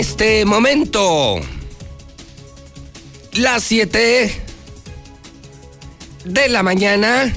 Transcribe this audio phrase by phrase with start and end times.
[0.00, 1.40] Este momento
[3.32, 4.42] las 7
[6.24, 7.30] de la mañana,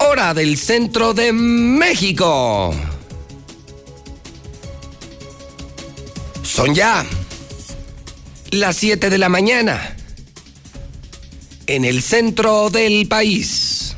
[0.00, 2.74] hora del centro de México.
[6.42, 7.06] Son ya
[8.50, 9.96] las 7 de la mañana
[11.68, 13.96] en el centro del país.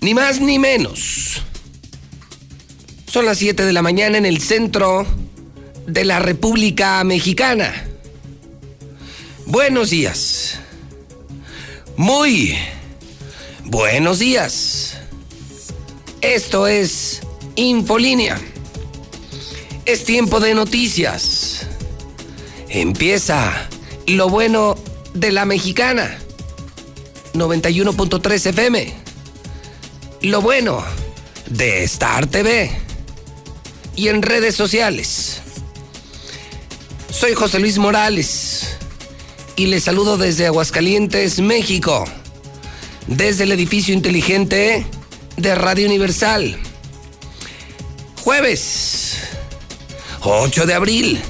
[0.00, 1.43] Ni más ni menos.
[3.14, 5.06] Son las 7 de la mañana en el centro
[5.86, 7.86] de la República Mexicana.
[9.46, 10.58] Buenos días.
[11.96, 12.56] Muy
[13.66, 14.98] buenos días.
[16.22, 17.20] Esto es
[17.54, 18.36] Infolínea.
[19.86, 21.68] Es tiempo de noticias.
[22.68, 23.68] Empieza
[24.08, 24.74] lo bueno
[25.12, 26.18] de la mexicana.
[27.34, 28.92] 91.3 FM.
[30.22, 30.82] Lo bueno
[31.46, 32.83] de Star TV.
[33.96, 35.40] Y en redes sociales.
[37.10, 38.76] Soy José Luis Morales
[39.56, 42.04] y les saludo desde Aguascalientes, México,
[43.06, 44.84] desde el edificio inteligente
[45.36, 46.58] de Radio Universal.
[48.22, 49.18] Jueves
[50.22, 51.20] 8 de abril,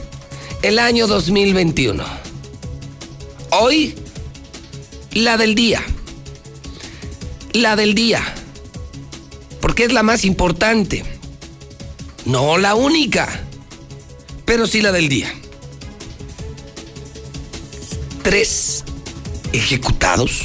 [0.62, 2.05] el año 2021.
[3.51, 3.95] Hoy,
[5.12, 5.83] la del día.
[7.53, 8.23] La del día.
[9.61, 11.14] Porque es la más importante.
[12.25, 13.28] No la única,
[14.44, 15.33] pero sí la del día
[18.25, 18.84] tres
[19.53, 20.41] ejecutados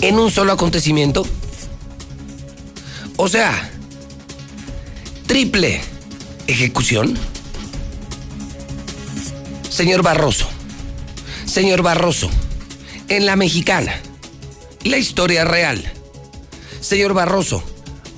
[0.00, 1.26] en un solo acontecimiento.
[3.16, 3.70] O sea,
[5.26, 5.82] triple
[6.46, 7.18] ejecución.
[9.68, 10.48] Señor Barroso,
[11.44, 12.30] señor Barroso,
[13.08, 14.00] en la mexicana,
[14.84, 15.92] la historia real.
[16.80, 17.62] Señor Barroso,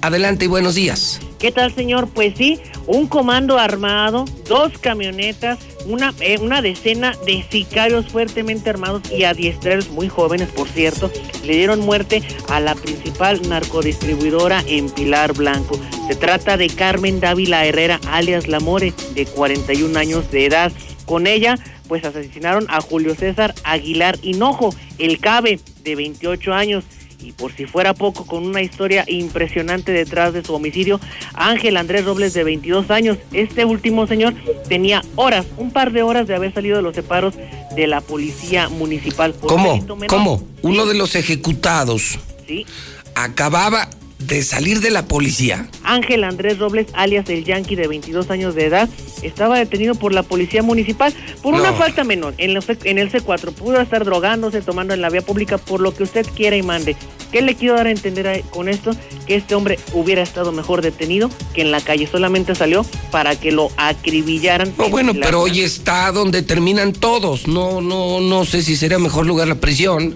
[0.03, 1.21] adelante y buenos días.
[1.39, 2.09] ¿Qué tal, señor?
[2.09, 9.03] Pues sí, un comando armado, dos camionetas, una, eh, una decena de sicarios fuertemente armados
[9.11, 11.11] y adiestreros, muy jóvenes por cierto,
[11.45, 15.81] le dieron muerte a la principal narcodistribuidora en Pilar Blanco.
[16.07, 20.73] Se trata de Carmen Dávila Herrera, alias Lamore, de 41 años de edad.
[21.07, 21.59] Con ella,
[21.89, 26.85] pues asesinaron a Julio César Aguilar Hinojo, el CABE, de 28 años
[27.22, 31.00] y por si fuera poco, con una historia impresionante detrás de su homicidio,
[31.34, 33.19] Ángel Andrés Robles, de 22 años.
[33.33, 34.34] Este último señor
[34.69, 37.34] tenía horas, un par de horas de haber salido de los separos
[37.75, 39.34] de la policía municipal.
[39.41, 39.84] ¿Cómo?
[40.09, 40.43] ¿Cómo?
[40.62, 42.19] Uno de los ejecutados.
[42.47, 42.66] Sí.
[43.15, 43.88] Acababa
[44.27, 45.69] de salir de la policía.
[45.83, 48.88] Ángel Andrés Robles, alias el Yankee, de 22 años de edad,
[49.22, 51.12] estaba detenido por la policía municipal
[51.43, 52.50] por una falta menor en,
[52.84, 53.53] en el C4.
[53.53, 56.97] Pudo estar drogándose, tomando en la vía pública, por lo que usted quiera y mande.
[57.31, 58.93] ¿Qué le quiero dar a entender con esto?
[59.27, 62.06] Que este hombre hubiera estado mejor detenido que en la calle.
[62.06, 64.72] Solamente salió para que lo acribillaran.
[64.77, 67.49] Oh, bueno, pero hoy está donde terminan todos.
[67.49, 70.15] No, no, no sé si sería mejor lugar la prisión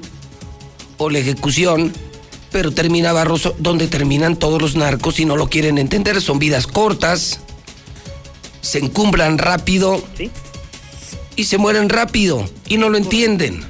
[0.99, 1.93] o la ejecución
[2.57, 6.23] pero termina Barroso donde terminan todos los narcos y no lo quieren entender.
[6.23, 7.39] Son vidas cortas,
[8.63, 10.03] se encumbran rápido
[11.37, 13.63] y se mueren rápido y no lo entienden.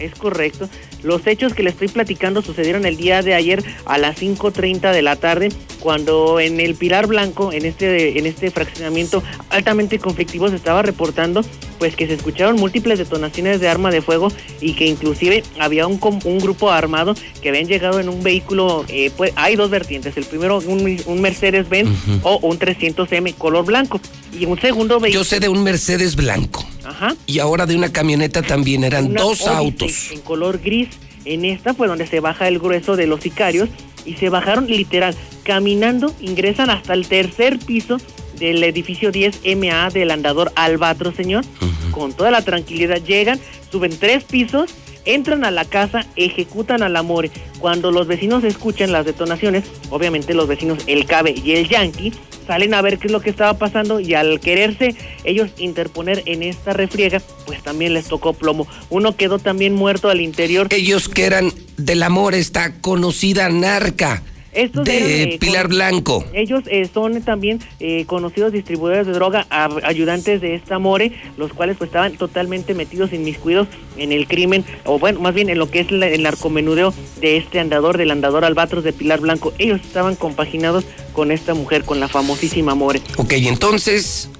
[0.00, 0.68] Es correcto.
[1.04, 5.02] Los hechos que le estoy platicando sucedieron el día de ayer a las 5.30 de
[5.02, 10.56] la tarde, cuando en el Pilar Blanco, en este, en este fraccionamiento altamente conflictivo, se
[10.56, 11.42] estaba reportando
[11.78, 14.28] pues que se escucharon múltiples detonaciones de arma de fuego
[14.62, 19.10] y que inclusive había un, un grupo armado que habían llegado en un vehículo, eh,
[19.14, 21.90] pues hay dos vertientes, el primero un, Mercedes-Benz
[22.22, 24.00] o un 300M color blanco
[24.38, 25.22] y un segundo vehículo.
[25.22, 26.66] Yo sé de un Mercedes blanco.
[26.84, 27.16] Ajá.
[27.26, 30.10] Y ahora de una camioneta también eran dos autos.
[30.12, 30.88] En color gris.
[31.24, 33.70] En esta fue donde se baja el grueso de los sicarios
[34.04, 37.96] y se bajaron literal, caminando, ingresan hasta el tercer piso
[38.38, 41.44] del edificio 10MA del andador Albatro, señor.
[41.92, 44.74] Con toda la tranquilidad llegan, suben tres pisos,
[45.04, 47.30] entran a la casa, ejecutan al amor.
[47.58, 52.12] Cuando los vecinos escuchan las detonaciones, obviamente los vecinos, el Cabe y el Yankee,
[52.46, 54.94] salen a ver qué es lo que estaba pasando y al quererse
[55.24, 58.66] ellos interponer en esta refriega, pues también les tocó plomo.
[58.90, 60.68] Uno quedó también muerto al interior.
[60.70, 64.22] Ellos que eran del amor, esta conocida narca
[64.54, 66.24] de eh, Pilar Blanco.
[66.32, 71.76] Ellos eh, son también eh, conocidos distribuidores de droga, ayudantes de esta More, los cuales
[71.76, 75.80] pues estaban totalmente metidos, inmiscuidos en el crimen, o bueno, más bien en lo que
[75.80, 79.52] es el narcomenudeo de este andador, del andador Albatros de Pilar Blanco.
[79.58, 83.00] Ellos estaban compaginados con esta mujer, con la famosísima More.
[83.16, 84.30] Ok, entonces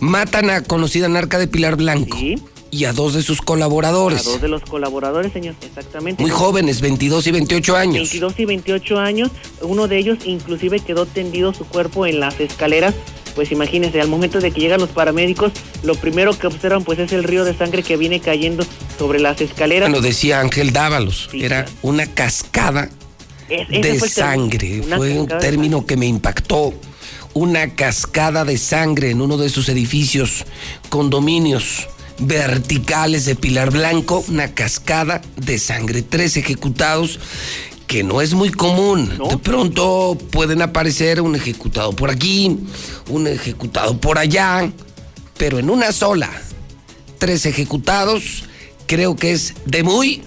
[0.00, 2.16] matan a conocida narca de Pilar Blanco.
[2.18, 2.36] Sí
[2.72, 4.26] y a dos de sus colaboradores.
[4.26, 6.22] A dos de los colaboradores, señor, exactamente.
[6.22, 7.94] Muy jóvenes, 22 y 28 años.
[8.10, 9.30] 22 y 28 años.
[9.60, 12.94] Uno de ellos inclusive quedó tendido su cuerpo en las escaleras.
[13.34, 15.52] Pues imagínense, al momento de que llegan los paramédicos,
[15.82, 18.64] lo primero que observan pues es el río de sangre que viene cayendo
[18.98, 19.90] sobre las escaleras.
[19.90, 22.88] Lo decía Ángel Dávalos, era una cascada
[23.48, 24.82] de sangre.
[24.82, 26.72] Fue un término que me impactó.
[27.34, 30.44] Una cascada de sangre en uno de sus edificios,
[30.90, 31.88] condominios
[32.26, 36.02] verticales de Pilar Blanco, una cascada de sangre.
[36.02, 37.18] Tres ejecutados,
[37.86, 39.18] que no es muy común.
[39.28, 42.58] De pronto pueden aparecer un ejecutado por aquí,
[43.08, 44.70] un ejecutado por allá,
[45.36, 46.30] pero en una sola.
[47.18, 48.44] Tres ejecutados,
[48.86, 50.22] creo que es de muy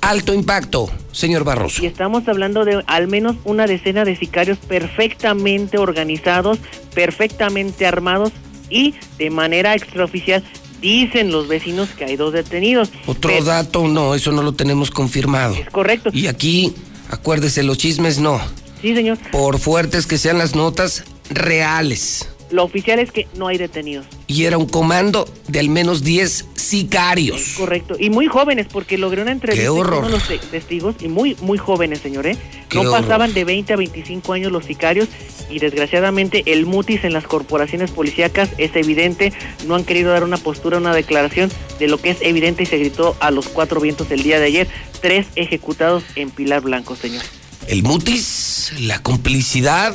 [0.00, 1.82] alto impacto, señor Barroso.
[1.82, 6.58] Y estamos hablando de al menos una decena de sicarios perfectamente organizados,
[6.94, 8.32] perfectamente armados
[8.68, 10.42] y de manera extraoficial
[10.86, 12.90] dicen los vecinos que hay dos detenidos.
[13.06, 15.54] Otro dato, no, eso no lo tenemos confirmado.
[15.54, 16.10] Es correcto.
[16.12, 16.74] Y aquí,
[17.10, 18.40] acuérdese, los chismes no.
[18.80, 19.18] Sí, señor.
[19.32, 22.28] Por fuertes que sean las notas, reales.
[22.50, 24.06] Lo oficial es que no hay detenidos.
[24.26, 27.54] Y era un comando de al menos 10 sicarios.
[27.56, 27.96] correcto.
[27.98, 31.58] Y muy jóvenes, porque logré una entrevista con uno de los testigos, y muy, muy
[31.58, 32.36] jóvenes, señor, ¿eh?
[32.74, 35.08] no pasaban de 20 a 25 años los sicarios,
[35.50, 39.32] y desgraciadamente el mutis en las corporaciones policíacas es evidente.
[39.66, 42.78] No han querido dar una postura, una declaración de lo que es evidente, y se
[42.78, 44.68] gritó a los cuatro vientos el día de ayer.
[45.00, 47.22] Tres ejecutados en Pilar Blanco, señor.
[47.68, 49.94] El mutis, la complicidad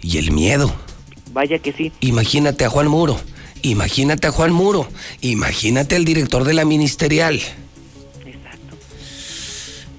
[0.00, 0.74] y el miedo.
[1.32, 1.92] Vaya que sí.
[2.00, 3.18] Imagínate a Juan Muro,
[3.62, 4.86] imagínate a Juan Muro,
[5.20, 7.36] imagínate al director de la ministerial.
[8.26, 8.76] Exacto.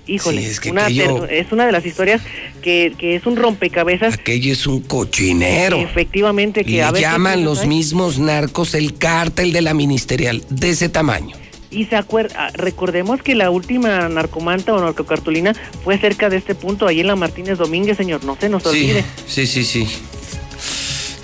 [0.05, 2.21] Híjole, es, una de las historias
[2.61, 4.13] que, es un rompecabezas.
[4.13, 5.77] Aquello es un cochinero.
[5.77, 10.89] Efectivamente, que Le a llaman los mismos narcos el cártel de la ministerial, de ese
[10.89, 11.35] tamaño.
[11.71, 16.53] Y se acuerda, ah, recordemos que la última narcomanta o narcocartulina fue cerca de este
[16.53, 19.03] punto, ahí en la Martínez Domínguez, señor, no se nos olvide.
[19.25, 19.87] Sí, sí, sí.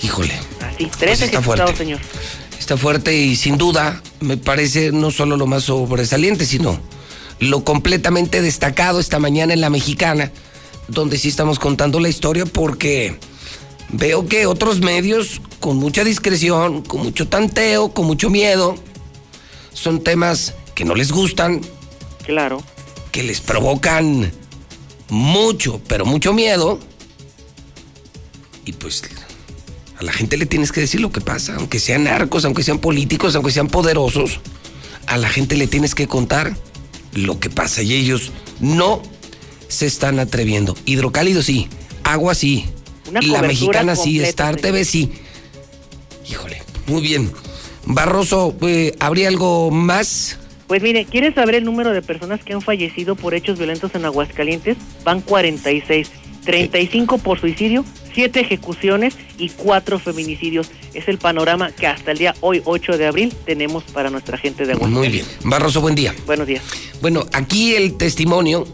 [0.01, 0.33] Híjole.
[0.61, 1.75] Así, tres pues está fuerte.
[1.75, 1.99] señor.
[2.59, 6.79] Está fuerte y sin duda me parece no solo lo más sobresaliente, sino
[7.39, 10.31] lo completamente destacado esta mañana en la mexicana,
[10.87, 13.17] donde sí estamos contando la historia porque
[13.89, 18.75] veo que otros medios con mucha discreción, con mucho tanteo, con mucho miedo,
[19.73, 21.61] son temas que no les gustan.
[22.25, 22.61] Claro.
[23.11, 24.31] Que les provocan
[25.09, 26.79] mucho, pero mucho miedo.
[28.65, 29.01] Y pues
[29.99, 32.79] a la gente le tienes que decir lo que pasa, aunque sean narcos, aunque sean
[32.79, 34.39] políticos, aunque sean poderosos.
[35.07, 36.55] A la gente le tienes que contar
[37.13, 38.31] lo que pasa y ellos
[38.61, 39.01] no
[39.67, 40.77] se están atreviendo.
[40.85, 41.67] Hidrocálido sí,
[42.03, 42.65] agua sí,
[43.11, 45.11] la mexicana sí, Star TV sí.
[46.29, 47.29] Híjole, muy bien.
[47.85, 50.37] Barroso, eh, ¿habría algo más?
[50.67, 54.05] Pues mire, ¿quieres saber el número de personas que han fallecido por hechos violentos en
[54.05, 54.77] Aguascalientes?
[55.03, 56.09] Van 46.
[56.45, 57.85] 35 por suicidio,
[58.19, 60.69] 7 ejecuciones y 4 feminicidios.
[60.93, 64.65] Es el panorama que hasta el día hoy, 8 de abril, tenemos para nuestra gente
[64.65, 65.25] de Aguascalientes.
[65.25, 65.49] Muy bien.
[65.49, 66.13] Barroso, buen día.
[66.25, 66.61] Buenos días.
[66.99, 68.67] Bueno, aquí el testimonio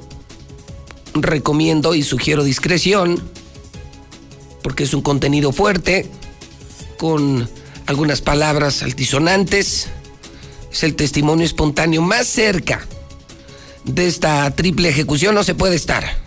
[1.14, 3.22] recomiendo y sugiero discreción
[4.64, 6.08] porque es un contenido fuerte
[6.98, 7.48] con
[7.86, 9.90] algunas palabras altisonantes.
[10.72, 12.84] Es el testimonio espontáneo más cerca
[13.84, 16.25] de esta triple ejecución no se puede estar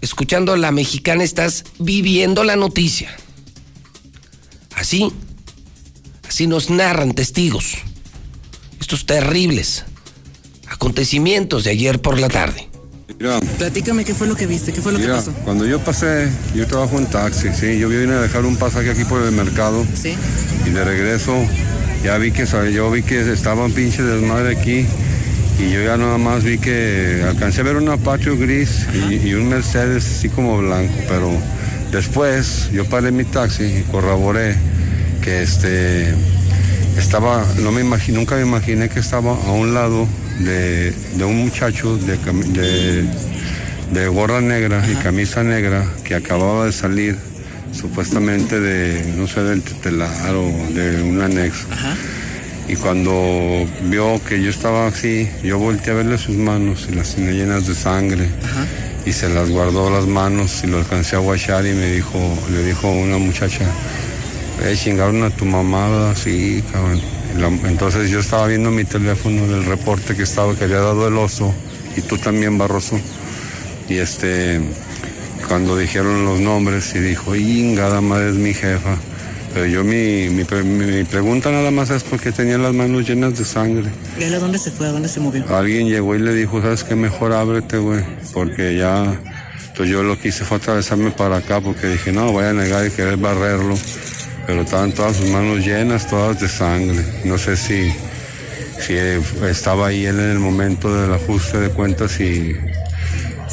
[0.00, 3.14] escuchando a la mexicana estás viviendo la noticia.
[4.74, 5.12] Así,
[6.28, 7.78] así nos narran testigos
[8.80, 9.84] estos terribles
[10.68, 12.68] acontecimientos de ayer por la tarde.
[13.18, 15.32] Mira, Platícame qué fue lo que viste, qué fue lo que pasó.
[15.44, 19.04] Cuando yo pasé, yo trabajo en taxi, sí, yo vine a dejar un pasaje aquí
[19.04, 19.84] por el mercado.
[19.94, 20.14] Sí.
[20.66, 21.34] Y de regreso
[22.04, 24.86] ya vi que yo vi que estaba un pinche desmadre aquí
[25.58, 29.48] y yo ya nada más vi que alcancé a ver un Apache gris y, un
[29.48, 31.30] Mercedes así como blanco, pero
[31.90, 34.56] después yo paré mi taxi y corroboré
[35.22, 36.14] que este
[36.98, 40.06] estaba, no me imaginé, nunca me imaginé que estaba a un lado
[40.40, 42.16] de, un muchacho de,
[43.92, 47.16] de, gorra negra y camisa negra que acababa de salir
[47.72, 51.66] supuestamente de, no sé, del tetelar o de un anexo.
[52.68, 53.12] Y cuando
[53.84, 57.66] vio que yo estaba así, yo volteé a verle sus manos y las tenía llenas
[57.66, 58.28] de sangre.
[59.04, 62.18] Y se las guardó las manos y lo alcancé a guachar y me dijo,
[62.50, 63.64] le dijo una muchacha,
[64.64, 67.00] eh, chingaron a tu mamá, sí, cabrón.
[67.66, 71.54] entonces yo estaba viendo mi teléfono del reporte que estaba, que había dado el oso,
[71.96, 72.98] y tú también, Barroso.
[73.88, 74.60] Y este,
[75.46, 78.98] cuando dijeron los nombres y dijo, ingada madre es mi jefa
[79.56, 83.38] Pero yo mi, mi, pre- mi pregunta nada más es porque tenía las manos llenas
[83.38, 83.90] de sangre.
[84.20, 84.86] ¿Y él a dónde se fue?
[84.86, 85.44] ¿A dónde se movió?
[85.56, 86.94] Alguien llegó y le dijo, ¿sabes qué?
[86.94, 88.04] Mejor ábrete, güey.
[88.34, 89.18] Porque ya...
[89.68, 92.86] Entonces yo lo que hice fue atravesarme para acá porque dije, no, voy a negar
[92.86, 93.76] y querer barrerlo.
[94.46, 97.02] Pero estaban todas sus manos llenas, todas de sangre.
[97.24, 97.90] No sé si,
[98.78, 98.92] si
[99.48, 102.54] estaba ahí él en el momento del ajuste de cuentas y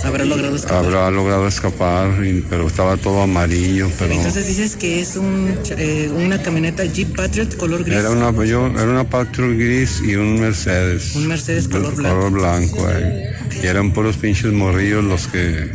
[0.03, 0.85] ¿Habrá logrado escapar?
[0.85, 3.89] habrá logrado escapar, y- pero estaba todo amarillo.
[3.97, 7.97] Pero Entonces dices que es un, eh, una camioneta Jeep Patriot color gris.
[7.97, 11.15] era una, yo, era una Patriot gris y un Mercedes.
[11.15, 12.15] Un Mercedes color blanco.
[12.17, 13.33] Color blanco, eh.
[13.63, 15.71] Y eran puros pinches morrillos los que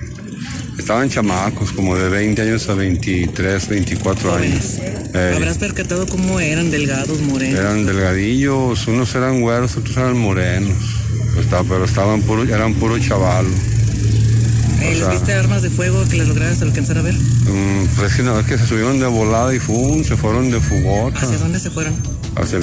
[0.79, 4.79] estaban chamacos, como de 20 años a 23, 24 Jóvenes.
[4.79, 5.11] años.
[5.15, 7.59] Eh, ¿Habrás percatado cómo eran delgados, morenos?
[7.59, 10.77] eran delgadillos, unos eran güeros, otros eran morenos.
[11.69, 13.47] Pero estaban puros, eran puro chaval.
[14.81, 17.15] Eh, ¿Les sea- viste armas de fuego que les lograras alcanzar a ver?
[17.15, 20.61] Mm, pues es que es que se subieron de volada y fum, se fueron de
[20.61, 21.19] fugota.
[21.21, 21.95] ¿Hacia dónde se fueron?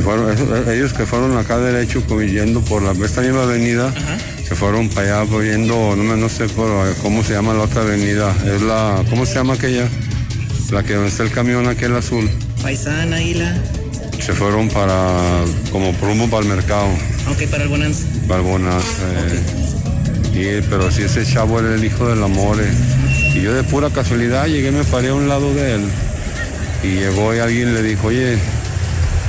[0.03, 3.93] Fueron, esos- ellos que fueron acá derecho, yendo por la, esta misma avenida,
[4.47, 6.69] se fueron para allá, yendo, no, me- no sé por,
[7.01, 9.87] cómo se llama la otra avenida, es la, ¿cómo se llama aquella?
[10.71, 12.29] La que donde está el camión aquel azul.
[12.61, 13.53] Paisán, Águila.
[14.25, 16.87] Se fueron para, como rumbo para el mercado,
[17.29, 18.03] Ok, para el Bonanza.
[18.27, 18.83] Barbonas.
[19.01, 19.74] eh,
[20.35, 22.59] y, pero si ese chavo era el hijo del amor.
[22.59, 22.71] eh.
[23.35, 25.81] Y yo de pura casualidad llegué, me paré a un lado de él.
[26.83, 28.37] Y llegó y alguien le dijo, oye,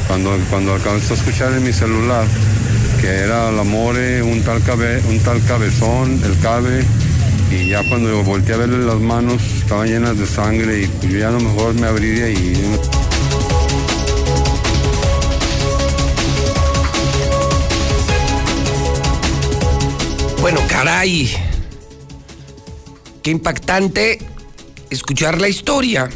[0.09, 2.27] cuando, cuando alcanzó a escuchar en mi celular
[3.01, 6.83] que era el amore, un tal, cabe, un tal cabezón, el cabe,
[7.51, 11.29] y ya cuando volteé a verle las manos estaban llenas de sangre y yo ya
[11.29, 12.79] a lo mejor me abrí ahí.
[20.49, 21.29] Bueno, caray.
[23.21, 24.21] Qué impactante
[24.91, 26.09] escuchar la historia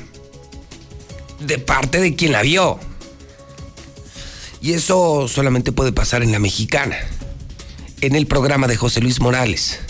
[1.41, 2.79] de parte de quien la vio.
[4.63, 6.97] Y eso solamente puede pasar en la mexicana,
[8.03, 9.81] en el programa de José Luis Morales,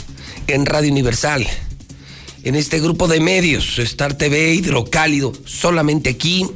[0.47, 1.47] en Radio Universal,
[2.43, 6.49] en este grupo de medios, Star TV, Hidrocálido, solamente aquí,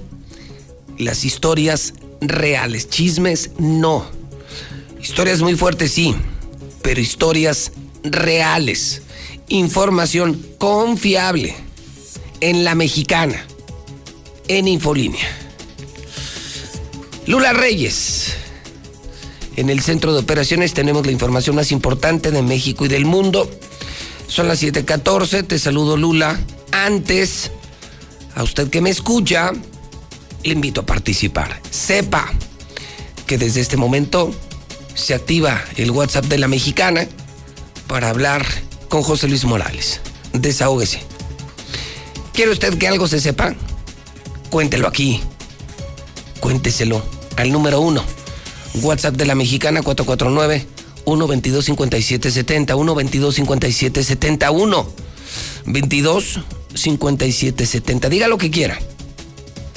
[0.97, 4.07] las historias reales, chismes no.
[5.03, 6.17] Historias muy fuertes, sí,
[6.85, 7.73] pero historias
[8.05, 9.03] reales.
[9.49, 11.57] Información confiable
[12.41, 13.45] en la mexicana,
[14.49, 15.27] en Infolínea.
[17.27, 18.35] Lula Reyes.
[19.57, 23.51] En el centro de operaciones tenemos la información más importante de México y del mundo.
[24.29, 25.43] Son las 7:14.
[25.43, 26.39] Te saludo, Lula.
[26.71, 27.51] Antes,
[28.35, 29.53] a usted que me escucha,
[30.43, 31.63] le invito a participar.
[31.71, 32.31] Sepa
[33.27, 34.35] que desde este momento
[34.95, 37.07] se activa el WhatsApp de la mexicana
[37.87, 38.47] para hablar
[38.89, 40.01] con José Luis Morales.
[40.33, 41.03] Desahógese.
[42.33, 43.55] ¿Quiere usted que algo se sepa?
[44.51, 45.21] Cuéntelo aquí.
[46.41, 47.05] Cuénteselo
[47.37, 48.05] al número uno.
[48.83, 50.67] WhatsApp de la mexicana 449
[51.05, 54.89] 122 5770 122 5770 1
[55.67, 56.41] 22
[56.75, 58.09] 5770.
[58.09, 58.79] Diga lo que quiera.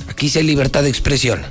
[0.10, 1.44] Aquí sí hay libertad de expresión.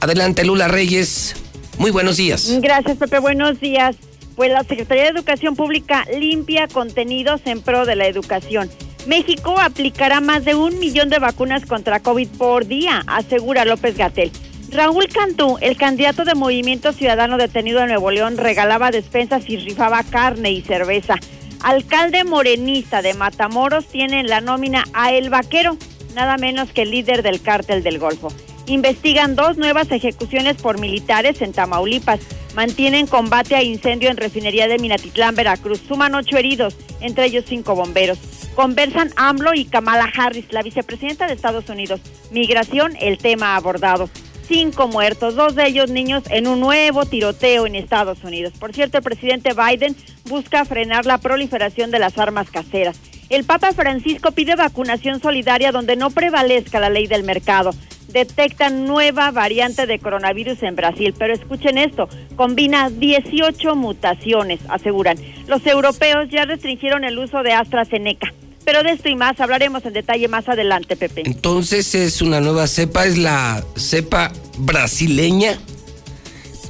[0.00, 1.34] Adelante, Lula Reyes.
[1.78, 2.58] Muy buenos días.
[2.60, 3.18] Gracias, Pepe.
[3.18, 3.96] Buenos días.
[4.36, 8.70] Pues la Secretaría de Educación Pública limpia contenidos en pro de la educación.
[9.06, 14.30] México aplicará más de un millón de vacunas contra COVID por día, asegura López Gatel.
[14.70, 20.02] Raúl Cantú, el candidato de Movimiento Ciudadano detenido en Nuevo León, regalaba despensas y rifaba
[20.02, 21.16] carne y cerveza.
[21.62, 25.76] Alcalde morenista de Matamoros tiene en la nómina a El Vaquero,
[26.14, 28.28] nada menos que el líder del cártel del Golfo.
[28.66, 32.20] Investigan dos nuevas ejecuciones por militares en Tamaulipas.
[32.54, 35.80] Mantienen combate a incendio en refinería de Minatitlán, Veracruz.
[35.86, 38.18] Suman ocho heridos, entre ellos cinco bomberos.
[38.54, 42.00] Conversan AMLO y Kamala Harris, la vicepresidenta de Estados Unidos.
[42.30, 44.08] Migración, el tema abordado.
[44.46, 48.52] Cinco muertos, dos de ellos niños en un nuevo tiroteo en Estados Unidos.
[48.58, 49.96] Por cierto, el presidente Biden
[50.28, 52.98] busca frenar la proliferación de las armas caseras.
[53.28, 57.70] El Papa Francisco pide vacunación solidaria donde no prevalezca la ley del mercado.
[58.08, 65.16] Detectan nueva variante de coronavirus en Brasil, pero escuchen esto, combina 18 mutaciones, aseguran.
[65.46, 68.32] Los europeos ya restringieron el uso de AstraZeneca.
[68.64, 71.22] Pero de esto y más hablaremos en detalle más adelante, Pepe.
[71.24, 75.56] Entonces es una nueva cepa, es la cepa brasileña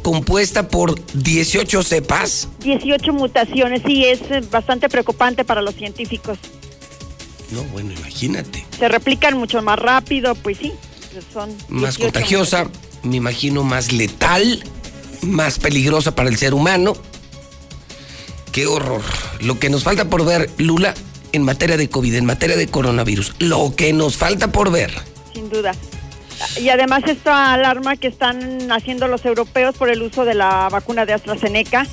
[0.02, 2.48] compuesta por 18 cepas.
[2.60, 6.38] 18 mutaciones, sí, es eh, bastante preocupante para los científicos.
[7.50, 8.66] No, bueno, imagínate.
[8.78, 10.72] Se replican mucho más rápido, pues sí,
[11.32, 12.70] son Más 18 contagiosa,
[13.02, 14.62] me imagino más letal,
[15.22, 16.94] más peligrosa para el ser humano.
[18.52, 19.02] Qué horror.
[19.40, 20.94] Lo que nos falta por ver, Lula,
[21.32, 23.34] en materia de COVID, en materia de coronavirus.
[23.38, 24.92] Lo que nos falta por ver.
[25.32, 25.72] Sin duda.
[26.60, 31.06] Y además esta alarma que están haciendo los europeos por el uso de la vacuna
[31.06, 31.86] de AstraZeneca,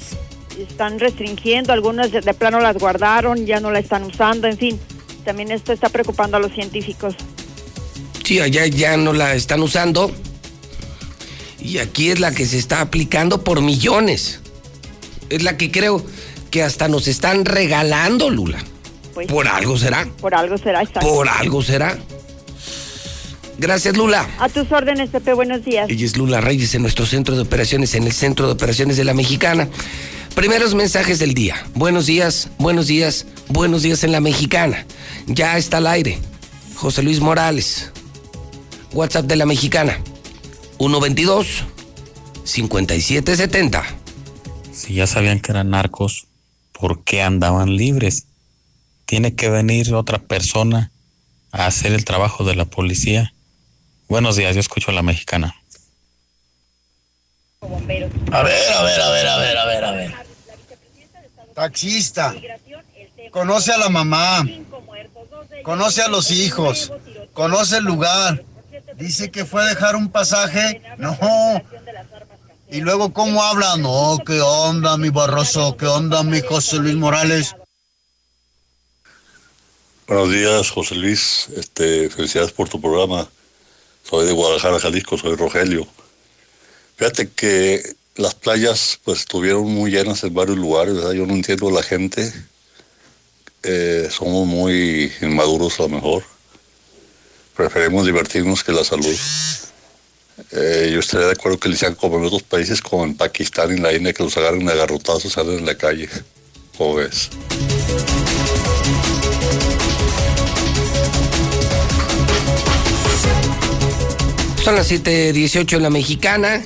[0.60, 4.80] están restringiendo, algunas de, de plano las guardaron, ya no la están usando, en fin,
[5.24, 7.16] también esto está preocupando a los científicos.
[8.26, 10.12] Sí, allá ya no la están usando.
[11.60, 14.40] Y aquí es la que se está aplicando por millones.
[15.30, 16.06] Es la que creo
[16.52, 18.60] que hasta nos están regalando, Lula.
[19.14, 20.08] Pues, Por algo será.
[20.22, 21.08] por algo será, exacto.
[21.08, 21.98] Por algo será.
[23.60, 24.26] Gracias, Lula.
[24.40, 25.90] A tus órdenes, Pepe, buenos días.
[25.90, 29.04] Ella es Lula Reyes en nuestro centro de operaciones, en el centro de operaciones de
[29.04, 29.68] la Mexicana.
[30.34, 31.56] Primeros mensajes del día.
[31.76, 34.86] Buenos días, buenos días, buenos días en la Mexicana.
[35.28, 36.20] Ya está al aire.
[36.76, 37.92] José Luis Morales.
[38.94, 40.00] WhatsApp de la Mexicana.
[40.78, 41.66] 122
[42.46, 43.84] 5770.
[44.72, 46.28] Si ya sabían que eran narcos,
[46.72, 48.26] ¿por qué andaban libres?
[49.06, 50.92] Tiene que venir otra persona
[51.52, 53.34] a hacer el trabajo de la policía.
[54.10, 55.56] Buenos días, yo escucho a la mexicana.
[57.62, 60.14] A ver, a ver, a ver, a ver, a ver, a ver.
[61.54, 62.34] Taxista.
[63.30, 64.44] Conoce a la mamá.
[65.62, 66.92] Conoce a los hijos.
[67.34, 68.44] Conoce el lugar.
[68.96, 70.82] Dice que fue a dejar un pasaje.
[70.98, 71.16] No.
[72.72, 73.78] Y luego, ¿cómo habla?
[73.78, 75.78] No, ¿qué onda, mi Barroso?
[75.78, 77.56] ¿Qué onda, mi José Luis Morales?
[80.08, 81.48] Buenos días, José Luis.
[81.56, 83.30] Este, felicidades por tu programa.
[84.10, 85.88] Soy de Guadalajara, Jalisco, soy Rogelio.
[86.96, 87.84] Fíjate que
[88.16, 90.96] las playas pues estuvieron muy llenas en varios lugares.
[90.96, 92.34] Yo no entiendo la gente.
[93.62, 96.24] Eh, somos muy inmaduros a lo mejor.
[97.56, 99.16] Preferimos divertirnos que la salud.
[100.54, 103.78] Eh, yo estaría de acuerdo que le hicieran como en otros países, como en Pakistán
[103.78, 106.10] y la India, que los agarren de agarrotazos y salen en la calle.
[106.76, 107.30] ¿Cómo ves?
[114.70, 116.62] Son las 7:18 en la mexicana,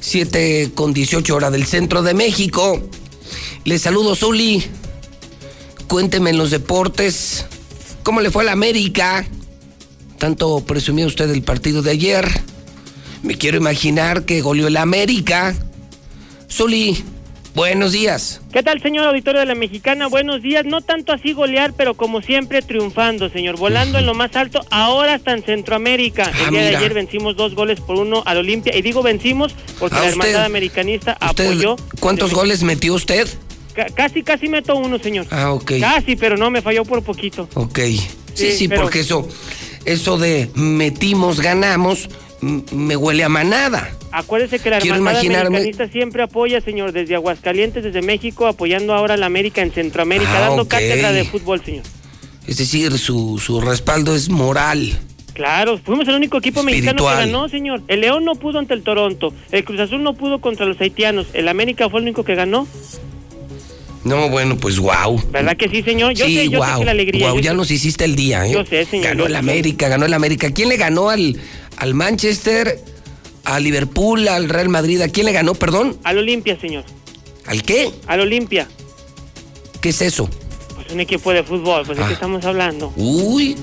[0.00, 2.80] 7 con 18 hora del centro de México.
[3.66, 4.64] Les saludo, Zuli.
[5.88, 7.44] Cuénteme en los deportes,
[8.02, 9.26] ¿cómo le fue a la América?
[10.16, 12.26] Tanto presumió usted el partido de ayer.
[13.22, 15.54] Me quiero imaginar que goleó el América.
[16.50, 17.04] Zuli,
[17.54, 18.40] buenos días.
[18.52, 20.06] ¿Qué tal, señor auditorio de la Mexicana?
[20.08, 20.64] Buenos días.
[20.64, 23.56] No tanto así golear, pero como siempre triunfando, señor.
[23.58, 26.30] Volando en lo más alto, ahora hasta en Centroamérica.
[26.32, 28.76] Ah, el día de ayer vencimos dos goles por uno al Olimpia.
[28.76, 31.76] Y digo vencimos porque Ah, la usted- hermandad americanista ¿Usted apoyó.
[32.00, 33.28] cuántos goles metió usted?
[33.74, 35.26] Ca- casi, casi meto uno, señor.
[35.30, 35.72] Ah, ok.
[35.80, 37.48] Casi, pero no, me falló por poquito.
[37.54, 37.78] Ok.
[37.78, 38.00] Sí,
[38.34, 39.26] Sí, sí, pero- porque eso,
[39.84, 42.08] eso de metimos, ganamos,
[42.42, 43.90] me huele a manada.
[44.10, 49.14] Acuérdese que la Quiero imaginarme- americanista siempre apoya, señor, desde Aguascalientes, desde México, apoyando ahora
[49.14, 50.68] a la América en Centroamérica, Ah, dando ok.
[50.68, 51.84] cátedra de fútbol, señor.
[52.46, 54.98] Es decir, su, su respaldo es moral.
[55.32, 57.80] Claro, fuimos el único equipo mexicano que ganó, señor.
[57.88, 61.28] El León no pudo ante el Toronto, el Cruz Azul no pudo contra los haitianos,
[61.32, 62.66] el América fue el único que ganó.
[64.04, 65.22] No, bueno, pues wow.
[65.30, 66.12] ¿Verdad que sí, señor?
[66.14, 66.78] Yo sí, sé, yo sé wow.
[66.80, 67.26] que la alegría.
[67.28, 68.52] wow, yo ya sé- nos hiciste el día, ¿eh?
[68.52, 69.36] Yo sé, señor, Ganó el.
[69.36, 70.50] América, ganó el América.
[70.52, 71.38] ¿Quién le ganó al,
[71.76, 72.80] al Manchester,
[73.44, 75.00] al Liverpool, al Real Madrid?
[75.02, 75.96] ¿A quién le ganó, perdón?
[76.02, 76.84] Al Olimpia, señor.
[77.46, 77.90] ¿Al qué?
[78.06, 78.66] Al Olimpia.
[79.80, 80.28] ¿Qué es eso?
[80.74, 82.08] Pues un equipo de fútbol, pues de Ah.
[82.08, 82.92] qué estamos hablando.
[82.96, 83.56] Uy.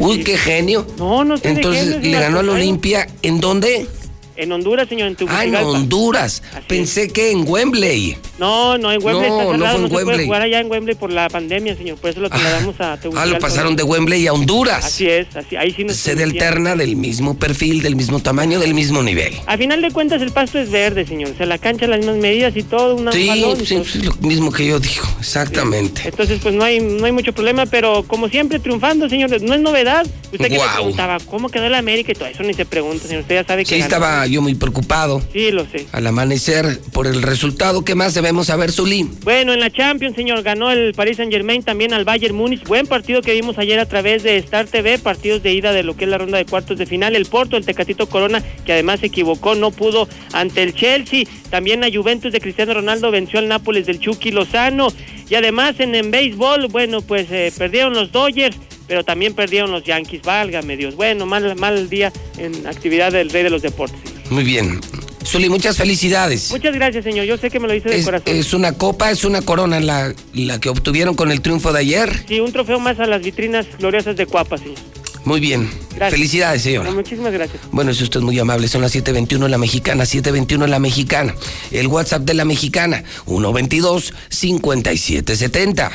[0.00, 0.84] Uy, qué genio.
[0.98, 2.48] No, no de Entonces, genio, le ganó al.
[2.48, 3.06] Olimpia.
[3.22, 3.86] ¿En dónde?
[4.36, 5.68] En Honduras, señor, en Ah, en Tegucigalpa.
[5.70, 6.42] Honduras.
[6.66, 8.16] Pensé que en Wembley.
[8.38, 10.26] No, no, en Wembley No, está no cerrado, fue no, en se puede Wembley.
[10.26, 11.98] jugar allá en Wembley por la pandemia, señor.
[11.98, 13.32] Por eso lo trasladamos a Ah, Tegucigalpa.
[13.32, 14.84] lo pasaron de Wembley a Honduras.
[14.84, 18.74] Así es, así, ahí sí nos Sede alterna del mismo perfil, del mismo tamaño, del
[18.74, 19.34] mismo nivel.
[19.46, 21.30] A final de cuentas el pasto es verde, señor.
[21.30, 24.14] O sea, la cancha las mismas medidas y todo, una Sí, balón, sí, es lo
[24.16, 26.02] mismo que yo digo, exactamente.
[26.06, 29.30] Entonces, pues no hay, no hay mucho problema, pero como siempre, triunfando, señor.
[29.42, 30.04] No es novedad.
[30.32, 30.74] Usted que me Guau.
[30.74, 32.10] preguntaba, ¿cómo quedó el América?
[32.12, 33.22] Y todo eso ni se pregunta, señor.
[33.22, 33.84] Usted ya sabe que Sí, ganó.
[33.84, 35.86] estaba yo muy preocupado Sí, lo sé.
[35.92, 37.84] al amanecer por el resultado.
[37.84, 39.08] ¿Qué más debemos saber, Zulí?
[39.22, 42.64] Bueno, en la Champions, señor, ganó el Paris Saint Germain también al Bayern Múnich.
[42.64, 45.96] Buen partido que vimos ayer a través de Star TV, partidos de ida de lo
[45.96, 47.16] que es la ronda de cuartos de final.
[47.16, 51.24] El Porto, el Tecatito Corona, que además se equivocó, no pudo ante el Chelsea.
[51.50, 54.88] También la Juventus de Cristiano Ronaldo venció al Nápoles del Chucky Lozano.
[55.28, 58.56] Y además en, en béisbol, bueno, pues eh, perdieron los Dodgers.
[58.86, 60.94] Pero también perdieron los Yankees, válgame Dios.
[60.94, 63.98] Bueno, mal, mal día en actividad del rey de los deportes.
[64.30, 64.80] Muy bien.
[65.24, 66.50] Zulí, muchas felicidades.
[66.50, 67.24] Muchas gracias, señor.
[67.26, 68.34] Yo sé que me lo hice de Es, corazón.
[68.34, 72.24] es una copa, es una corona la, la que obtuvieron con el triunfo de ayer.
[72.28, 74.76] Sí, un trofeo más a las vitrinas gloriosas de Cuapa, señor.
[75.24, 75.70] Muy bien.
[75.96, 76.10] Gracias.
[76.10, 76.84] Felicidades, señora.
[76.84, 77.62] Bueno, muchísimas gracias.
[77.72, 78.68] Bueno, es usted muy amable.
[78.68, 81.34] Son las 7:21 en la mexicana, 7:21 en la mexicana.
[81.70, 85.90] El WhatsApp de la mexicana, 122-5770.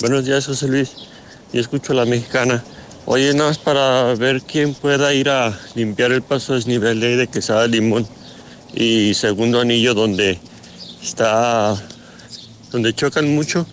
[0.00, 0.92] Buenos días, José Luis.
[1.52, 2.64] Yo escucho a la mexicana.
[3.06, 7.66] Oye, no es para ver quién pueda ir a limpiar el paso desnivel de Quesada
[7.66, 8.06] Limón
[8.72, 10.38] y segundo anillo donde
[11.02, 11.76] está,
[12.70, 13.66] donde chocan mucho.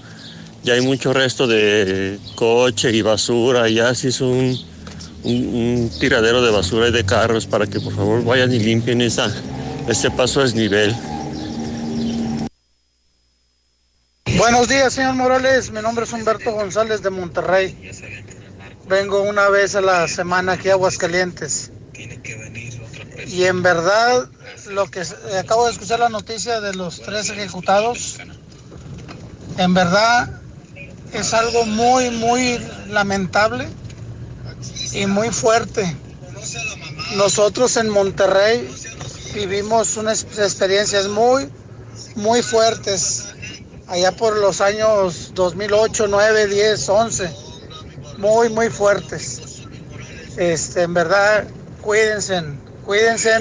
[0.64, 4.60] Ya hay mucho resto de coche y basura, ya se hizo un,
[5.24, 9.02] un- un tiradero de basura y de carros para que por favor vayan y limpien
[9.02, 9.32] esa,
[9.88, 10.96] ese paso desnivel.
[14.38, 15.72] Buenos días, señor Morales.
[15.72, 17.76] Mi nombre es Humberto González de Monterrey.
[18.90, 21.72] Vengo una vez a la semana aquí a Aguascalientes.
[23.28, 24.30] Y en verdad,
[24.70, 25.04] lo que
[25.38, 28.18] acabo de escuchar la noticia de los tres ejecutados,
[29.58, 30.40] en verdad
[31.12, 33.68] es algo muy, muy lamentable
[34.94, 35.96] y muy fuerte.
[37.18, 38.70] Nosotros en Monterrey
[39.34, 41.50] vivimos unas experiencias muy,
[42.16, 43.26] muy fuertes
[43.88, 47.47] allá por los años 2008, 9, 10, 11,
[48.18, 49.64] muy, muy fuertes.
[50.38, 51.46] Este, en verdad,
[51.82, 52.42] cuídense,
[52.86, 53.32] cuídense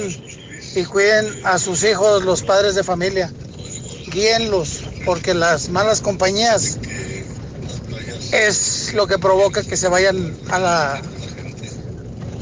[0.75, 3.33] y cuiden a sus hijos, los padres de familia.
[4.11, 6.79] Guíenlos, porque las malas compañías
[8.33, 11.03] es lo que provoca que se vayan a la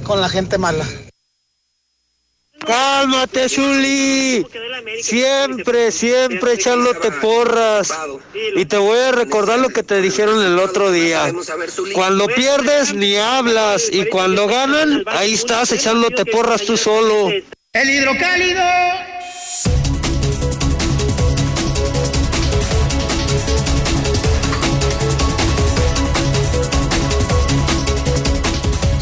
[0.04, 0.84] con la gente mala.
[2.66, 4.46] Cálmate, Zuli.
[5.00, 7.92] Siempre, siempre echándote porras.
[8.56, 11.32] Y te voy a recordar lo que te dijeron el otro día.
[11.94, 13.88] Cuando pierdes, ni hablas.
[13.90, 17.30] Y cuando ganan, ahí estás echándote porras tú solo.
[17.72, 18.62] El hidrocálido.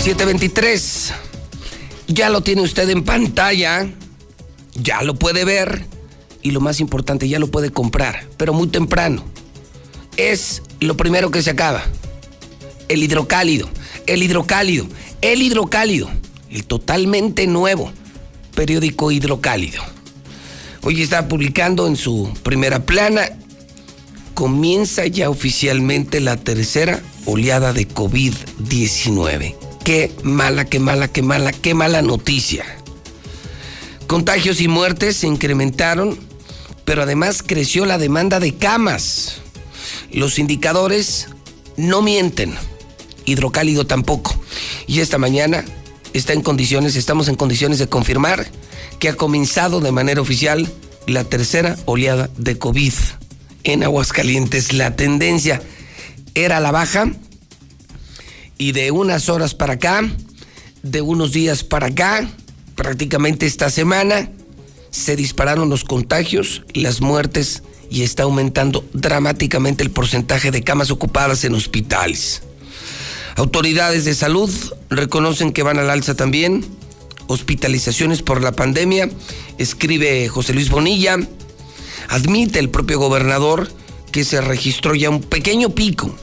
[0.03, 1.32] ...723...
[2.13, 3.89] Ya lo tiene usted en pantalla.
[4.75, 5.87] Ya lo puede ver.
[6.43, 8.27] Y lo más importante, ya lo puede comprar.
[8.37, 9.25] Pero muy temprano.
[10.19, 11.83] Es lo primero que se acaba.
[12.89, 13.67] El hidrocálido.
[14.07, 14.87] El hidrocálido.
[15.23, 16.11] El hidrocálido.
[16.51, 17.91] El totalmente nuevo
[18.55, 19.83] periódico hidrocálido.
[20.83, 23.23] Hoy está publicando en su primera plana.
[24.35, 29.62] Comienza ya oficialmente la tercera oleada de COVID-19.
[29.85, 32.65] Qué mala, qué mala, qué mala, qué mala noticia.
[34.07, 36.19] Contagios y muertes se incrementaron,
[36.85, 39.39] pero además creció la demanda de camas.
[40.13, 41.29] Los indicadores
[41.77, 42.55] no mienten.
[43.25, 44.39] Hidrocálido tampoco.
[44.87, 45.65] Y esta mañana
[46.13, 48.47] está en condiciones, estamos en condiciones de confirmar
[49.01, 50.71] que ha comenzado de manera oficial
[51.09, 52.93] la tercera oleada de COVID
[53.65, 54.73] en Aguascalientes.
[54.73, 55.61] La tendencia
[56.35, 57.11] era la baja
[58.63, 60.09] y de unas horas para acá,
[60.85, 62.31] de unos días para acá,
[62.77, 64.31] prácticamente esta semana,
[64.93, 71.43] se dispararon los contagios, las muertes y está aumentando dramáticamente el porcentaje de camas ocupadas
[71.43, 72.45] en hospitales.
[73.35, 74.49] Autoridades de salud
[74.91, 76.65] reconocen que van al alza también
[77.27, 79.11] hospitalizaciones por la pandemia,
[79.59, 81.19] escribe José Luis Bonilla,
[82.09, 83.69] admite el propio gobernador
[84.13, 86.15] que se registró ya un pequeño pico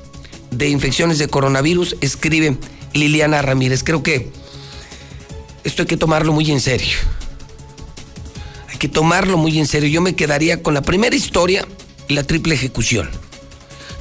[0.52, 2.58] de infecciones de coronavirus, escribe
[2.94, 3.84] Liliana Ramírez.
[3.84, 4.32] Creo que
[5.64, 6.98] esto hay que tomarlo muy en serio.
[8.70, 9.90] Hay que tomarlo muy en serio.
[9.90, 11.68] Yo me quedaría con la primera historia,
[12.08, 13.10] la triple ejecución.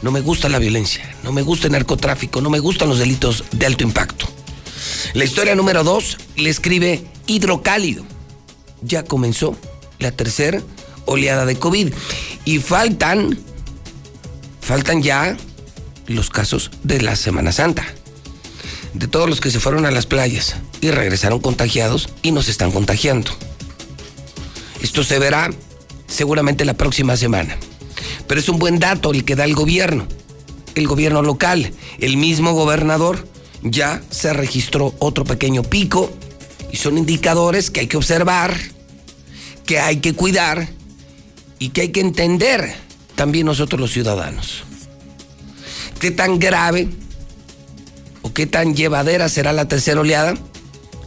[0.03, 3.45] No me gusta la violencia, no me gusta el narcotráfico, no me gustan los delitos
[3.51, 4.27] de alto impacto.
[5.15, 8.05] La historia número dos le escribe Hidrocálido.
[8.83, 9.57] Ya comenzó
[9.99, 10.63] la tercera
[11.07, 11.93] oleada de COVID
[12.45, 13.39] y faltan,
[14.61, 15.37] faltan ya
[16.15, 17.85] los casos de la Semana Santa.
[18.95, 22.73] De todos los que se fueron a las playas y regresaron contagiados y nos están
[22.73, 23.31] contagiando.
[24.83, 25.51] Esto se verá
[26.07, 27.57] seguramente la próxima semana.
[28.27, 30.07] Pero es un buen dato el que da el gobierno,
[30.75, 33.27] el gobierno local, el mismo gobernador
[33.63, 36.11] ya se registró otro pequeño pico
[36.71, 38.57] y son indicadores que hay que observar,
[39.67, 40.69] que hay que cuidar
[41.59, 42.75] y que hay que entender
[43.17, 44.68] también nosotros los ciudadanos.
[46.01, 46.89] ¿Qué tan grave
[48.23, 50.35] o qué tan llevadera será la tercera oleada?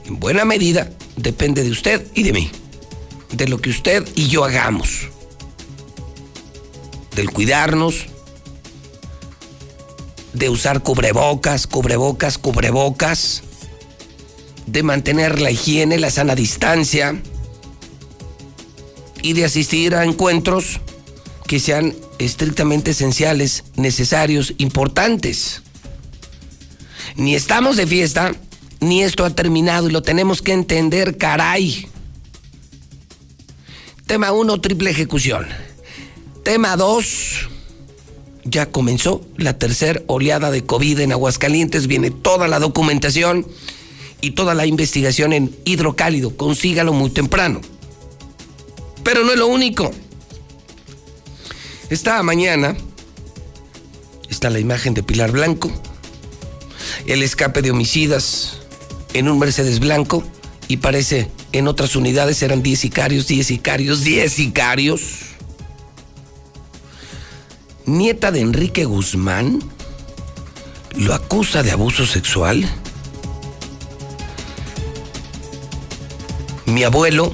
[0.06, 2.52] En buena medida depende de usted y de mí,
[3.32, 5.08] de lo que usted y yo hagamos,
[7.16, 8.08] del cuidarnos,
[10.34, 13.44] de usar cubrebocas, cubrebocas, cubrebocas,
[14.66, 17.22] de mantener la higiene, la sana distancia
[19.22, 20.82] y de asistir a encuentros
[21.48, 25.64] que sean estrictamente esenciales, necesarios, importantes.
[27.16, 28.34] Ni estamos de fiesta,
[28.80, 31.88] ni esto ha terminado y lo tenemos que entender, caray.
[34.06, 35.48] Tema 1, triple ejecución.
[36.44, 37.50] Tema 2,
[38.44, 41.88] ya comenzó la tercera oleada de COVID en Aguascalientes.
[41.88, 43.48] Viene toda la documentación
[44.22, 46.36] y toda la investigación en hidrocálido.
[46.38, 47.62] Consígalo muy temprano.
[49.04, 49.92] Pero no es lo único.
[51.92, 52.78] Esta mañana
[54.30, 55.70] está la imagen de Pilar Blanco,
[57.06, 58.60] el escape de homicidas
[59.14, 60.24] en un Mercedes blanco
[60.70, 65.02] y parece en otras unidades eran 10 sicarios, 10 sicarios, 10 sicarios.
[67.86, 69.60] Nieta de Enrique Guzmán
[70.96, 72.66] lo acusa de abuso sexual.
[76.68, 77.34] Mi abuelo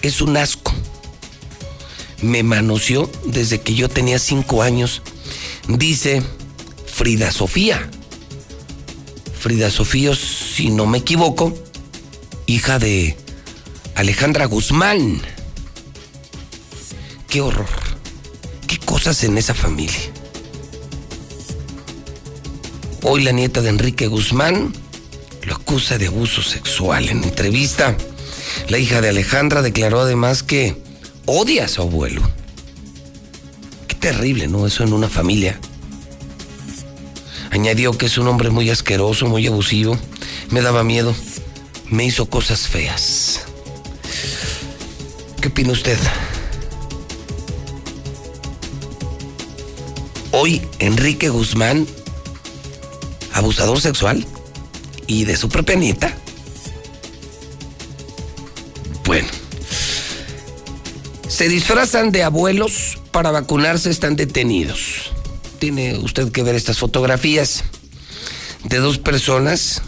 [0.00, 0.72] es un asco.
[2.22, 5.02] Me manoseó desde que yo tenía cinco años,
[5.68, 6.22] dice
[6.86, 7.90] Frida Sofía.
[9.38, 11.52] Frida Sofía, si no me equivoco,
[12.46, 13.16] hija de
[13.94, 15.20] Alejandra Guzmán.
[17.28, 17.66] Qué horror.
[18.66, 19.98] Qué cosas en esa familia.
[23.02, 24.72] Hoy la nieta de Enrique Guzmán
[25.42, 27.08] lo acusa de abuso sexual.
[27.08, 27.96] En entrevista,
[28.68, 30.82] la hija de Alejandra declaró además que
[31.26, 32.22] odia a su abuelo.
[33.88, 34.66] Qué terrible, ¿no?
[34.66, 35.58] Eso en una familia.
[37.50, 39.96] Añadió que es un hombre muy asqueroso, muy abusivo.
[40.50, 41.14] Me daba miedo.
[41.88, 43.42] Me hizo cosas feas.
[45.40, 45.98] ¿Qué opina usted?
[50.32, 51.86] Hoy Enrique Guzmán,
[53.32, 54.26] abusador sexual
[55.06, 56.16] y de su propia nieta.
[61.34, 65.12] Se disfrazan de abuelos para vacunarse, están detenidos
[65.64, 67.64] tiene usted que ver estas fotografías
[68.64, 69.80] de dos personas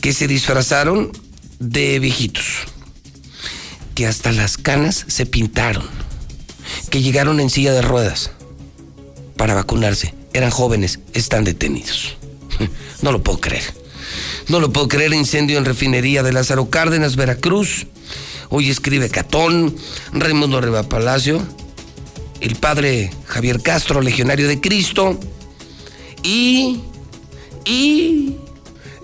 [0.00, 1.10] que se disfrazaron
[1.58, 2.44] de viejitos,
[3.96, 5.84] que hasta las canas se pintaron,
[6.90, 8.30] que llegaron en silla de ruedas
[9.36, 10.14] para vacunarse.
[10.32, 12.16] Eran jóvenes, están detenidos.
[13.02, 13.64] No lo puedo creer.
[14.46, 15.12] No lo puedo creer.
[15.12, 17.88] Incendio en refinería de Lázaro Cárdenas, Veracruz.
[18.48, 19.74] Hoy escribe Catón,
[20.12, 21.46] Raimundo Reba Palacio
[22.40, 25.18] el padre Javier Castro, legionario de Cristo,
[26.22, 26.80] y,
[27.64, 28.36] y,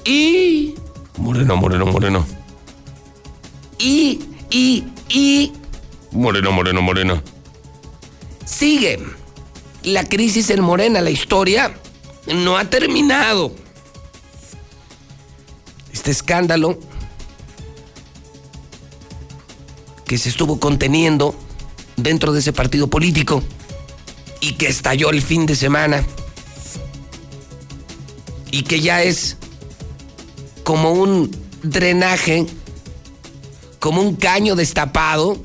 [0.04, 0.74] y,
[1.18, 2.26] Moreno, Moreno, Moreno,
[3.78, 5.52] y, y, y,
[6.10, 7.22] Moreno, Moreno, Moreno.
[8.44, 9.00] Sigue
[9.82, 11.74] la crisis en Morena, la historia
[12.26, 13.54] no ha terminado.
[15.92, 16.78] Este escándalo
[20.12, 21.34] que se estuvo conteniendo
[21.96, 23.42] dentro de ese partido político
[24.42, 26.04] y que estalló el fin de semana
[28.50, 29.38] y que ya es
[30.64, 32.44] como un drenaje,
[33.78, 35.40] como un caño destapado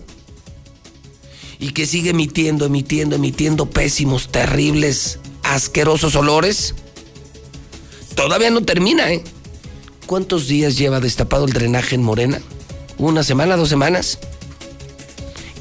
[1.60, 6.76] y que sigue emitiendo, emitiendo, emitiendo pésimos, terribles, asquerosos olores,
[8.16, 9.24] todavía no termina, ¿eh?
[10.08, 12.42] ¿Cuántos días lleva destapado el drenaje en Morena?
[12.98, 14.20] ¿Una semana, dos semanas?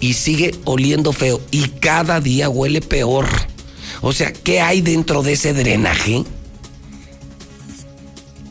[0.01, 3.27] Y sigue oliendo feo y cada día huele peor.
[4.03, 6.25] O sea, ¿qué hay dentro de ese drenaje?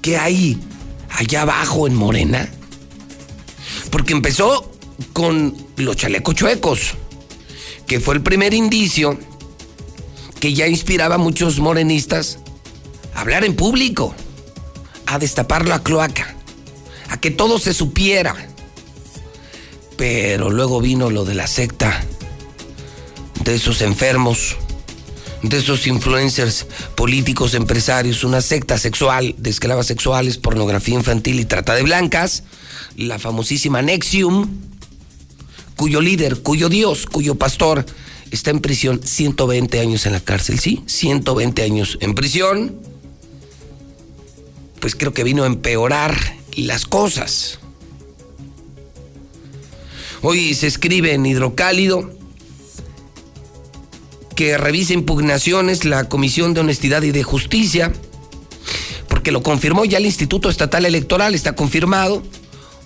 [0.02, 0.60] ¿Qué hay
[1.10, 2.50] allá abajo en Morena?
[3.92, 4.72] Porque empezó
[5.14, 6.96] con los chalecos chuecos,
[7.88, 9.18] que fue el primer indicio
[10.40, 12.40] que ya inspiraba a muchos morenistas
[13.14, 14.14] a hablar en público,
[15.06, 16.36] a destapar la cloaca,
[17.10, 18.36] a que todo se supiera
[19.98, 22.04] pero luego vino lo de la secta,
[23.44, 24.58] de esos enfermos,
[25.42, 31.76] de esos influencers políticos, empresarios, una secta sexual, de esclavas sexuales, pornografía infantil y trata
[31.76, 32.44] de blancas,
[32.96, 34.50] la famosísima Nexium,
[35.76, 37.86] cuyo líder, cuyo dios, cuyo pastor
[38.32, 40.84] está en prisión 120 años en la cárcel, ¿sí?
[40.88, 42.80] 120 años en prisión.
[44.80, 46.16] Pues creo que vino a empeorar
[46.56, 47.60] las cosas.
[50.28, 52.10] Hoy se escribe en Hidrocálido
[54.36, 57.94] que revise impugnaciones la Comisión de Honestidad y de Justicia,
[59.08, 62.24] porque lo confirmó ya el Instituto Estatal Electoral, está confirmado.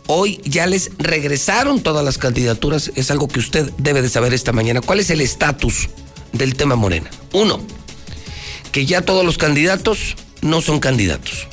[0.08, 4.52] Hoy ya les regresaron todas las candidaturas, es algo que usted debe de saber esta
[4.52, 4.82] mañana.
[4.82, 5.88] ¿Cuál es el estatus
[6.34, 7.10] del tema Morena?
[7.32, 7.62] Uno,
[8.73, 11.47] que ya todos los candidatos no son candidatos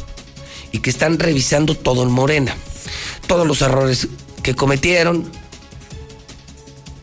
[0.73, 2.57] y que están revisando todo en Morena.
[3.29, 4.09] Todos los errores
[4.43, 5.31] que cometieron,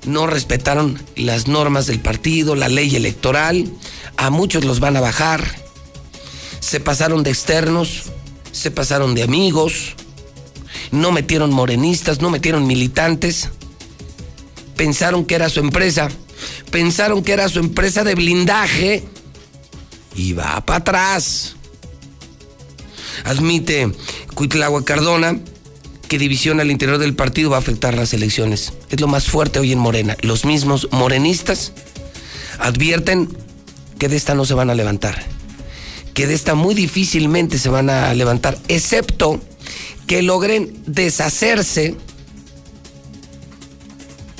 [0.05, 3.71] no respetaron las normas del partido, la ley electoral,
[4.17, 5.43] a muchos los van a bajar,
[6.59, 8.03] se pasaron de externos,
[8.51, 9.95] se pasaron de amigos,
[10.91, 13.49] no metieron morenistas, no metieron militantes,
[14.75, 16.09] pensaron que era su empresa,
[16.71, 19.03] pensaron que era su empresa de blindaje
[20.15, 21.55] y va para atrás.
[23.25, 23.91] Admite
[24.33, 25.39] Cuitlagua Cardona
[26.13, 28.73] que división al interior del partido va a afectar las elecciones.
[28.91, 30.15] Es lo más fuerte hoy en Morena.
[30.21, 31.71] Los mismos morenistas
[32.59, 33.35] advierten
[33.97, 35.23] que de esta no se van a levantar.
[36.13, 39.41] Que de esta muy difícilmente se van a levantar, excepto
[40.05, 41.95] que logren deshacerse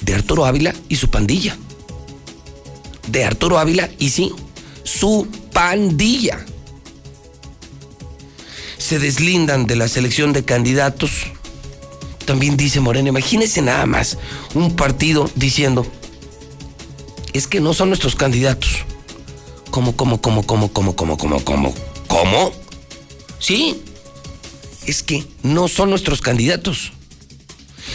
[0.02, 1.58] de Arturo Ávila y su pandilla.
[3.08, 4.32] De Arturo Ávila y sí,
[4.84, 6.46] su pandilla.
[8.78, 11.32] Se deslindan de la selección de candidatos.
[12.26, 14.18] También dice Morena, imagínense nada más
[14.54, 15.86] un partido diciendo,
[17.34, 18.86] es que no son nuestros candidatos.
[19.72, 21.74] ¿Cómo, cómo, cómo, cómo, cómo, cómo, cómo, cómo?
[22.08, 22.52] ¿Cómo?
[23.40, 23.82] Sí,
[24.86, 26.94] es que no son nuestros candidatos.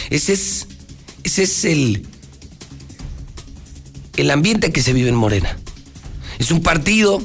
[0.09, 0.67] Ese es,
[1.23, 2.05] ese es el,
[4.17, 5.57] el ambiente que se vive en Morena.
[6.37, 7.21] Es un partido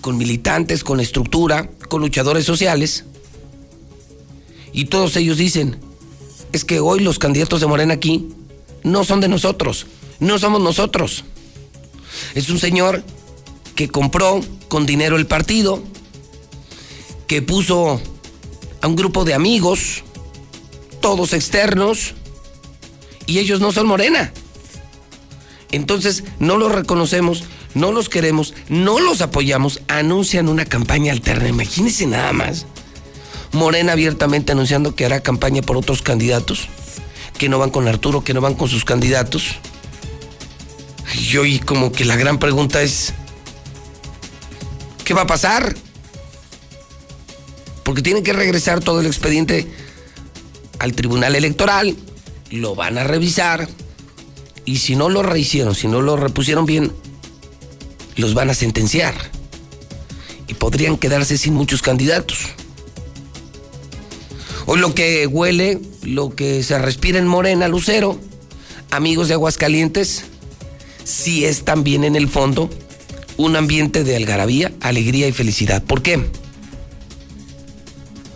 [0.00, 3.04] con militantes, con estructura, con luchadores sociales.
[4.76, 5.78] Y todos ellos dicen,
[6.52, 8.28] es que hoy los candidatos de Morena aquí
[8.82, 9.86] no son de nosotros,
[10.20, 11.24] no somos nosotros.
[12.34, 13.02] Es un señor
[13.74, 15.82] que compró con dinero el partido,
[17.26, 18.02] que puso
[18.82, 20.04] a un grupo de amigos,
[21.00, 22.12] todos externos,
[23.24, 24.30] y ellos no son Morena.
[25.72, 31.48] Entonces no los reconocemos, no los queremos, no los apoyamos, anuncian una campaña alterna.
[31.48, 32.66] Imagínense nada más.
[33.52, 36.68] Morena abiertamente anunciando que hará campaña por otros candidatos,
[37.38, 39.56] que no van con Arturo, que no van con sus candidatos.
[41.14, 43.14] Y hoy como que la gran pregunta es,
[45.04, 45.74] ¿qué va a pasar?
[47.84, 49.66] Porque tienen que regresar todo el expediente
[50.78, 51.96] al Tribunal Electoral,
[52.50, 53.68] lo van a revisar,
[54.64, 56.92] y si no lo rehicieron, si no lo repusieron bien,
[58.16, 59.14] los van a sentenciar.
[60.48, 62.38] Y podrían quedarse sin muchos candidatos.
[64.68, 68.18] Hoy lo que huele, lo que se respira en Morena, Lucero,
[68.90, 70.24] amigos de Aguascalientes,
[71.04, 72.68] sí es también en el fondo
[73.36, 75.84] un ambiente de algarabía, alegría y felicidad.
[75.84, 76.20] ¿Por qué?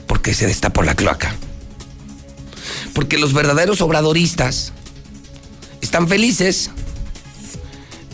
[0.06, 1.34] Porque se destapó la cloaca.
[2.94, 4.72] Porque los verdaderos obradoristas
[5.80, 6.70] están felices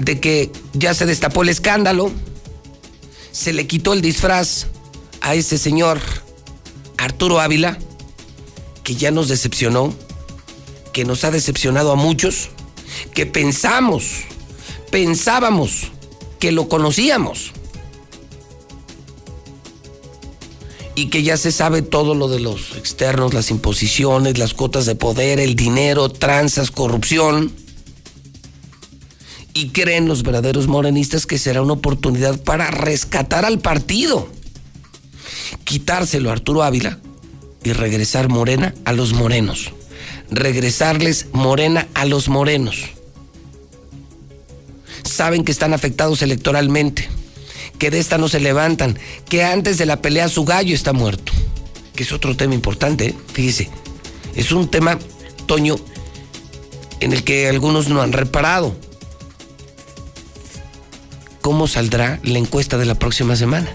[0.00, 2.11] de que ya se destapó el escándalo,
[3.31, 4.68] se le quitó el disfraz
[5.20, 6.00] a ese señor
[6.96, 7.79] Arturo Ávila,
[8.87, 9.92] que ya nos decepcionó,
[10.92, 12.51] que nos ha decepcionado a muchos,
[13.14, 14.05] que pensamos,
[14.92, 15.88] pensábamos
[16.38, 17.51] que lo conocíamos.
[20.94, 24.94] Y que ya se sabe todo lo de los externos, las imposiciones, las cuotas de
[24.94, 27.53] poder, el dinero, tranzas, corrupción
[29.53, 34.29] y creen los verdaderos morenistas que será una oportunidad para rescatar al partido,
[35.64, 37.01] quitárselo a Arturo Ávila
[37.66, 39.72] y regresar Morena a los morenos,
[40.31, 42.85] regresarles Morena a los morenos.
[45.02, 47.09] Saben que están afectados electoralmente,
[47.81, 48.96] que de esta no se levantan,
[49.29, 51.33] que antes de la pelea su gallo está muerto,
[51.96, 53.14] que es otro tema importante, ¿eh?
[53.33, 53.68] fíjese,
[54.37, 54.96] es un tema,
[55.46, 55.74] Toño,
[57.00, 58.76] en el que algunos no han reparado
[61.40, 63.68] cómo saldrá la encuesta de la próxima semana.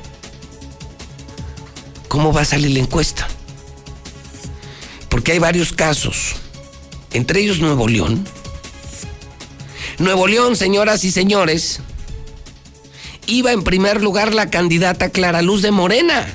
[2.07, 3.27] ¿Cómo va a salir la encuesta?
[5.11, 6.37] Porque hay varios casos,
[7.11, 8.25] entre ellos Nuevo León.
[9.99, 11.81] Nuevo León, señoras y señores,
[13.27, 16.25] iba en primer lugar la candidata Clara Luz de Morena.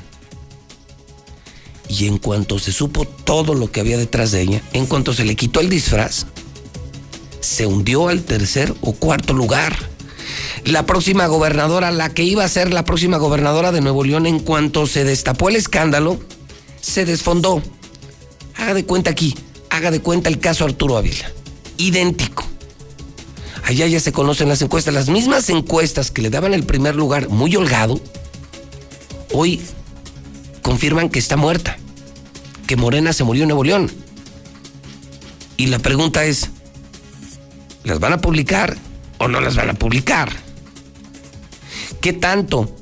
[1.89, 5.25] Y en cuanto se supo todo lo que había detrás de ella, en cuanto se
[5.25, 6.27] le quitó el disfraz,
[7.41, 9.75] se hundió al tercer o cuarto lugar
[10.67, 14.41] la próxima gobernadora, la que iba a ser la próxima gobernadora de Nuevo León, en
[14.41, 16.19] cuanto se destapó el escándalo,
[16.81, 17.63] se desfondó.
[18.57, 19.35] Haga de cuenta aquí,
[19.71, 21.31] haga de cuenta el caso Arturo Ávila.
[21.77, 22.45] Idéntico.
[23.65, 27.29] Allá ya se conocen las encuestas, las mismas encuestas que le daban el primer lugar
[27.29, 28.01] muy holgado,
[29.33, 29.61] hoy
[30.63, 31.77] confirman que está muerta,
[32.69, 33.91] que Morena se murió en Nuevo León.
[35.57, 36.51] Y la pregunta es,
[37.83, 38.77] ¿las van a publicar
[39.19, 40.31] o no las van a publicar?
[42.01, 42.73] ¿Qué tanto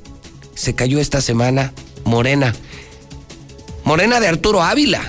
[0.53, 1.73] se cayó esta semana
[2.03, 2.53] Morena?
[3.85, 5.01] Morena de Arturo Ávila,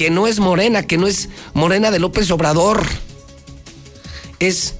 [0.00, 2.82] que no es Morena, que no es Morena de López Obrador.
[4.38, 4.78] Es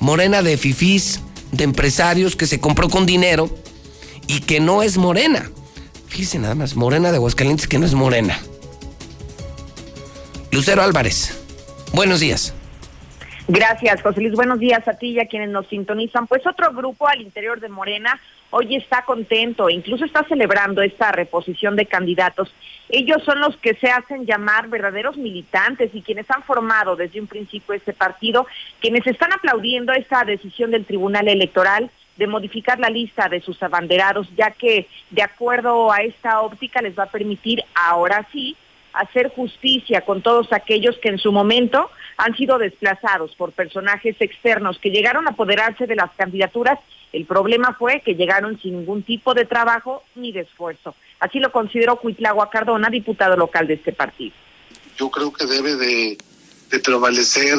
[0.00, 1.20] Morena de fifís,
[1.52, 3.50] de empresarios que se compró con dinero
[4.26, 5.50] y que no es Morena.
[6.06, 8.38] Fíjese nada más, Morena de Aguascalientes que no es Morena.
[10.50, 11.38] Lucero Álvarez,
[11.92, 12.54] buenos días.
[13.46, 14.32] Gracias, José Luis.
[14.32, 16.26] Buenos días a ti y a quienes nos sintonizan.
[16.26, 18.18] Pues otro grupo al interior de Morena
[18.50, 22.52] hoy está contento incluso está celebrando esta reposición de candidatos.
[22.88, 27.26] Ellos son los que se hacen llamar verdaderos militantes y quienes han formado desde un
[27.26, 28.46] principio este partido,
[28.80, 34.28] quienes están aplaudiendo esta decisión del Tribunal Electoral de modificar la lista de sus abanderados,
[34.36, 38.56] ya que de acuerdo a esta óptica les va a permitir ahora sí
[38.92, 44.78] hacer justicia con todos aquellos que en su momento han sido desplazados por personajes externos
[44.78, 46.78] que llegaron a apoderarse de las candidaturas.
[47.12, 50.94] El problema fue que llegaron sin ningún tipo de trabajo ni de esfuerzo.
[51.20, 54.34] Así lo consideró Cuitlagua Cardona, diputado local de este partido.
[54.96, 56.18] Yo creo que debe de,
[56.82, 57.56] prevalecer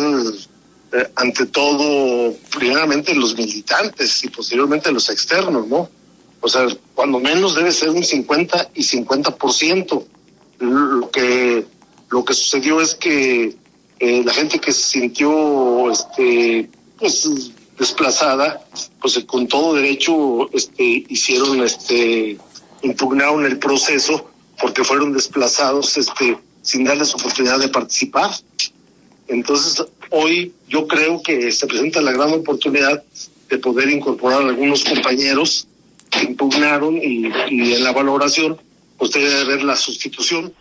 [0.91, 5.89] eh, ante todo, primeramente los militantes y posteriormente los externos, ¿no?
[6.41, 10.05] O sea, cuando menos debe ser un 50 y 50%.
[10.59, 11.65] Lo que,
[12.09, 13.55] lo que sucedió es que
[13.99, 16.69] eh, la gente que se sintió este,
[16.99, 18.65] pues, desplazada,
[19.01, 22.37] pues con todo derecho este, hicieron, este,
[22.83, 24.29] impugnaron el proceso
[24.59, 28.31] porque fueron desplazados este, sin darles oportunidad de participar.
[29.27, 33.03] Entonces, hoy yo creo que se presenta la gran oportunidad
[33.49, 35.67] de poder incorporar a algunos compañeros
[36.09, 38.57] que impugnaron y, y en la valoración,
[38.97, 40.53] pues debe haber la sustitución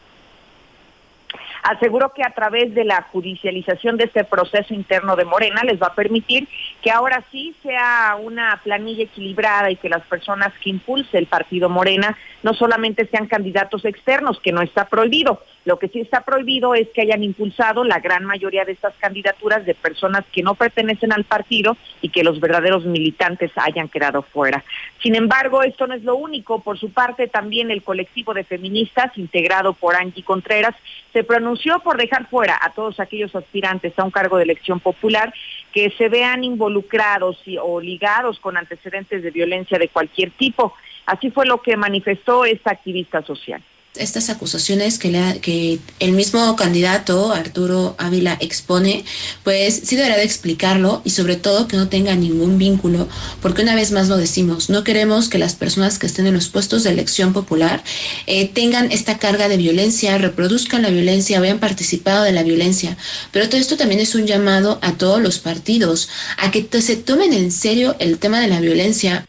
[1.65, 5.87] Aseguró que a través de la judicialización de este proceso interno de Morena les va
[5.87, 6.47] a permitir
[6.83, 11.71] que ahora sí sea una planilla equilibrada y que las personas que impulse el partido
[11.71, 15.41] Morena no solamente sean candidatos externos, que no está prohibido.
[15.65, 19.65] Lo que sí está prohibido es que hayan impulsado la gran mayoría de estas candidaturas
[19.65, 24.63] de personas que no pertenecen al partido y que los verdaderos militantes hayan quedado fuera.
[25.03, 26.61] Sin embargo, esto no es lo único.
[26.61, 30.75] Por su parte, también el colectivo de feministas, integrado por Angie Contreras,
[31.15, 35.33] se pronunció por dejar fuera a todos aquellos aspirantes a un cargo de elección popular
[35.73, 40.75] que se vean involucrados o ligados con antecedentes de violencia de cualquier tipo.
[41.07, 43.63] Así fue lo que manifestó esta activista social
[43.97, 49.05] estas acusaciones que, le que el mismo candidato Arturo Ávila expone,
[49.45, 53.09] pues sí deberá de explicarlo y sobre todo que no tenga ningún vínculo,
[53.41, 56.49] porque una vez más lo decimos, no queremos que las personas que estén en los
[56.49, 57.83] puestos de elección popular
[58.27, 62.97] eh, tengan esta carga de violencia, reproduzcan la violencia, hayan participado de la violencia,
[63.31, 67.33] pero todo esto también es un llamado a todos los partidos, a que se tomen
[67.33, 69.27] en serio el tema de la violencia.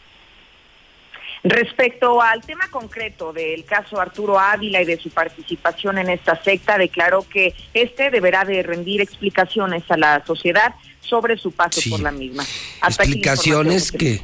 [1.45, 6.75] Respecto al tema concreto del caso Arturo Ávila y de su participación en esta secta,
[6.75, 12.11] declaró que este deberá de rendir explicaciones a la sociedad sobre su paso por la
[12.11, 12.43] misma.
[12.83, 14.21] explicaciones que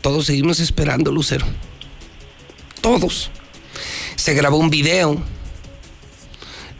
[0.00, 1.44] todos seguimos esperando, Lucero.
[2.80, 3.30] Todos.
[4.16, 5.22] Se grabó un video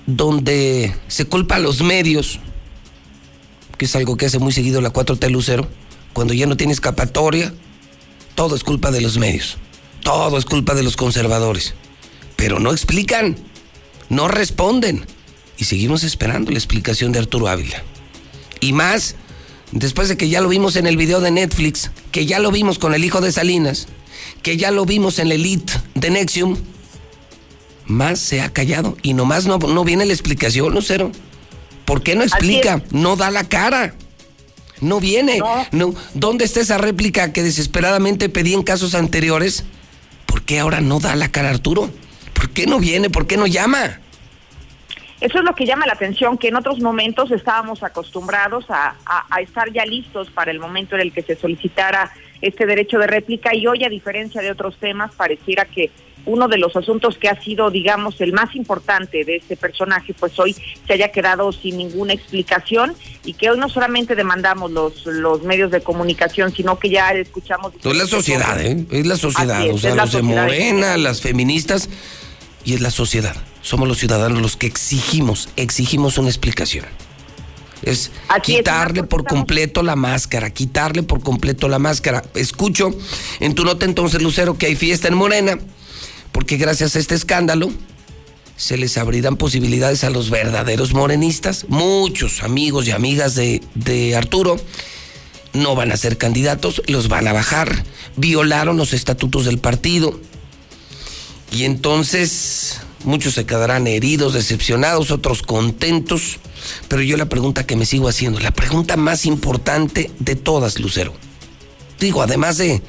[0.07, 2.40] donde se culpa a los medios,
[3.76, 5.68] que es algo que hace muy seguido la 4T Lucero,
[6.14, 7.53] cuando ya no tiene escapatoria
[8.35, 9.59] todo es culpa de los medios.
[10.03, 11.74] Todo es culpa de los conservadores.
[12.37, 13.37] Pero no explican.
[14.09, 15.07] No responden.
[15.59, 17.83] Y seguimos esperando la explicación de Arturo Ávila.
[18.61, 19.16] Y más,
[19.70, 22.78] después de que ya lo vimos en el video de Netflix, que ya lo vimos
[22.78, 23.87] con el hijo de Salinas,
[24.43, 26.57] que ya lo vimos en la Elite de Nexium,
[27.87, 28.97] más se ha callado.
[29.03, 31.12] Y nomás no, no viene la explicación, Lucero.
[31.85, 32.83] ¿Por qué no explica?
[32.91, 33.95] No da la cara.
[34.83, 35.39] No viene.
[35.70, 35.95] No.
[36.14, 39.64] ¿Dónde está esa réplica que desesperadamente pedí en casos anteriores?
[40.26, 41.89] ¿Por qué ahora no da la cara Arturo?
[42.35, 43.09] ¿Por qué no viene?
[43.09, 44.01] ¿Por qué no llama?
[45.20, 49.41] Eso es lo que llama la atención, que en otros momentos estábamos acostumbrados a, a,
[49.41, 52.11] estar ya listos para el momento en el que se solicitara
[52.41, 55.93] este derecho de réplica y hoy, a diferencia de otros temas, pareciera que
[56.24, 60.38] uno de los asuntos que ha sido, digamos, el más importante de este personaje, pues
[60.38, 60.54] hoy
[60.86, 62.94] se haya quedado sin ninguna explicación
[63.24, 67.72] y que hoy no solamente demandamos los, los medios de comunicación, sino que ya escuchamos...
[67.82, 68.86] es la sociedad, ¿eh?
[68.90, 71.88] Es la sociedad, o sea, los de Morena, las feministas,
[72.64, 73.36] y es la sociedad.
[73.62, 76.86] Somos los ciudadanos los que exigimos, exigimos una explicación.
[77.82, 78.12] Es
[78.42, 82.22] quitarle por completo la máscara, quitarle por completo la máscara.
[82.34, 82.90] Escucho
[83.40, 85.58] en tu nota entonces, Lucero, que hay fiesta en Morena
[86.33, 87.70] porque gracias a este escándalo
[88.57, 91.66] se les abrirán posibilidades a los verdaderos morenistas.
[91.68, 94.57] Muchos amigos y amigas de, Arturo
[95.53, 97.85] no van a ser candidatos, los van a bajar.
[98.16, 100.18] Violaron los estatutos del partido.
[101.51, 106.39] Y entonces muchos se quedarán heridos, decepcionados, otros contentos.
[106.89, 111.12] Pero yo la pregunta que me sigo haciendo, la pregunta más importante de todas, Lucero.
[111.99, 112.80] Digo, además de,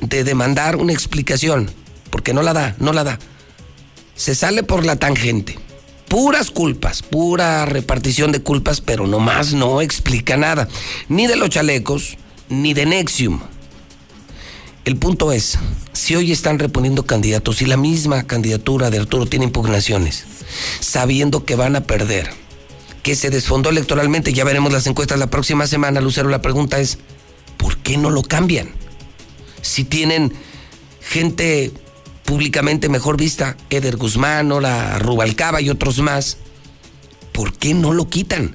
[0.00, 1.70] de demandar una explicación,
[2.26, 3.20] porque no la da, no la da.
[4.16, 5.60] Se sale por la tangente.
[6.08, 10.66] Puras culpas, pura repartición de culpas, pero nomás no explica nada.
[11.08, 12.16] Ni de los chalecos,
[12.48, 13.38] ni de Nexium.
[14.84, 15.56] El punto es,
[15.92, 20.24] si hoy están reponiendo candidatos y la misma candidatura de Arturo tiene impugnaciones,
[20.80, 22.28] sabiendo que van a perder,
[23.04, 26.98] que se desfondó electoralmente, ya veremos las encuestas la próxima semana, Lucero, la pregunta es,
[27.56, 28.70] ¿por qué no lo cambian?
[29.62, 30.32] Si tienen
[31.00, 31.72] gente
[32.26, 36.38] públicamente mejor vista, Eder Guzmán, la Rubalcaba y otros más,
[37.32, 38.52] ¿por qué no lo quitan?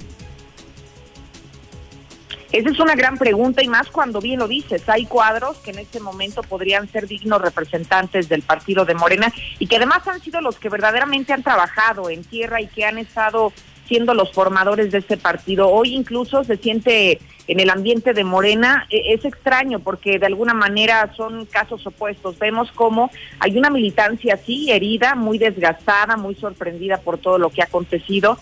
[2.52, 5.80] Esa es una gran pregunta y más cuando bien lo dices, hay cuadros que en
[5.80, 10.42] este momento podrían ser dignos representantes del partido de Morena y que además han sido
[10.42, 13.54] los que verdaderamente han trabajado en tierra y que han estado
[13.88, 15.70] siendo los formadores de ese partido.
[15.70, 20.54] Hoy incluso se siente en el ambiente de Morena, e, es extraño porque de alguna
[20.54, 22.39] manera son casos opuestos.
[22.39, 27.62] Vemos cómo hay una militancia así, herida, muy desgastada, muy sorprendida por todo lo que
[27.62, 28.38] ha acontecido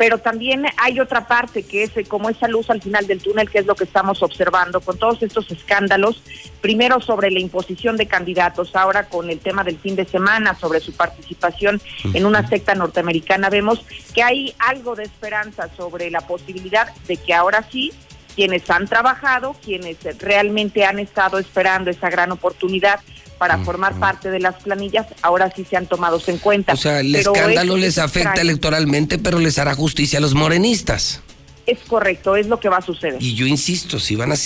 [0.00, 3.50] pero también hay otra parte que es eh, como esa luz al final del túnel,
[3.50, 6.22] que es lo que estamos observando con todos estos escándalos,
[6.62, 10.80] primero sobre la imposición de candidatos, ahora con el tema del fin de semana, sobre
[10.80, 11.82] su participación
[12.14, 13.84] en una secta norteamericana, vemos
[14.14, 17.92] que hay algo de esperanza sobre la posibilidad de que ahora sí
[18.34, 23.00] quienes han trabajado, quienes realmente han estado esperando esa gran oportunidad
[23.40, 26.74] para formar parte de las planillas, ahora sí se han tomado en cuenta.
[26.74, 31.22] O sea, el escándalo les afecta electoralmente, pero les hará justicia a los morenistas.
[31.66, 33.16] Es correcto, es lo que va a suceder.
[33.18, 34.36] Y yo insisto, si van a,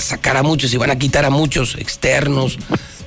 [0.00, 2.58] sacar a muchos, si van a quitar a muchos externos,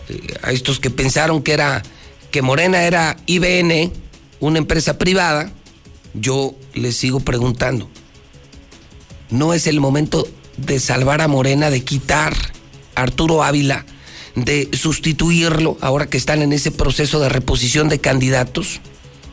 [0.09, 1.81] eh, a estos que pensaron que era
[2.29, 3.91] que Morena era IBN,
[4.39, 5.51] una empresa privada,
[6.13, 7.89] yo les sigo preguntando.
[9.29, 12.33] No es el momento de salvar a Morena, de quitar
[12.95, 13.85] a Arturo Ávila
[14.37, 18.81] de sustituirlo ahora que están en ese proceso de reposición de candidatos?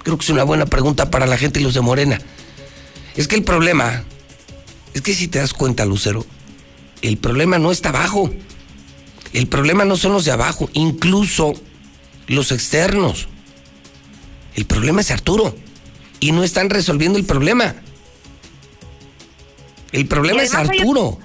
[0.03, 2.19] Creo que es una buena pregunta para la gente y los de Morena.
[3.15, 4.05] Es que el problema,
[4.95, 6.25] es que si te das cuenta, Lucero,
[7.03, 8.31] el problema no está abajo.
[9.35, 11.53] El problema no son los de abajo, incluso
[12.27, 13.29] los externos.
[14.55, 15.55] El problema es Arturo.
[16.19, 17.75] Y no están resolviendo el problema.
[19.95, 21.19] El problema es Arturo.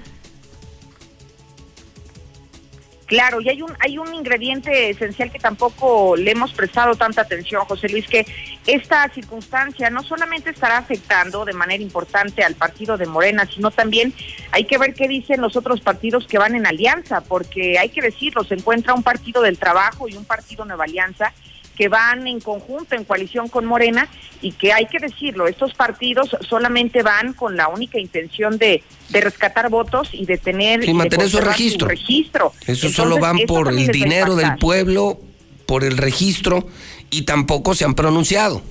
[3.08, 7.66] Claro, y hay un hay un ingrediente esencial que tampoco le hemos prestado tanta atención,
[7.66, 8.28] José Luis, que
[8.68, 14.14] esta circunstancia no solamente estará afectando de manera importante al partido de Morena, sino también
[14.52, 18.02] hay que ver qué dicen los otros partidos que van en alianza, porque hay que
[18.02, 21.34] decirlo, se encuentra un partido del trabajo y un partido Nueva Alianza
[21.80, 24.10] que van en conjunto, en coalición con Morena,
[24.42, 29.22] y que hay que decirlo, estos partidos solamente van con la única intención de, de
[29.22, 30.84] rescatar votos y de tener...
[30.84, 31.88] Y mantener su registro.
[31.88, 32.52] registro.
[32.68, 35.22] Eso solo van por el dinero del pueblo,
[35.66, 36.68] por el registro,
[37.12, 38.62] y tampoco se han pronunciado.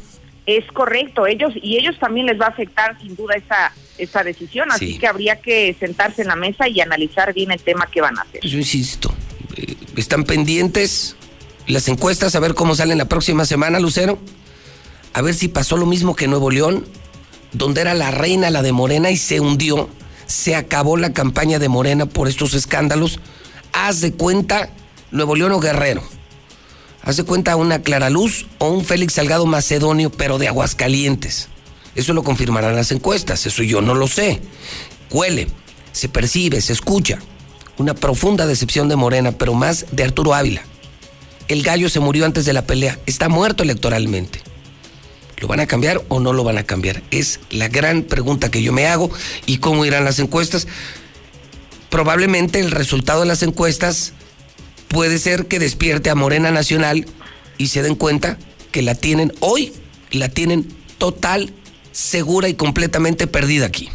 [0.45, 4.71] Es correcto, ellos y ellos también les va a afectar sin duda esa esa decisión,
[4.71, 8.17] así que habría que sentarse en la mesa y analizar bien el tema que van
[8.19, 8.41] a hacer.
[8.43, 9.13] Yo insisto,
[9.57, 11.17] eh, están pendientes
[11.69, 14.19] las encuestas, a ver cómo salen la próxima semana, Lucero.
[15.13, 16.87] A ver si pasó lo mismo que Nuevo León,
[17.53, 19.89] donde era la reina la de Morena y se hundió.
[20.27, 23.21] Se acabó la campaña de Morena por estos escándalos.
[23.73, 24.71] Haz de cuenta
[25.11, 26.03] Nuevo León o Guerrero.
[27.03, 31.49] Haz de cuenta una Clara Luz o un Félix Salgado Macedonio, pero de Aguascalientes.
[31.95, 34.41] Eso lo confirmarán las encuestas, eso yo no lo sé.
[35.11, 35.49] Cuele,
[35.93, 37.19] se percibe, se escucha.
[37.77, 40.63] Una profunda decepción de Morena, pero más de Arturo Ávila
[41.49, 44.41] el gallo se murió antes de la pelea, está muerto electoralmente.
[45.41, 47.03] ¿Lo van a cambiar o no lo van a cambiar?
[47.11, 49.11] Es la gran pregunta que yo me hago.
[49.47, 50.67] ¿Y cómo irán las encuestas?
[51.91, 54.13] Probablemente el resultado de las encuestas
[54.89, 57.07] puede ser que despierte a Morena Nacional
[57.57, 58.37] y se den cuenta
[58.73, 59.73] que la tienen hoy,
[60.11, 60.69] la tienen
[60.99, 61.53] total,
[61.93, 63.89] segura y completamente perdida aquí.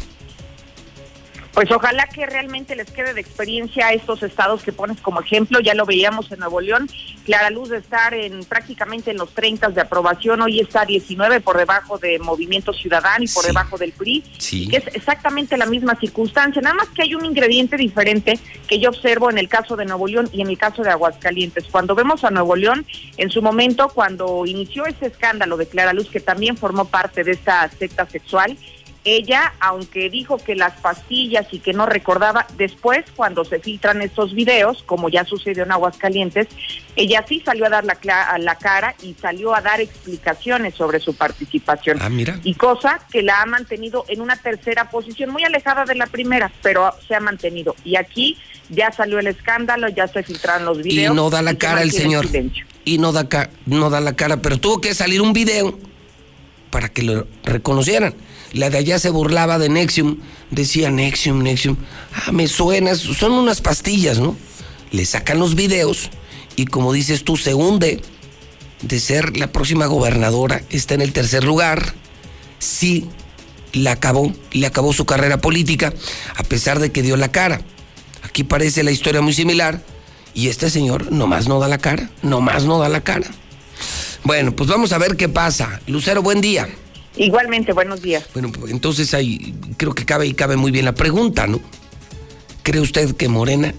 [1.54, 5.60] Pues ojalá que realmente les quede de experiencia a estos estados que pones como ejemplo.
[5.60, 6.90] Ya lo veíamos en Nuevo León.
[7.24, 10.42] Clara Luz de estar en prácticamente en los 30 de aprobación.
[10.42, 14.24] Hoy está 19 por debajo de Movimiento Ciudadano y por debajo del PRI.
[14.68, 16.60] Que es exactamente la misma circunstancia.
[16.60, 18.36] Nada más que hay un ingrediente diferente
[18.66, 21.66] que yo observo en el caso de Nuevo León y en el caso de Aguascalientes.
[21.70, 22.84] Cuando vemos a Nuevo León,
[23.16, 27.30] en su momento, cuando inició ese escándalo de Clara Luz, que también formó parte de
[27.30, 28.58] esta secta sexual,
[29.04, 34.34] ella, aunque dijo que las pastillas y que no recordaba, después cuando se filtran estos
[34.34, 36.48] videos, como ya sucedió en Aguascalientes,
[36.96, 41.14] ella sí salió a dar la, la cara y salió a dar explicaciones sobre su
[41.14, 41.98] participación.
[42.00, 42.40] Ah, mira.
[42.44, 46.50] Y cosa que la ha mantenido en una tercera posición, muy alejada de la primera,
[46.62, 47.76] pero se ha mantenido.
[47.84, 48.38] Y aquí
[48.70, 51.12] ya salió el escándalo, ya se filtraron los videos.
[51.12, 52.26] Y no da la cara el señor.
[52.86, 53.28] Y no da,
[53.66, 55.78] no da la cara, pero tuvo que salir un video
[56.74, 58.16] para que lo reconocieran.
[58.52, 60.18] La de allá se burlaba de Nexium,
[60.50, 61.76] decía Nexium, Nexium.
[62.12, 64.36] Ah, me suena, son unas pastillas, ¿no?
[64.90, 66.10] Le sacan los videos
[66.56, 68.02] y como dices tú, se hunde
[68.82, 71.94] de ser la próxima gobernadora, está en el tercer lugar.
[72.58, 73.06] Sí,
[73.72, 75.94] la acabó, le acabó su carrera política,
[76.34, 77.60] a pesar de que dio la cara.
[78.24, 79.80] Aquí parece la historia muy similar
[80.34, 83.30] y este señor nomás no da la cara, nomás no da la cara.
[84.24, 85.80] Bueno, pues vamos a ver qué pasa.
[85.86, 86.68] Lucero, buen día.
[87.16, 88.24] Igualmente, buenos días.
[88.32, 91.60] Bueno, pues entonces ahí creo que cabe y cabe muy bien la pregunta, ¿no?
[92.62, 93.74] ¿Cree usted que Morena eh,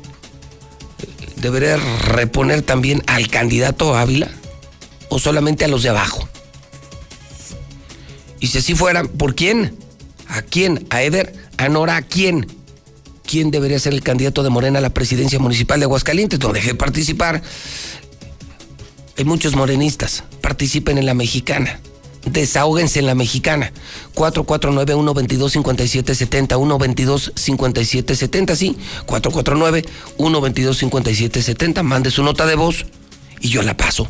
[1.37, 4.29] debería reponer también al candidato Ávila
[5.09, 6.29] o solamente a los de abajo?
[8.39, 9.75] Y si así fuera, ¿por quién?
[10.27, 10.85] ¿A quién?
[10.91, 11.33] ¿A Eder?
[11.57, 11.97] ¿A Nora?
[11.97, 12.45] ¿A quién?
[13.25, 16.39] ¿Quién debería ser el candidato de Morena a la presidencia municipal de Aguascalientes?
[16.39, 17.41] No deje de participar.
[19.18, 20.24] Hay muchos morenistas.
[20.41, 21.80] Participen en la mexicana.
[22.26, 23.72] Desahóguense en la mexicana.
[24.16, 26.57] 449-122-5770.
[26.57, 28.76] 122-5770, sí.
[29.07, 31.84] 449-122-5770.
[31.84, 32.86] Mande su nota de voz
[33.39, 34.09] y yo la paso.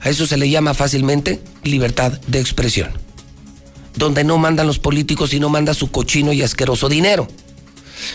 [0.00, 2.90] A eso se le llama fácilmente libertad de expresión.
[3.94, 7.28] Donde no mandan los políticos y no manda su cochino y asqueroso dinero.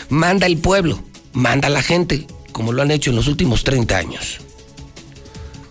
[0.09, 1.01] Manda el pueblo,
[1.33, 4.41] manda la gente, como lo han hecho en los últimos 30 años.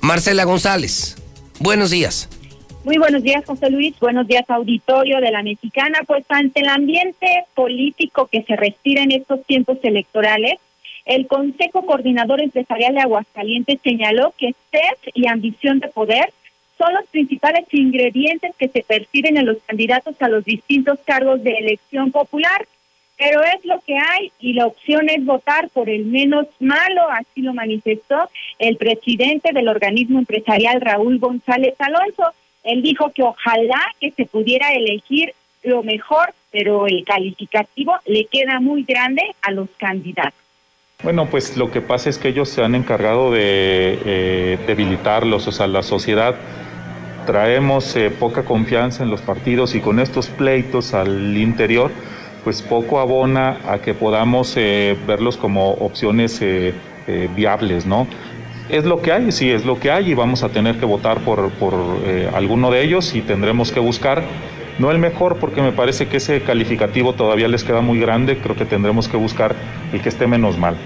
[0.03, 1.17] Marcela González,
[1.59, 2.29] buenos días.
[2.85, 3.99] Muy buenos días, José Luis.
[4.01, 5.99] Buenos días, auditorio de la Mexicana.
[6.07, 10.55] Pues ante el ambiente político que se respira en estos tiempos electorales,
[11.05, 16.33] el Consejo Coordinador Empresarial de Aguascalientes señaló que sed y ambición de poder
[16.79, 21.53] son los principales ingredientes que se perciben en los candidatos a los distintos cargos de
[21.53, 22.67] elección popular
[23.21, 27.43] pero es lo que hay y la opción es votar por el menos malo, así
[27.43, 28.17] lo manifestó
[28.59, 32.33] el presidente del organismo empresarial Raúl González Alonso.
[32.65, 38.59] Él dijo que ojalá que se pudiera elegir lo mejor, pero el calificativo le queda
[38.59, 40.33] muy grande a los candidatos.
[41.03, 45.53] Bueno, pues lo que pasa es que ellos se han encargado de eh, debilitarlos, o
[45.53, 46.37] sea, la sociedad
[47.27, 51.91] traemos eh, poca confianza en los partidos y con estos pleitos al interior,
[52.43, 56.75] pues poco abona a que podamos eh, verlos como opciones eh,
[57.07, 58.07] eh, viables, ¿no?
[58.69, 61.19] Es lo que hay, sí, es lo que hay y vamos a tener que votar
[61.19, 61.75] por, por
[62.35, 64.23] alguno de ellos y tendremos que buscar,
[64.79, 68.55] no el mejor porque me parece que ese calificativo todavía les queda muy grande, creo
[68.55, 69.57] que tendremos que buscar
[69.93, 70.77] el que esté menos mal.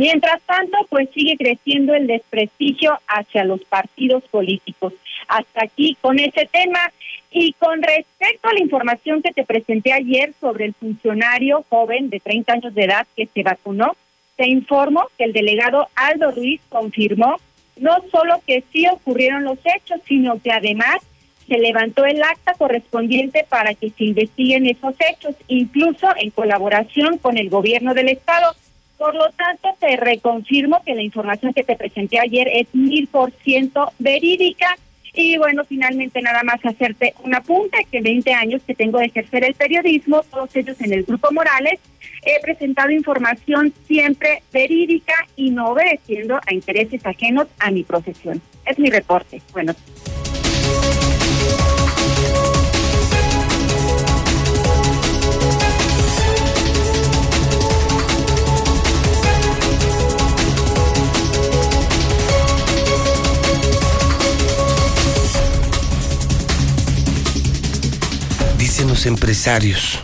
[0.00, 4.94] Mientras tanto, pues sigue creciendo el desprestigio hacia los partidos políticos.
[5.28, 6.90] Hasta aquí con ese tema.
[7.30, 12.18] Y con respecto a la información que te presenté ayer sobre el funcionario joven de
[12.18, 13.94] 30 años de edad que se vacunó,
[14.36, 17.36] te informo que el delegado Aldo Ruiz confirmó
[17.76, 20.96] no solo que sí ocurrieron los hechos, sino que además
[21.46, 27.36] se levantó el acta correspondiente para que se investiguen esos hechos, incluso en colaboración con
[27.36, 28.54] el gobierno del estado.
[29.00, 33.32] Por lo tanto, te reconfirmo que la información que te presenté ayer es mil por
[33.42, 34.76] ciento verídica
[35.14, 39.44] y bueno, finalmente nada más hacerte un apunte, que 20 años que tengo de ejercer
[39.44, 41.80] el periodismo, todos ellos en el Grupo Morales,
[42.26, 48.42] he presentado información siempre verídica y no obedeciendo a intereses ajenos a mi profesión.
[48.66, 49.40] Es mi reporte.
[49.54, 49.72] Bueno.
[68.88, 70.00] Los empresarios.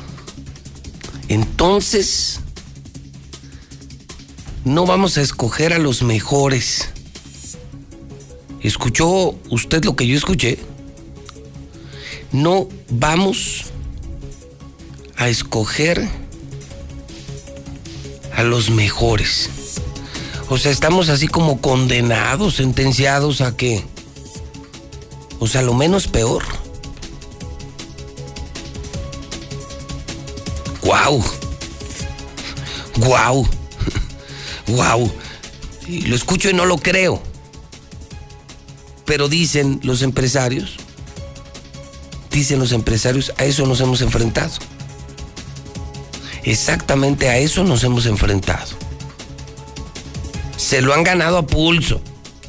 [1.28, 2.40] Entonces,
[4.64, 6.90] no vamos a escoger a los mejores.
[8.60, 10.58] ¿Escuchó usted lo que yo escuché?
[12.32, 13.66] No vamos
[15.16, 16.08] a escoger
[18.34, 19.50] a los mejores.
[20.48, 23.84] O sea, estamos así como condenados, sentenciados a que,
[25.38, 26.44] o sea, lo menos peor.
[30.86, 31.20] ¡Guau!
[32.98, 33.48] ¡Guau!
[34.68, 35.12] ¡Guau!
[35.88, 37.20] Lo escucho y no lo creo.
[39.04, 40.76] Pero dicen los empresarios,
[42.30, 44.52] dicen los empresarios, a eso nos hemos enfrentado.
[46.44, 48.70] Exactamente a eso nos hemos enfrentado.
[50.56, 52.00] Se lo han ganado a pulso.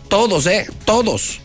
[0.09, 0.69] Todos, ¿eh?
[0.85, 1.39] Todos.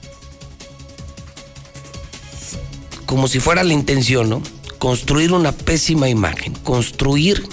[3.06, 4.42] Como si fuera la intención, ¿no?
[4.82, 7.46] Construir una pésima imagen, construir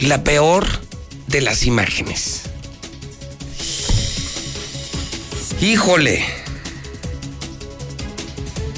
[0.00, 0.66] la peor
[1.28, 2.42] de las imágenes.
[5.62, 6.22] Híjole.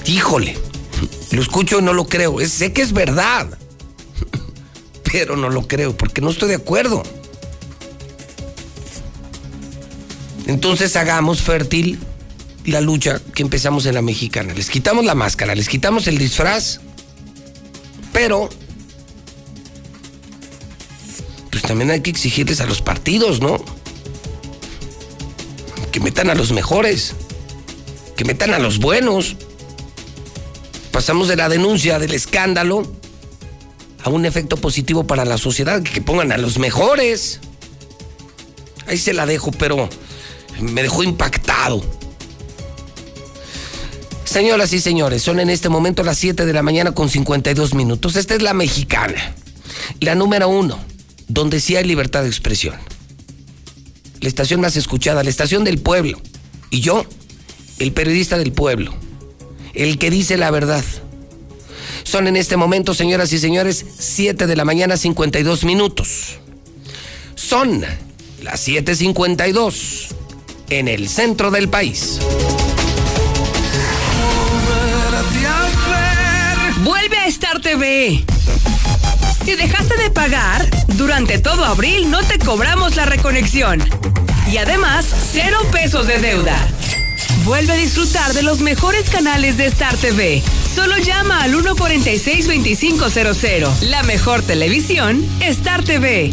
[0.06, 0.56] híjole,
[1.32, 2.38] lo escucho y no lo creo.
[2.46, 3.48] sé que es verdad,
[5.02, 7.02] pero no lo creo porque no estoy de acuerdo.
[10.46, 11.98] Entonces hagamos fértil
[12.68, 14.54] la lucha que empezamos en la mexicana.
[14.54, 16.80] Les quitamos la máscara, les quitamos el disfraz,
[18.12, 18.48] pero
[21.50, 23.58] pues también hay que exigirles a los partidos, ¿no?
[25.92, 27.14] Que metan a los mejores,
[28.16, 29.36] que metan a los buenos.
[30.92, 32.82] Pasamos de la denuncia del escándalo
[34.02, 37.40] a un efecto positivo para la sociedad, que pongan a los mejores.
[38.86, 39.88] Ahí se la dejo, pero
[40.60, 41.97] me dejó impactado.
[44.28, 48.14] Señoras y señores, son en este momento las 7 de la mañana con 52 minutos.
[48.14, 49.34] Esta es la mexicana,
[50.00, 50.78] la número uno,
[51.28, 52.76] donde sí hay libertad de expresión.
[54.20, 56.20] La estación más escuchada, la estación del pueblo.
[56.68, 57.06] Y yo,
[57.78, 58.94] el periodista del pueblo,
[59.72, 60.84] el que dice la verdad.
[62.04, 66.38] Son en este momento, señoras y señores, 7 de la mañana 52 minutos.
[67.34, 67.80] Son
[68.42, 70.08] las 7.52
[70.68, 72.18] en el centro del país.
[77.68, 78.24] TV.
[79.44, 80.66] Si dejaste de pagar,
[80.96, 83.84] durante todo abril no te cobramos la reconexión.
[84.50, 86.56] Y además, cero pesos de deuda.
[87.44, 90.42] Vuelve a disfrutar de los mejores canales de Star TV.
[90.74, 93.82] Solo llama al 146-2500.
[93.82, 96.32] La mejor televisión, Star TV.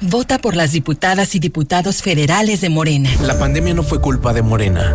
[0.00, 3.10] Vota por las diputadas y diputados federales de Morena.
[3.22, 4.94] La pandemia no fue culpa de Morena.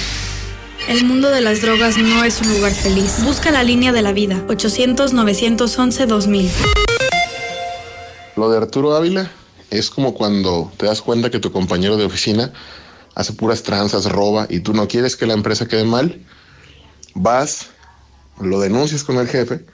[0.87, 3.23] El mundo de las drogas no es un lugar feliz.
[3.23, 4.43] Busca la línea de la vida.
[4.47, 6.49] 800-911-2000.
[8.35, 9.31] Lo de Arturo Ávila
[9.69, 12.51] es como cuando te das cuenta que tu compañero de oficina
[13.15, 16.21] hace puras tranzas, roba y tú no quieres que la empresa quede mal.
[17.13, 17.67] Vas,
[18.39, 19.65] lo denuncias con el jefe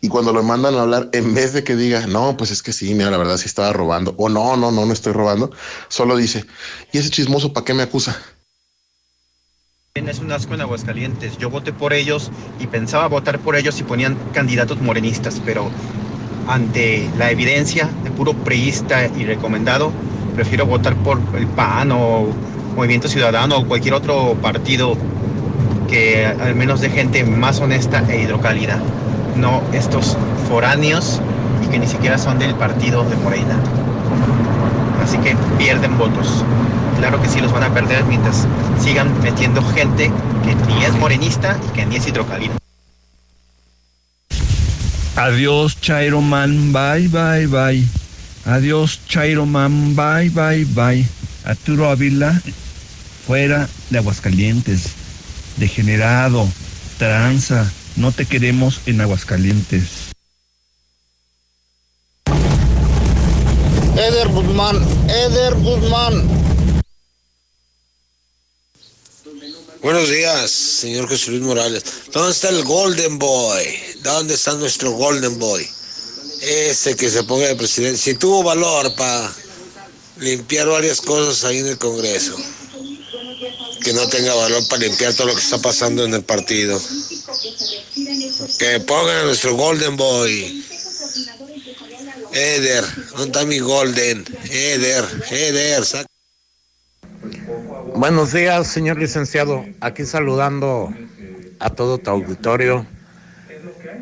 [0.00, 2.72] y cuando lo mandan a hablar, en vez de que diga, no, pues es que
[2.72, 5.50] sí, mira, la verdad sí estaba robando, o no, no, no, no estoy robando,
[5.88, 6.44] solo dice,
[6.92, 8.16] ¿y ese chismoso para qué me acusa?
[10.06, 11.38] Es un asco en Aguascalientes.
[11.38, 12.30] Yo voté por ellos
[12.60, 15.68] y pensaba votar por ellos si ponían candidatos morenistas, pero
[16.46, 19.90] ante la evidencia de puro preísta y recomendado,
[20.36, 22.28] prefiero votar por el PAN o
[22.76, 24.96] Movimiento Ciudadano o cualquier otro partido
[25.88, 28.78] que al menos de gente más honesta e hidrocálida,
[29.36, 30.16] no estos
[30.48, 31.20] foráneos
[31.66, 33.58] y que ni siquiera son del partido de Morena.
[35.02, 36.44] Así que pierden votos
[36.98, 38.46] claro que sí los van a perder mientras
[38.82, 40.10] sigan metiendo gente
[40.44, 42.56] que ni es morenista y que ni es hidrocalina.
[45.16, 47.84] Adiós, Chairo Man, bye, bye, bye.
[48.44, 51.04] Adiós, Chairo Man, bye, bye, bye.
[51.44, 52.40] Arturo Ávila,
[53.26, 54.92] fuera de Aguascalientes.
[55.56, 56.46] Degenerado,
[56.98, 60.10] tranza, no te queremos en Aguascalientes.
[63.96, 64.76] Eder Guzmán,
[65.08, 66.47] Eder Guzmán.
[69.80, 71.84] Buenos días, señor José Luis Morales.
[72.12, 73.64] ¿Dónde está el Golden Boy?
[74.02, 75.68] ¿Dónde está nuestro Golden Boy?
[76.40, 77.96] Ese que se ponga de presidente.
[77.96, 79.32] Si tuvo valor para
[80.16, 82.34] limpiar varias cosas ahí en el Congreso.
[83.84, 86.80] Que no tenga valor para limpiar todo lo que está pasando en el partido.
[88.58, 90.64] Que pongan a nuestro Golden Boy.
[92.32, 94.24] Eder, ¿dónde está mi Golden?
[94.50, 96.17] Eder, Eder, saca.
[97.98, 99.64] Buenos días, señor licenciado.
[99.80, 100.94] Aquí saludando
[101.58, 102.86] a todo tu auditorio.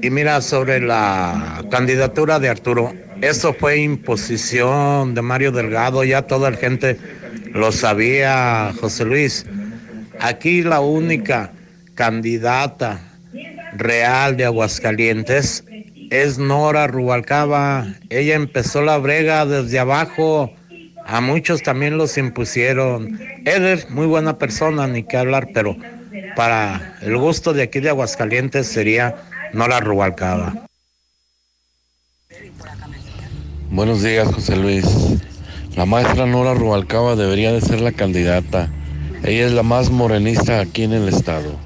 [0.03, 2.92] Y mira, sobre la candidatura de Arturo,
[3.22, 6.99] eso fue imposición de Mario Delgado, ya toda la gente
[7.55, 9.47] lo sabía, José Luis.
[10.20, 11.53] Aquí la única
[11.94, 13.01] candidata
[13.78, 15.64] real de Aguascalientes
[16.11, 17.86] es Nora Rubalcaba.
[18.11, 20.53] Ella empezó la brega desde abajo
[21.07, 23.21] a muchos también los impusieron.
[23.45, 25.77] Eder, muy buena persona, ni qué hablar, pero
[26.35, 29.15] para el gusto de aquí de Aguascalientes sería
[29.53, 30.67] Nora Rubalcaba.
[33.71, 34.87] Buenos días, José Luis.
[35.77, 38.69] La maestra Nora Rubalcaba debería de ser la candidata.
[39.23, 41.57] Ella es la más morenista aquí en el estado.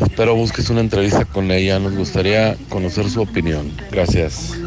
[0.00, 1.78] Espero busques una entrevista con ella.
[1.78, 3.70] Nos gustaría conocer su opinión.
[3.90, 4.58] Gracias.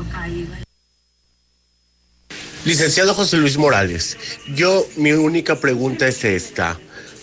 [2.65, 4.17] Licenciado José Luis Morales,
[4.55, 6.79] yo mi única pregunta es esta.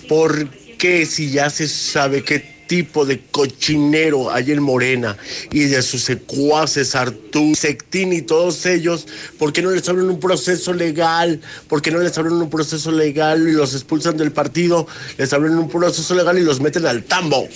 [0.06, 5.16] ¿Por qué si ya se sabe qué tipo de cochinero hay en Morena
[5.50, 9.06] y de sus secuaces, Artú, Sectín y todos ellos,
[9.38, 11.40] ¿por qué no les abren un proceso legal?
[11.68, 14.86] ¿Por qué no les abren un proceso legal y los expulsan del partido?
[15.16, 17.48] Les abren un proceso legal y los meten al tambo.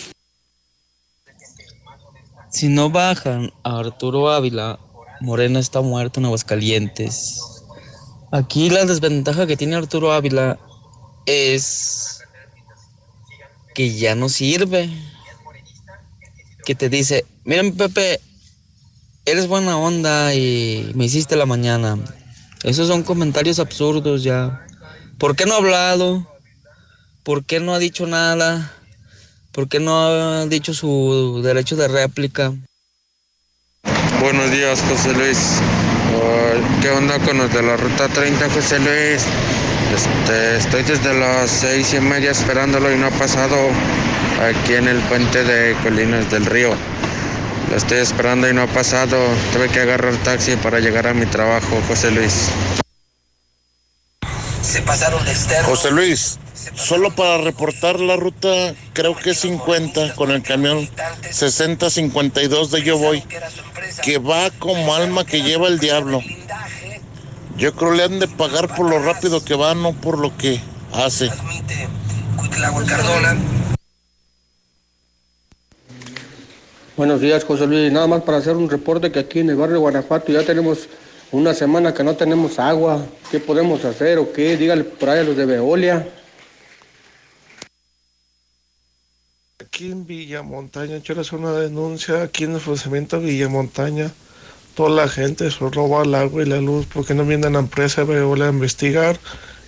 [2.50, 4.78] Si no bajan a Arturo Ávila,
[5.20, 7.53] Morena está muerto en Aguascalientes.
[8.34, 10.58] Aquí la desventaja que tiene Arturo Ávila
[11.24, 12.18] es
[13.76, 14.90] que ya no sirve.
[16.64, 18.18] Que te dice, miren Pepe,
[19.24, 21.96] eres buena onda y me hiciste la mañana.
[22.64, 24.66] Esos son comentarios absurdos ya.
[25.16, 26.26] ¿Por qué no ha hablado?
[27.22, 28.74] ¿Por qué no ha dicho nada?
[29.52, 32.52] ¿Por qué no ha dicho su derecho de réplica?
[34.20, 35.38] Buenos días, José Luis.
[36.80, 39.24] ¿Qué onda con los de la ruta 30, José Luis?
[39.94, 43.56] Este, estoy desde las seis y media esperándolo y no ha pasado
[44.42, 46.74] aquí en el puente de Colinas del Río.
[47.70, 49.16] Lo estoy esperando y no ha pasado.
[49.52, 52.48] Tuve que agarrar taxi para llegar a mi trabajo, José Luis.
[54.62, 55.68] Se pasaron externo.
[55.68, 56.38] José Luis,
[56.74, 60.88] solo para reportar la ruta, creo que es 50 con el camión
[61.30, 63.22] 6052 de Yo Voy,
[64.02, 66.22] que va como alma que lleva el diablo.
[67.56, 70.60] Yo creo le han de pagar por lo rápido que va, no por lo que
[70.92, 71.30] hace.
[76.96, 77.90] Buenos días, José Luis.
[77.92, 80.88] Nada más para hacer un reporte que aquí en el barrio de Guanajuato ya tenemos
[81.32, 83.04] una semana que no tenemos agua.
[83.30, 84.56] ¿Qué podemos hacer o qué?
[84.56, 86.06] Dígale por ahí a los de Veolia.
[89.74, 92.22] Aquí en Villamontaña, quiero hacer una denuncia.
[92.22, 94.12] Aquí en el funcionamiento de Villamontaña,
[94.76, 98.04] toda la gente se roba el agua y la luz porque no viene la empresa
[98.04, 99.18] Veolia a investigar.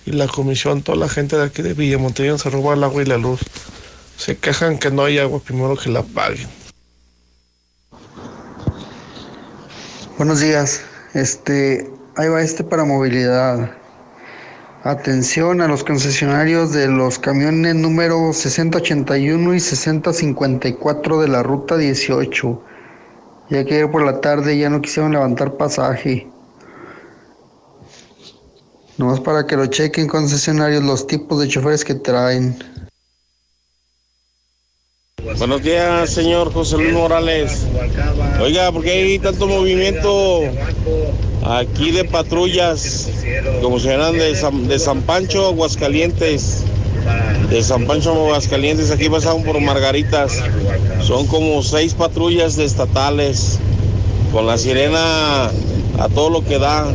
[0.05, 3.05] Y la comisión, toda la gente de aquí de Villamontaña se roba el agua y
[3.05, 3.41] la luz.
[4.15, 6.47] Se quejan que no hay agua, primero que la paguen.
[10.17, 10.83] Buenos días.
[11.15, 11.85] Este,
[12.15, 13.75] ahí va este para movilidad.
[14.87, 22.61] Atención a los concesionarios de los camiones número 6081 y 6054 de la ruta 18.
[23.49, 26.25] Ya que ayer por la tarde ya no quisieron levantar pasaje.
[28.97, 32.57] Nomás para que lo chequen concesionarios los tipos de choferes que traen.
[35.37, 37.65] Buenos días, señor José Luis Morales.
[38.39, 40.43] Oiga, ¿por qué hay tanto movimiento
[41.49, 43.09] aquí de patrullas
[43.61, 46.63] como se llaman de San, de San Pancho, Aguascalientes?
[47.49, 50.43] De San Pancho, Aguascalientes, aquí pasaron por Margaritas.
[51.01, 53.59] Son como seis patrullas estatales
[54.33, 55.45] con la sirena
[55.99, 56.93] a todo lo que da.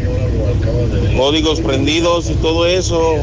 [1.17, 3.17] Códigos prendidos y todo eso.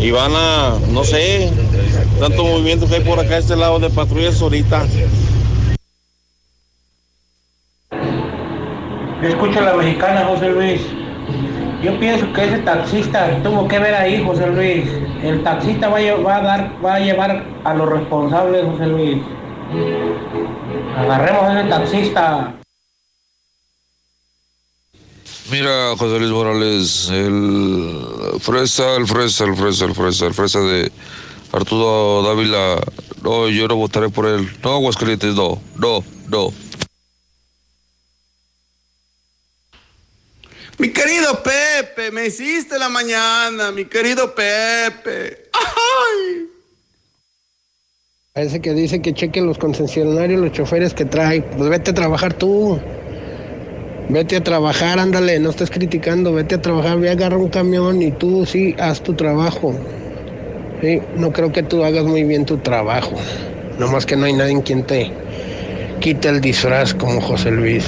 [0.00, 1.50] Y van a, no sé,
[2.18, 4.86] tanto movimiento que hay por acá, este lado de patrullas ahorita.
[9.24, 10.80] Escucho la mexicana, José Luis.
[11.82, 14.84] Yo pienso que ese taxista tuvo que ver ahí, José Luis.
[15.22, 19.22] El taxista va a, va va a llevar a los responsables, José Luis.
[20.98, 22.54] Agarremos a ese taxista.
[25.50, 30.92] Mira, José Luis Morales, el fresa, el fresa, el fresa, el fresa, el fresa de
[31.52, 32.76] Arturo Dávila.
[33.22, 34.50] No, yo no votaré por él.
[34.62, 36.63] No, Aguascalientes, no, no, no.
[40.78, 45.48] Mi querido Pepe, me hiciste la mañana, mi querido Pepe.
[45.52, 46.48] ¡Ay!
[48.32, 51.42] Parece que dice que chequen los concesionarios, los choferes que trae.
[51.42, 52.80] Pues vete a trabajar tú.
[54.08, 58.02] Vete a trabajar, ándale, no estés criticando, vete a trabajar, ve a agarrar un camión
[58.02, 59.74] y tú sí haz tu trabajo.
[60.82, 63.14] Sí, no creo que tú hagas muy bien tu trabajo.
[63.78, 65.12] No más que no hay nadie en quien te
[66.00, 67.84] quite el disfraz como José Luis.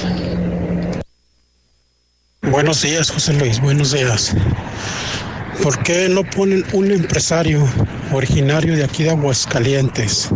[2.51, 4.33] Buenos días, José Luis, buenos días.
[5.61, 7.67] ¿Por qué no ponen un empresario
[8.13, 10.29] originario de aquí de Aguascalientes?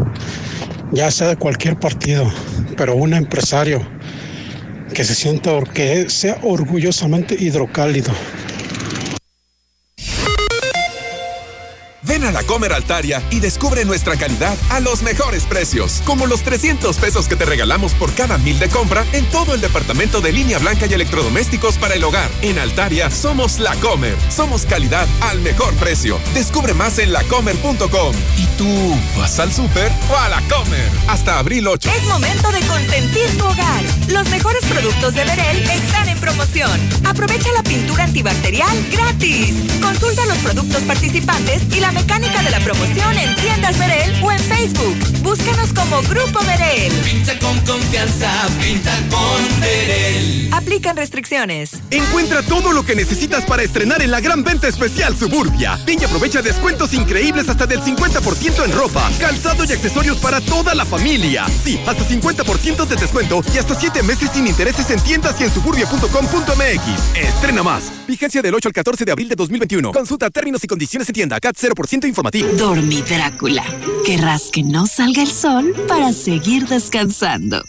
[0.92, 2.30] Ya sea de cualquier partido,
[2.76, 3.82] pero un empresario
[4.94, 8.12] que se sienta, que sea orgullosamente hidrocálido.
[12.22, 16.44] Ven a la Comer Altaria y descubre nuestra calidad a los mejores precios, como los
[16.44, 20.32] 300 pesos que te regalamos por cada mil de compra en todo el departamento de
[20.32, 22.30] línea blanca y electrodomésticos para el hogar.
[22.44, 26.20] En Altaria somos la Comer, somos calidad al mejor precio.
[26.36, 28.16] Descubre más en lacomer.com.
[28.38, 30.92] ¿Y tú vas al súper o a la Comer?
[31.08, 31.90] Hasta abril 8.
[31.90, 33.84] Es momento de consentir tu hogar.
[34.10, 36.80] Los mejores productos de Verel están en promoción.
[37.04, 39.56] Aprovecha la pintura antibacterial gratis.
[39.82, 44.40] Consulta los productos participantes y la mecánica de la promoción en tiendas Verel o en
[44.40, 44.98] Facebook.
[45.24, 46.92] Búscanos como Grupo Verel.
[47.04, 48.30] Pinta con confianza,
[48.62, 50.50] pinta con Verel.
[50.52, 51.72] Aplican restricciones.
[51.90, 55.80] Encuentra todo lo que necesitas para estrenar en la gran venta especial Suburbia.
[55.86, 60.76] Ven y aprovecha descuentos increíbles hasta del 50% en ropa, calzado y accesorios para toda
[60.76, 61.46] la familia.
[61.64, 65.54] Sí, hasta 50% de descuento y hasta 7 meses sin intereses en tiendas y en
[65.54, 67.16] suburbia.com.mx.
[67.16, 67.92] Estrena más.
[68.06, 69.92] Vigencia del 8 al 14 de abril de 2021.
[69.94, 71.40] Consulta términos y condiciones en tienda.
[71.40, 72.50] CAT 0% informativo.
[72.58, 73.64] Dormi Drácula.
[74.06, 77.64] Querrás que no salga el sol para seguir descansando.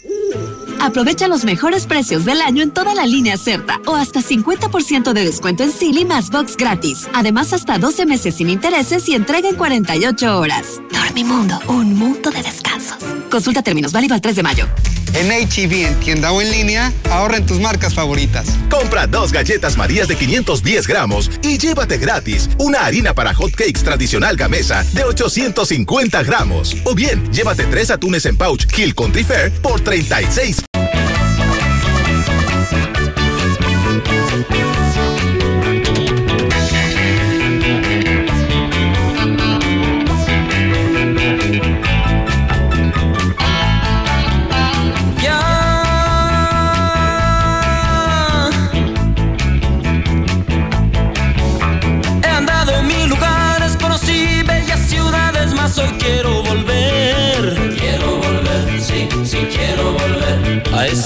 [0.83, 5.23] Aprovecha los mejores precios del año en toda la línea Certa o hasta 50% de
[5.23, 7.07] descuento en Silly más box gratis.
[7.13, 10.81] Además, hasta 12 meses sin intereses y entrega en 48 horas.
[10.91, 12.97] Dormimundo, un mundo de descansos.
[13.31, 14.67] Consulta términos válido al 3 de mayo.
[15.15, 18.47] En HEB, en tienda o en línea, ahorra en tus marcas favoritas.
[18.69, 23.83] Compra dos galletas Marías de 510 gramos y llévate gratis una harina para hot cakes
[23.83, 26.75] tradicional Gamesa de 850 gramos.
[26.83, 30.63] O bien, llévate tres atunes en pouch Hill Country Fair por 36.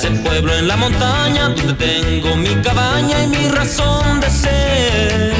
[0.07, 5.33] Ese pueblo en la montaña donde tengo mi cabaña y mi razón de ser.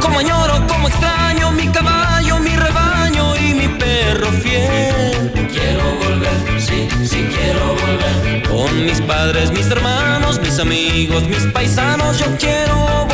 [0.00, 5.32] Como añoro, como extraño mi caballo, mi rebaño y mi perro fiel.
[5.52, 8.42] Quiero volver, sí, sí quiero volver.
[8.48, 13.09] Con mis padres, mis hermanos, mis amigos, mis paisanos, yo quiero volver.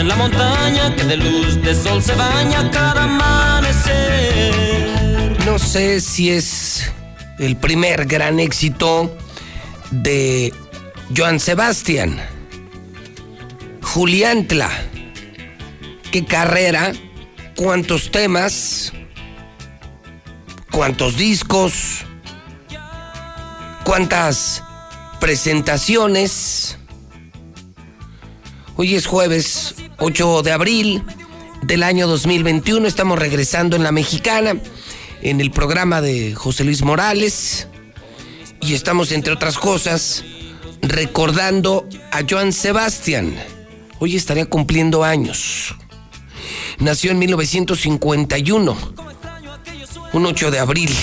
[0.00, 3.84] En la montaña que de luz de sol se baña cada amanecer.
[5.44, 6.90] No sé si es
[7.38, 9.14] el primer gran éxito
[9.90, 10.54] de
[11.14, 12.18] Joan Sebastián.
[13.82, 14.70] Juliantla.
[16.10, 16.92] ¿Qué carrera?
[17.54, 18.94] ¿Cuántos temas?
[20.70, 22.06] ¿Cuántos discos?
[23.84, 24.62] ¿Cuántas
[25.20, 26.78] presentaciones?
[28.76, 31.02] Hoy es jueves 8 de abril
[31.62, 32.88] del año 2021.
[32.88, 34.56] Estamos regresando en la mexicana,
[35.20, 37.68] en el programa de José Luis Morales.
[38.62, 40.24] Y estamos, entre otras cosas,
[40.80, 43.34] recordando a Joan Sebastián.
[43.98, 45.74] Hoy estaría cumpliendo años.
[46.78, 48.76] Nació en 1951,
[50.14, 50.96] un 8 de abril.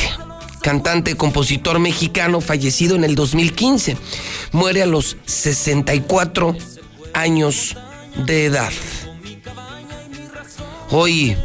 [0.63, 3.95] Cantante, compositor mexicano, fallecido en el 2015.
[4.53, 6.57] Muere a los 64
[7.13, 7.77] años
[8.25, 8.71] de edad.
[10.89, 11.35] Hoy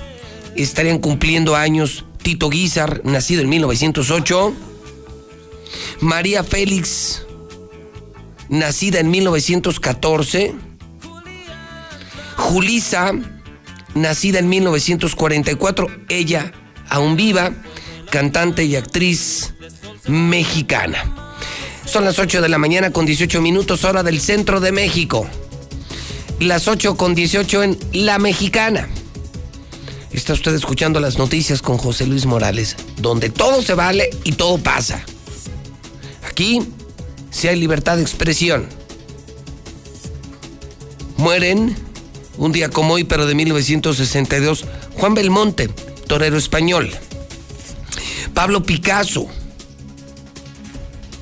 [0.56, 4.54] estarían cumpliendo años Tito Guizar, nacido en 1908.
[6.00, 7.22] María Félix,
[8.48, 10.54] nacida en 1914.
[12.36, 13.12] Julisa,
[13.94, 16.52] nacida en 1944, ella
[16.88, 17.52] aún viva,
[18.10, 19.54] cantante y actriz
[20.06, 21.16] mexicana.
[21.84, 25.28] Son las 8 de la mañana con 18 minutos hora del centro de México.
[26.42, 28.88] Las 8 con 18 en La Mexicana.
[30.10, 34.58] Está usted escuchando las noticias con José Luis Morales, donde todo se vale y todo
[34.58, 35.04] pasa.
[36.28, 36.60] Aquí,
[37.30, 38.66] si hay libertad de expresión.
[41.16, 41.76] Mueren
[42.38, 44.64] un día como hoy, pero de 1962,
[44.96, 45.68] Juan Belmonte,
[46.08, 46.90] torero español.
[48.34, 49.28] Pablo Picasso.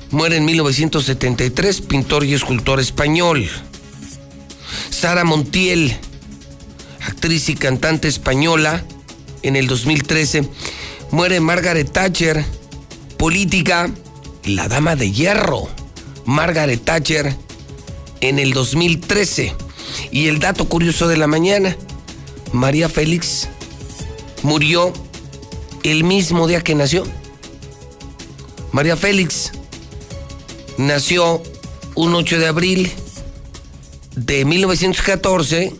[0.09, 3.47] Muere en 1973, pintor y escultor español.
[5.01, 5.97] Sara Montiel,
[7.01, 8.85] actriz y cantante española,
[9.41, 10.47] en el 2013.
[11.09, 12.45] Muere Margaret Thatcher,
[13.17, 13.89] política,
[14.43, 15.67] la dama de hierro.
[16.25, 17.35] Margaret Thatcher,
[18.19, 19.55] en el 2013.
[20.11, 21.75] Y el dato curioso de la mañana,
[22.53, 23.49] María Félix
[24.43, 24.93] murió
[25.81, 27.05] el mismo día que nació.
[28.71, 29.51] María Félix
[30.77, 31.41] nació
[31.95, 32.91] un 8 de abril
[34.15, 35.73] de 1914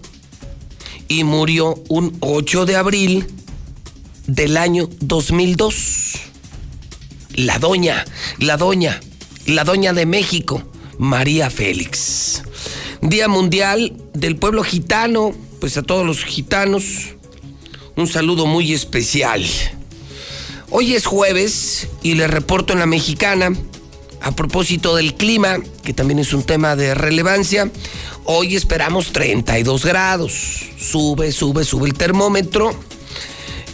[1.07, 3.27] y murió un 8 de abril
[4.27, 6.13] del año 2002.
[7.35, 8.05] La doña,
[8.39, 8.99] la doña,
[9.45, 10.63] la doña de México,
[10.97, 12.43] María Félix.
[13.01, 16.83] Día Mundial del Pueblo Gitano, pues a todos los gitanos,
[17.95, 19.43] un saludo muy especial.
[20.69, 23.51] Hoy es jueves y les reporto en la mexicana,
[24.21, 27.69] a propósito del clima, que también es un tema de relevancia,
[28.25, 30.69] hoy esperamos 32 grados.
[30.79, 32.73] Sube, sube, sube el termómetro.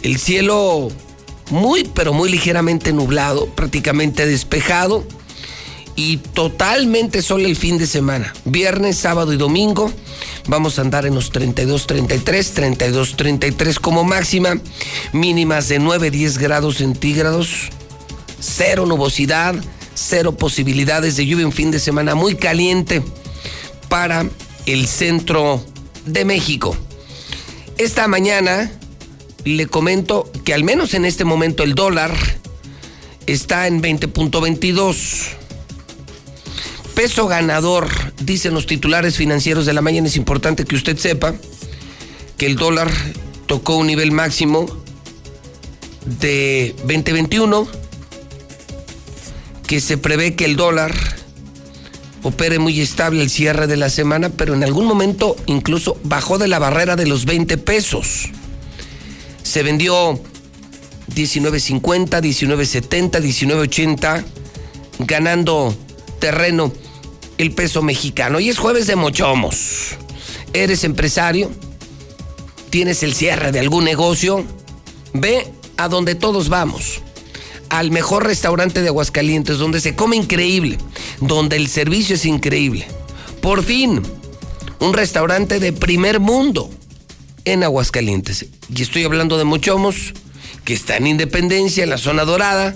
[0.02, 0.88] El cielo
[1.50, 5.04] muy, pero muy ligeramente nublado, prácticamente despejado
[5.96, 8.32] y totalmente sol el fin de semana.
[8.44, 9.92] Viernes, sábado y domingo
[10.46, 14.60] vamos a andar en los 32, 33, 32, 33 como máxima,
[15.12, 17.70] mínimas de 9, 10 grados centígrados,
[18.38, 19.56] cero nubosidad,
[19.94, 23.02] cero posibilidades de lluvia, un fin de semana muy caliente
[23.88, 24.26] para
[24.66, 25.64] el centro
[26.06, 26.76] de México.
[27.76, 28.70] Esta mañana
[29.44, 32.14] le comento que al menos en este momento el dólar
[33.26, 35.38] está en 20.22
[36.98, 37.88] peso ganador,
[38.20, 41.32] dicen los titulares financieros de la mañana, es importante que usted sepa
[42.36, 42.90] que el dólar
[43.46, 44.66] tocó un nivel máximo
[46.04, 47.68] de 2021,
[49.68, 50.92] que se prevé que el dólar
[52.22, 56.48] opere muy estable el cierre de la semana, pero en algún momento incluso bajó de
[56.48, 58.30] la barrera de los 20 pesos.
[59.42, 60.20] Se vendió
[61.14, 64.24] 19.50, 19.70, 19.80,
[65.00, 65.74] ganando
[66.18, 66.72] terreno
[67.38, 68.38] el peso mexicano.
[68.38, 69.96] Hoy es jueves de mochomos.
[70.52, 71.50] Eres empresario,
[72.70, 74.44] tienes el cierre de algún negocio,
[75.14, 77.00] Ve a donde todos vamos.
[77.70, 80.78] Al mejor restaurante de Aguascalientes, donde se come increíble,
[81.20, 82.86] donde el servicio es increíble.
[83.42, 84.02] Por fin,
[84.80, 86.70] un restaurante de primer mundo
[87.44, 88.46] en Aguascalientes.
[88.74, 90.14] Y estoy hablando de Mochomos,
[90.64, 92.74] que está en Independencia, en la zona dorada,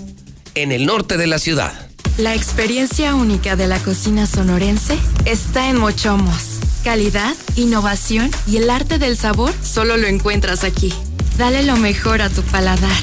[0.55, 1.89] en el norte de la ciudad.
[2.17, 6.59] La experiencia única de la cocina sonorense está en Mochomos.
[6.83, 10.93] Calidad, innovación y el arte del sabor solo lo encuentras aquí.
[11.37, 12.97] Dale lo mejor a tu paladar.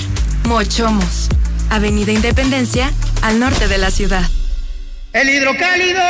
[0.45, 1.29] Mochomos,
[1.71, 2.93] Avenida Independencia,
[3.23, 4.29] al norte de la ciudad.
[5.13, 6.01] El hidrocálido.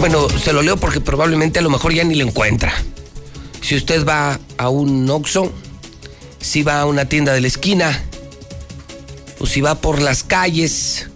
[0.00, 2.72] Bueno, se lo leo porque probablemente a lo mejor ya ni lo encuentra.
[3.60, 5.52] Si usted va a un Oxxo,
[6.40, 8.02] si va a una tienda de la esquina,
[9.40, 11.08] o si va por las calles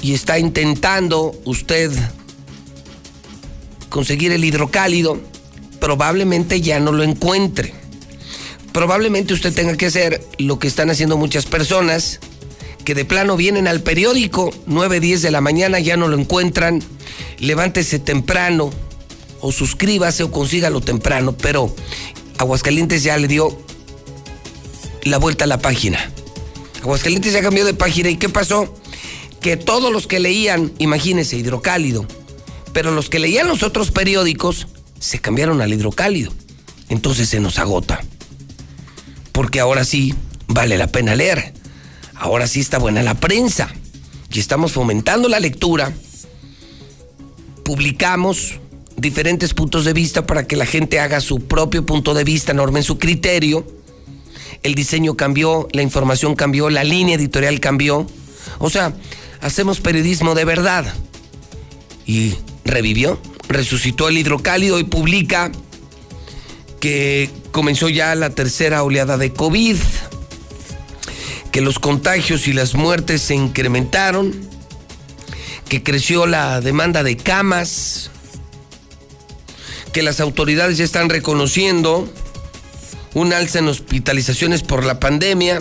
[0.00, 1.90] y está intentando usted
[3.88, 5.18] conseguir el hidrocálido,
[5.80, 7.74] probablemente ya no lo encuentre.
[8.72, 12.20] Probablemente usted tenga que hacer lo que están haciendo muchas personas,
[12.84, 16.82] que de plano vienen al periódico, 9, 10 de la mañana, ya no lo encuentran,
[17.38, 18.70] levántese temprano
[19.40, 21.74] o suscríbase o consígalo temprano, pero
[22.36, 23.58] Aguascalientes ya le dio
[25.02, 26.12] la vuelta a la página.
[26.88, 28.74] Aguascalientes ya cambió de página y ¿qué pasó?
[29.42, 32.06] Que todos los que leían, imagínense, hidrocálido,
[32.72, 36.32] pero los que leían los otros periódicos se cambiaron al hidrocálido.
[36.88, 38.00] Entonces se nos agota.
[39.32, 40.14] Porque ahora sí
[40.46, 41.52] vale la pena leer.
[42.14, 43.68] Ahora sí está buena la prensa.
[44.32, 45.92] Y estamos fomentando la lectura
[47.64, 48.60] publicamos
[48.96, 52.82] diferentes puntos de vista para que la gente haga su propio punto de vista, normen
[52.82, 53.66] su criterio.
[54.62, 58.06] El diseño cambió, la información cambió, la línea editorial cambió.
[58.58, 58.92] O sea,
[59.40, 60.92] hacemos periodismo de verdad.
[62.06, 65.52] Y revivió, resucitó el hidrocálido y publica
[66.80, 69.76] que comenzó ya la tercera oleada de COVID,
[71.52, 74.48] que los contagios y las muertes se incrementaron
[75.68, 78.10] que creció la demanda de camas,
[79.92, 82.10] que las autoridades ya están reconociendo
[83.14, 85.58] un alza en hospitalizaciones por la pandemia,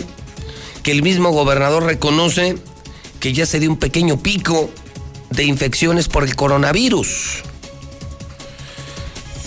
[0.83, 2.55] que el mismo gobernador reconoce
[3.19, 4.69] que ya se dio un pequeño pico
[5.29, 7.43] de infecciones por el coronavirus.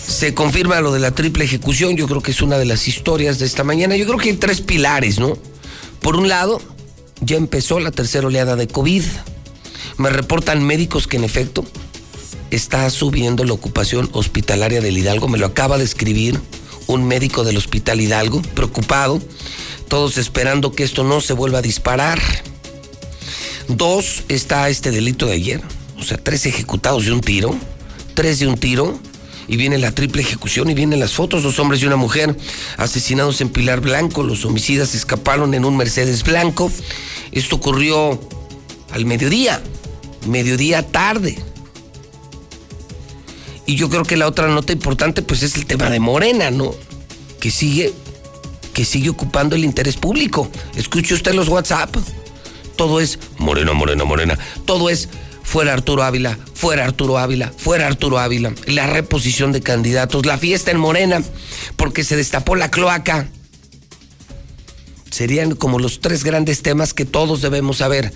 [0.07, 3.39] Se confirma lo de la triple ejecución, yo creo que es una de las historias
[3.39, 3.97] de esta mañana.
[3.97, 5.39] Yo creo que hay tres pilares, ¿no?
[6.01, 6.61] Por un lado,
[7.21, 9.05] ya empezó la tercera oleada de COVID.
[9.99, 11.65] Me reportan médicos que en efecto
[12.51, 15.29] está subiendo la ocupación hospitalaria del Hidalgo.
[15.29, 16.41] Me lo acaba de escribir
[16.87, 19.21] un médico del Hospital Hidalgo, preocupado,
[19.89, 22.21] todos esperando que esto no se vuelva a disparar.
[23.69, 25.63] Dos, está este delito de ayer,
[25.99, 27.55] o sea, tres ejecutados de un tiro,
[28.15, 28.99] tres de un tiro,
[29.47, 32.37] y viene la triple ejecución y vienen las fotos, dos hombres y una mujer
[32.77, 36.71] asesinados en Pilar Blanco, los homicidas escaparon en un Mercedes Blanco.
[37.33, 38.21] Esto ocurrió
[38.93, 39.61] al mediodía
[40.27, 41.39] mediodía tarde.
[43.71, 46.75] Y yo creo que la otra nota importante pues es el tema de Morena, ¿no?
[47.39, 47.93] Que sigue
[48.75, 50.51] que sigue ocupando el interés público.
[50.75, 51.95] Escuche usted los WhatsApp.
[52.75, 54.37] Todo es Morena, Morena, Morena.
[54.65, 55.09] Todo es
[55.45, 58.53] fuera Arturo Ávila, fuera Arturo Ávila, fuera Arturo Ávila.
[58.67, 61.23] La reposición de candidatos, la fiesta en Morena,
[61.77, 63.29] porque se destapó la cloaca.
[65.13, 68.13] Serían como los tres grandes temas que todos debemos saber.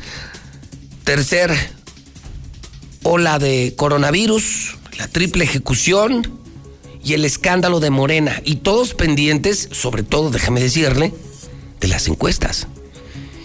[1.05, 1.57] Tercer
[3.05, 6.39] ola de coronavirus, la triple ejecución
[7.05, 8.41] y el escándalo de Morena.
[8.45, 11.13] Y todos pendientes, sobre todo, déjame decirle,
[11.81, 12.67] de las encuestas.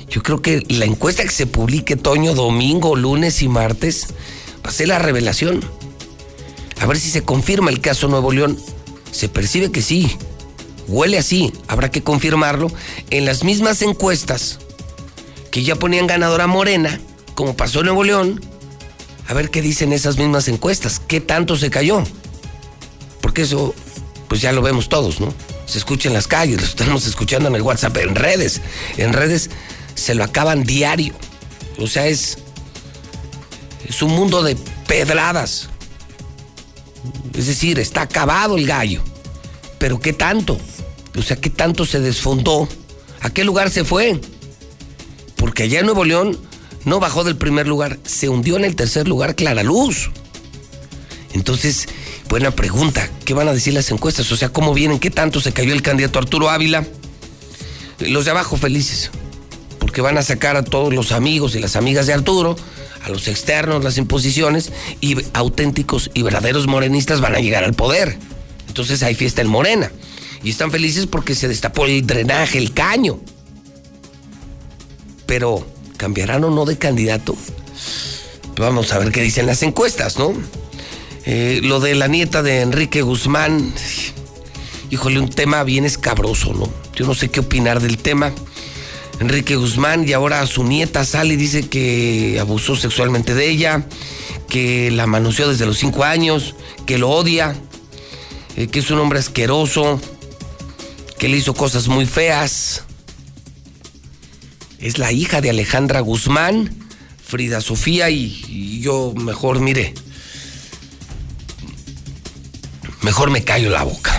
[0.10, 4.08] Yo creo que la encuesta que se publique Toño, domingo, lunes y martes
[4.66, 5.64] va a ser la revelación.
[6.80, 8.58] A ver si se confirma el caso Nuevo León.
[9.12, 10.10] Se percibe que sí.
[10.88, 11.52] Huele así.
[11.68, 12.72] Habrá que confirmarlo.
[13.12, 14.60] En las mismas encuestas
[15.52, 17.00] que ya ponían ganadora Morena,
[17.36, 18.42] como pasó en Nuevo León,
[19.30, 22.03] a ver qué dicen esas mismas encuestas, qué tanto se cayó.
[23.22, 23.76] Porque eso,
[24.27, 25.31] pues ya lo vemos todos, ¿no?
[25.68, 28.60] Se escucha en las calles, lo estamos escuchando en el WhatsApp, en redes.
[28.97, 29.51] En redes
[29.93, 31.14] se lo acaban diario.
[31.77, 32.39] O sea, es,
[33.88, 34.57] es un mundo de
[34.88, 35.69] pedradas.
[37.35, 39.03] Es decir, está acabado el gallo.
[39.77, 40.57] Pero ¿qué tanto?
[41.15, 42.68] O sea, ¿qué tanto se desfondó?
[43.22, 44.19] ¿A qué lugar se fue?
[45.35, 46.49] Porque allá en Nuevo León
[46.85, 50.10] no bajó del primer lugar, se hundió en el tercer lugar Clara Luz.
[51.34, 51.88] Entonces,
[52.27, 54.31] buena pregunta, ¿qué van a decir las encuestas?
[54.31, 54.99] O sea, ¿cómo vienen?
[54.99, 56.85] ¿Qué tanto se cayó el candidato Arturo Ávila?
[57.99, 59.11] Los de abajo felices,
[59.80, 62.56] porque van a sacar a todos los amigos y las amigas de Arturo,
[63.03, 68.18] a los externos, las imposiciones, y auténticos y verdaderos morenistas van a llegar al poder.
[68.68, 69.91] Entonces hay fiesta en Morena.
[70.43, 73.19] Y están felices porque se destapó el drenaje, el caño.
[75.26, 75.68] Pero,
[76.00, 77.36] ¿cambiarán o no de candidato?
[78.58, 80.34] Vamos a ver qué dicen las encuestas, ¿no?
[81.26, 83.74] Eh, lo de la nieta de Enrique Guzmán,
[84.90, 86.72] híjole, un tema bien escabroso, ¿no?
[86.96, 88.32] Yo no sé qué opinar del tema.
[89.20, 93.86] Enrique Guzmán y ahora su nieta sale y dice que abusó sexualmente de ella,
[94.48, 96.56] que la manoseó desde los cinco años,
[96.86, 97.56] que lo odia,
[98.56, 100.00] eh, que es un hombre asqueroso,
[101.18, 102.84] que le hizo cosas muy feas.
[104.80, 106.73] Es la hija de Alejandra Guzmán,
[107.22, 109.93] Frida Sofía, y, yo mejor, mire,
[113.01, 114.18] mejor me callo la boca.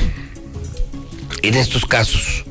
[1.42, 2.44] En estos casos.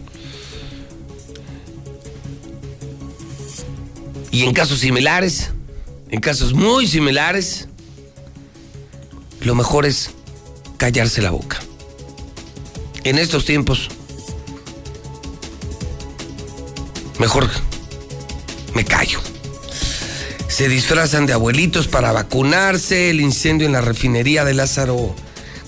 [4.31, 5.51] Y en casos similares,
[6.09, 7.67] en casos muy similares,
[9.41, 10.11] lo mejor es
[10.77, 11.59] callarse la boca.
[13.03, 13.89] En estos tiempos,
[17.19, 17.49] mejor
[18.75, 19.19] me callo.
[20.47, 25.15] Se disfrazan de abuelitos para vacunarse, el incendio en la refinería de Lázaro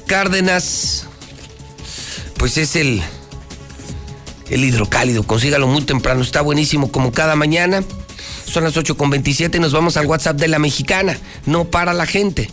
[0.07, 1.05] Cárdenas,
[2.37, 3.01] pues es el,
[4.49, 7.83] el hidrocálido, consígalo muy temprano, está buenísimo como cada mañana.
[8.45, 11.17] Son las 8.27 y nos vamos al WhatsApp de la mexicana.
[11.45, 12.49] No para la gente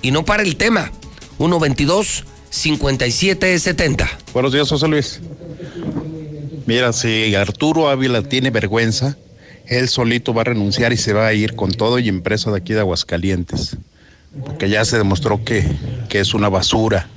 [0.00, 0.92] y no para el tema.
[1.36, 4.18] 122 5770.
[4.32, 5.20] Buenos días, José Luis.
[6.66, 9.16] Mira, si Arturo Ávila tiene vergüenza,
[9.66, 12.58] él solito va a renunciar y se va a ir con todo y empresa de
[12.58, 13.76] aquí de Aguascalientes.
[14.44, 15.64] Porque ya se demostró que,
[16.08, 17.08] que es una basura.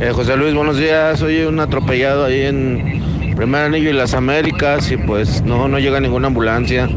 [0.00, 1.18] Eh, José Luis, buenos días.
[1.18, 5.98] Soy un atropellado ahí en Primer Anillo y las Américas y pues no, no llega
[6.00, 6.88] ninguna ambulancia.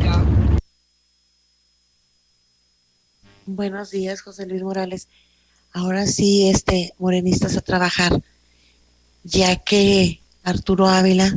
[3.45, 5.07] Buenos días, José Luis Morales.
[5.73, 8.21] Ahora sí, este, morenistas a trabajar,
[9.23, 11.33] ya que Arturo Ávila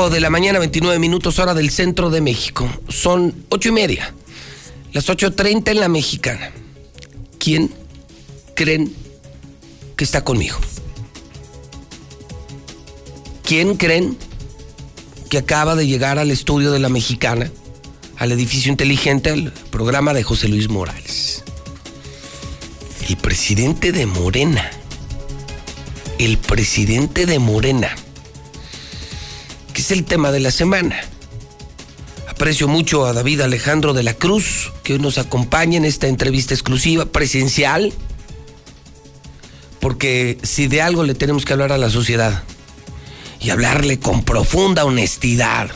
[0.09, 2.69] De la mañana, 29 minutos hora del centro de México.
[2.89, 4.13] Son ocho y media.
[4.93, 6.51] Las 8.30 en la mexicana.
[7.39, 7.73] ¿Quién
[8.55, 8.93] creen
[9.95, 10.57] que está conmigo?
[13.43, 14.17] ¿Quién creen
[15.29, 17.51] que acaba de llegar al estudio de la mexicana,
[18.17, 21.43] al edificio inteligente, al programa de José Luis Morales?
[23.07, 24.69] El presidente de Morena.
[26.17, 27.95] El presidente de Morena
[29.85, 30.99] es el tema de la semana.
[32.27, 36.55] Aprecio mucho a David Alejandro de la Cruz, que hoy nos acompaña en esta entrevista
[36.55, 37.93] exclusiva, presencial,
[39.79, 42.41] porque si de algo le tenemos que hablar a la sociedad,
[43.39, 45.69] y hablarle con profunda honestidad,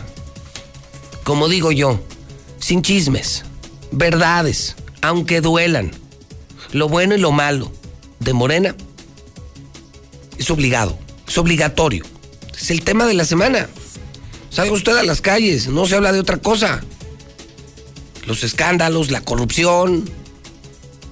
[1.24, 2.02] como digo yo,
[2.58, 3.46] sin chismes,
[3.92, 5.92] verdades, aunque duelan,
[6.72, 7.72] lo bueno y lo malo
[8.20, 8.76] de Morena,
[10.40, 12.04] es obligado, es obligatorio.
[12.60, 13.70] Es el tema de la semana
[14.50, 16.82] Salga usted a las calles, no se habla de otra cosa.
[18.26, 20.10] Los escándalos, la corrupción,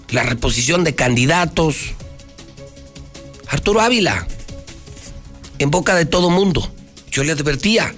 [0.09, 1.93] la reposición de candidatos.
[3.47, 4.27] Arturo Ávila,
[5.59, 6.69] en boca de todo mundo.
[7.11, 7.93] Yo le advertía.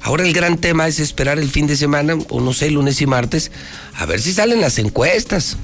[0.00, 3.06] Ahora el gran tema es esperar el fin de semana, o no sé, lunes y
[3.06, 3.50] martes,
[3.94, 5.56] a ver si salen las encuestas.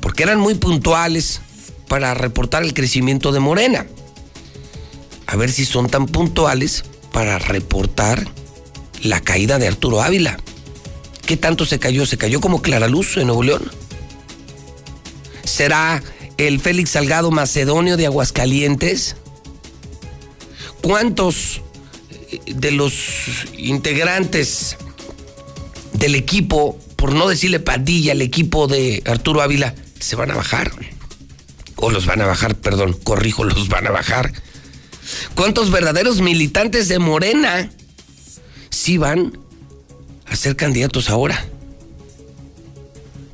[0.00, 1.40] Porque eran muy puntuales
[1.88, 3.86] para reportar el crecimiento de Morena.
[5.26, 6.84] A ver si son tan puntuales
[7.16, 8.28] para reportar
[9.00, 10.36] la caída de Arturo Ávila.
[11.24, 12.04] ¿Qué tanto se cayó?
[12.04, 13.70] ¿Se cayó como Clara Luz en Nuevo León?
[15.42, 16.02] ¿Será
[16.36, 19.16] el Félix Salgado Macedonio de Aguascalientes?
[20.82, 21.62] ¿Cuántos
[22.30, 22.92] eh, de los
[23.56, 24.76] integrantes
[25.94, 30.70] del equipo, por no decirle pandilla, el equipo de Arturo Ávila, se van a bajar?
[31.76, 34.34] O los van a bajar, perdón, corrijo, los van a bajar.
[35.34, 37.70] ¿Cuántos verdaderos militantes de Morena
[38.70, 39.38] sí van
[40.26, 41.46] a ser candidatos ahora?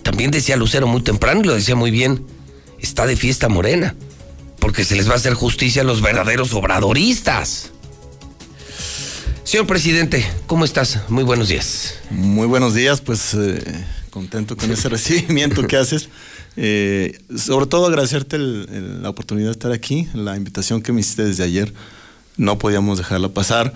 [0.02, 2.26] También decía Lucero muy temprano y lo decía muy bien,
[2.80, 3.94] está de fiesta Morena,
[4.58, 7.70] porque se les va a hacer justicia a los verdaderos obradoristas.
[9.44, 11.00] Señor presidente, ¿cómo estás?
[11.08, 11.96] Muy buenos días.
[12.10, 13.62] Muy buenos días, pues eh,
[14.10, 16.08] contento con ese recibimiento que haces.
[16.56, 21.44] Eh, sobre todo agradecerte la oportunidad de estar aquí, la invitación que me hiciste desde
[21.44, 21.72] ayer,
[22.36, 23.72] no podíamos dejarla pasar.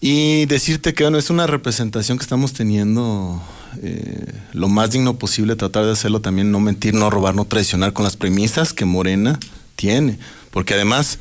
[0.00, 3.42] Y decirte que bueno, es una representación que estamos teniendo
[3.82, 7.92] eh, lo más digno posible, tratar de hacerlo también, no mentir, no robar, no traicionar
[7.92, 9.40] con las premisas que Morena
[9.74, 10.18] tiene.
[10.52, 11.18] Porque además,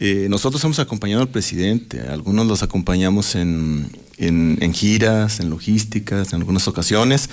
[0.00, 6.40] eh, nosotros hemos acompañado al presidente, algunos los acompañamos en, en giras, en logísticas, en
[6.40, 7.30] algunas ocasiones.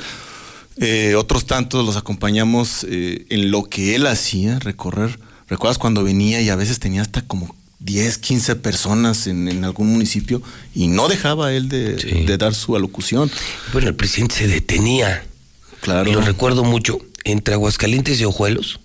[0.77, 5.19] Eh, otros tantos los acompañamos eh, en lo que él hacía, recorrer.
[5.47, 10.41] ¿Recuerdas cuando venía y a veces tenía hasta como 10, 15 personas en, algún municipio
[10.73, 13.31] y no dejaba él de, dar su alocución?
[13.71, 15.25] Bueno, el presidente se detenía.
[15.81, 16.09] Claro.
[16.09, 18.79] Y lo recuerdo mucho, entre Aguascalientes y Ojuelos,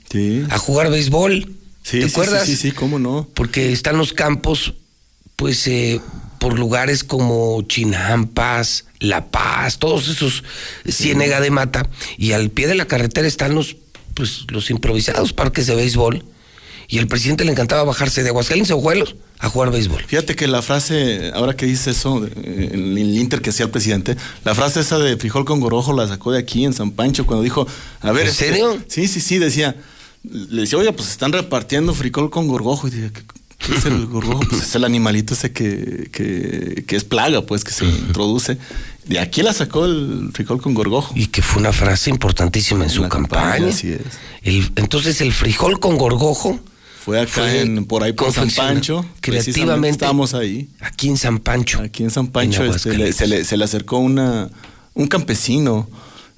[0.50, 1.56] a jugar béisbol.
[1.90, 2.46] ¿Te acuerdas?
[2.46, 3.26] Sí, sí, cómo no.
[3.34, 4.74] Porque están los campos,
[5.36, 6.00] pues, eh,
[6.40, 10.42] por lugares como Chinampas, La Paz, todos esos
[10.88, 11.88] Ciénega de Mata,
[12.18, 13.76] y al pie de la carretera están los,
[14.14, 16.24] pues, los improvisados parques de béisbol,
[16.88, 20.02] y al presidente le encantaba bajarse de Aguascalientes o Juelos a jugar béisbol.
[20.06, 24.16] Fíjate que la frase, ahora que dice eso, en el Inter que hacía el presidente,
[24.44, 27.44] la frase esa de frijol con gorrojo la sacó de aquí en San Pancho cuando
[27.44, 27.66] dijo,
[28.00, 28.22] a ver...
[28.22, 28.82] ¿En este, serio?
[28.88, 29.76] sí, sí, sí, decía,
[30.22, 32.88] le decía, oye, pues están repartiendo frijol con gorgojo.
[32.88, 33.12] Y dije,
[33.64, 34.40] ¿qué es el gorgojo?
[34.48, 38.58] Pues es el animalito ese que, que, es plaga, pues, que se introduce.
[39.06, 41.12] De aquí la sacó el frijol con gorgojo.
[41.16, 43.68] Y que fue una frase importantísima en, su campaña.
[43.68, 44.00] Así es.
[44.42, 46.58] El, entonces, el frijol con gorgojo.
[47.04, 49.04] Fue acá en, por ahí por San Pancho.
[49.20, 50.04] Creativamente.
[50.04, 50.68] Estamos ahí.
[50.80, 51.80] Aquí en San Pancho.
[51.80, 54.50] Aquí en San Pancho este, se, le, se le acercó una,
[54.94, 55.88] un campesino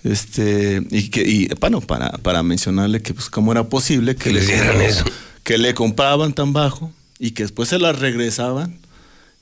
[0.04, 4.44] este y que y bueno para, para mencionarle que pues cómo era posible que, le
[4.44, 5.04] dieran eso
[5.44, 6.92] que le compraban tan bajo
[7.22, 8.80] y que después se las regresaban,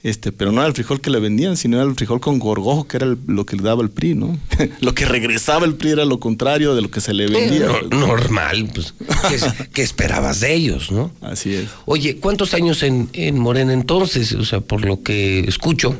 [0.03, 2.87] este, pero no era el frijol que le vendían, sino era el frijol con gorgojo,
[2.87, 4.39] que era lo que le daba el PRI, ¿no?
[4.81, 7.69] lo que regresaba el PRI era lo contrario de lo que se le vendía.
[7.91, 8.93] normal, pues,
[9.73, 11.11] ¿qué, esperabas de ellos, no?
[11.23, 11.69] Así es.
[11.87, 14.35] Oye, ¿cuántos años en, en Morena entonces?
[14.35, 15.97] O sea, por lo que escucho.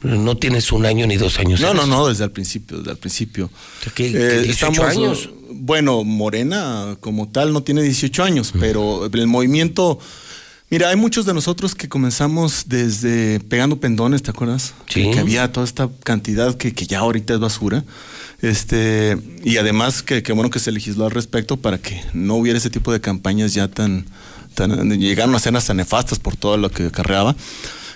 [0.00, 1.60] No tienes un año ni dos años.
[1.60, 3.50] No, no, no, desde el principio, desde el principio.
[3.94, 5.28] ¿Qué, qué 18 eh, años?
[5.50, 9.98] Bueno, Morena como tal no tiene 18 años, pero el movimiento
[10.70, 14.74] Mira, hay muchos de nosotros que comenzamos desde pegando pendones, ¿te acuerdas?
[14.86, 15.10] Sí.
[15.10, 17.84] Que, había toda esta cantidad que, ya ahorita es basura.
[18.42, 22.68] Este, y además que, bueno que se legisló al respecto para que no hubiera ese
[22.68, 24.04] tipo de campañas ya tan,
[24.54, 27.34] tan llegaron a ser hasta nefastas por todo lo que acarreaba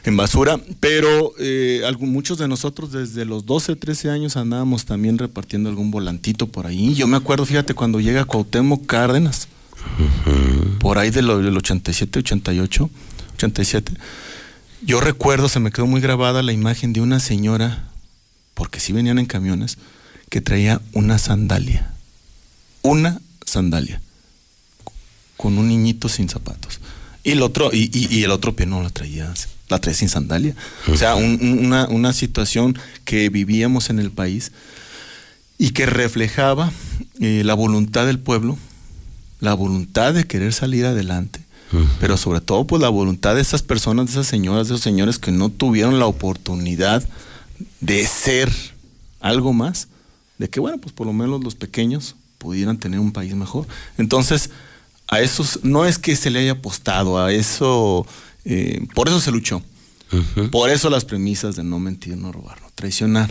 [0.05, 5.69] en basura, pero eh, muchos de nosotros desde los 12, 13 años andábamos también repartiendo
[5.69, 6.95] algún volantito por ahí.
[6.95, 9.47] Yo me acuerdo, fíjate, cuando llega Cuauhtémoc Cárdenas,
[10.79, 12.91] por ahí del, 87, 88,
[13.35, 13.93] 87.
[14.85, 17.89] Yo recuerdo, se me quedó muy grabada la imagen de una señora,
[18.55, 19.79] porque sí venían en camiones,
[20.29, 21.93] que traía una sandalia.
[22.83, 24.01] Una sandalia.
[25.37, 26.81] Con un niñito sin zapatos.
[27.23, 29.33] Y el otro, y, el otro pie no la traía,
[29.69, 30.57] la traía sin sandalia.
[30.89, 34.51] O sea, una, una situación que vivíamos en el país
[35.59, 36.73] y que reflejaba
[37.21, 38.59] eh, la voluntad del pueblo
[39.43, 41.41] la voluntad de querer salir adelante,
[41.99, 45.19] pero sobre todo pues la voluntad de esas personas, de esas señoras, de esos señores
[45.19, 47.03] que no tuvieron la oportunidad
[47.81, 48.53] de ser
[49.19, 49.89] algo más,
[50.39, 53.67] de que bueno, pues por lo menos los pequeños pudieran tener un país mejor.
[53.99, 54.51] Entonces,
[55.09, 58.07] a esos, no es que se le haya apostado, a eso,
[58.45, 59.61] eh, por eso se luchó.
[60.53, 63.31] Por eso las premisas de no mentir, no robar, no traicionar.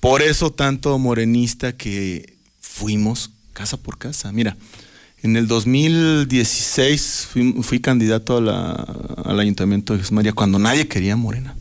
[0.00, 4.32] Por eso tanto morenista que fuimos casa por casa.
[4.32, 4.56] Mira,
[5.22, 8.86] en el 2016 fui, fui candidato a la-
[9.24, 11.56] al ayuntamiento de Jesús María cuando nadie quería Morena.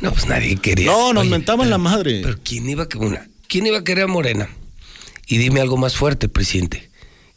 [0.00, 0.86] No, pues nadie quería.
[0.86, 2.20] No, nos Oye, mentaban la madre.
[2.22, 4.48] Pero ¿quién iba, a- una, ¿quién iba a querer a Morena?
[5.26, 6.88] Y dime algo más fuerte, presidente.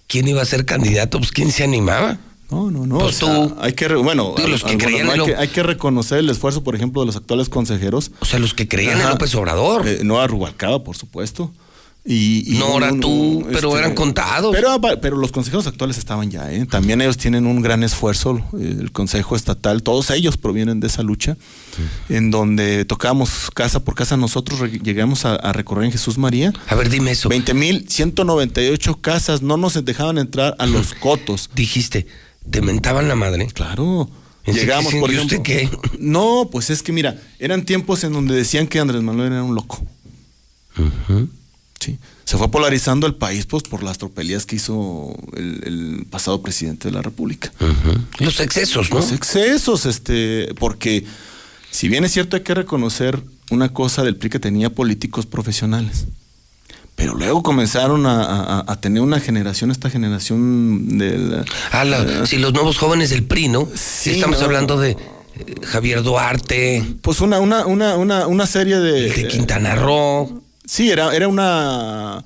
[0.07, 1.17] ¿Quién iba a ser candidato?
[1.19, 2.17] Pues ¿quién se animaba?
[2.49, 2.97] No, no, no.
[2.99, 3.55] Pues o sea, tú.
[3.59, 6.19] hay que, bueno, los que algunos, creían no, en hay, lo- que, hay que reconocer
[6.19, 8.11] el esfuerzo, por ejemplo, de los actuales consejeros.
[8.19, 9.09] O sea, los que creían en Ajá.
[9.11, 9.88] López Obrador.
[9.88, 11.51] Eh, no a Rubalcaba, por supuesto.
[12.11, 14.52] Y, y un- tú, pero eran contados.
[14.56, 16.65] Pero, pero los consejeros actuales estaban ya, ¿eh?
[16.65, 21.03] También ellos tienen un gran esfuerzo, eh, el Consejo Estatal, todos ellos provienen de esa
[21.03, 21.38] lucha,
[22.10, 26.52] en donde tocamos casa por casa, nosotros llegamos a, a recorrer en Jesús María.
[26.68, 27.30] A ver, dime eso.
[27.30, 31.52] 20 mil 198 casas, no nos dejaban entrar a los cotos.
[31.53, 32.07] Dijiste,
[32.49, 33.45] ¿te mentaban la madre?
[33.53, 34.10] Claro.
[34.48, 35.38] Llegamos, por ¿Y ejemplo.
[35.38, 35.69] usted qué?
[35.99, 39.53] No, pues es que mira, eran tiempos en donde decían que Andrés Manuel era un
[39.53, 39.86] loco.
[41.80, 41.97] Sí.
[42.26, 46.89] Se fue polarizando el país pues por las tropelías que hizo el, el pasado presidente
[46.89, 47.51] de la República.
[48.19, 48.97] Los excesos, ¿no?
[48.97, 51.06] Los excesos, este, porque
[51.72, 56.06] si bien es cierto hay que reconocer una cosa del PRI que tenía políticos profesionales.
[56.95, 61.45] Pero luego comenzaron a, a- a tener una generación, esta generación del...
[61.72, 63.69] Ah, la- si los nuevos jóvenes del PRI, ¿no?
[63.73, 64.45] Sí, Estamos no.
[64.45, 64.97] hablando de eh,
[65.64, 69.10] Javier Duarte, Pues una, una, una, una, una serie de...
[69.14, 72.24] de Quintana Roo, Sí, era, era una...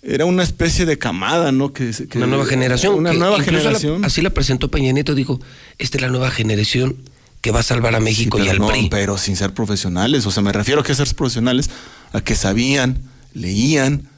[0.00, 1.72] Era una especie de camada, ¿no?
[1.72, 2.94] Que, que- una nueva generación.
[2.94, 4.04] Una nueva la- generación.
[4.04, 5.38] así la presentó Peña Nieto, dijo,
[5.76, 6.96] esta es la nueva generación
[7.42, 8.88] que va a salvar a México Sí, y al no, PRI.
[8.90, 10.24] Pero sin ser profesionales.
[10.24, 11.68] O sea, me refiero a que ser profesionales,
[12.12, 13.02] a que sabían,
[13.34, 14.08] leían,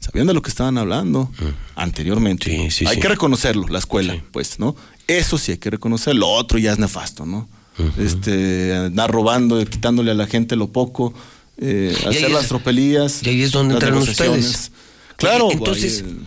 [0.00, 1.30] sabían de lo que estaban hablando
[1.76, 2.50] anteriormente.
[2.50, 4.76] Sí, sí, hay que reconocerlo, la escuela, pues, ¿no?
[5.06, 6.20] Eso sí hay que reconocerlo.
[6.26, 7.48] Lo otro ya es nefasto, ¿no?
[7.96, 11.14] Este, andar robando, quitándole a la gente lo poco,
[11.60, 13.22] eh, hacer es- las tropelías.
[13.22, 14.70] y ahí es donde entran ustedes.
[15.16, 16.18] Claro, entonces, ahí,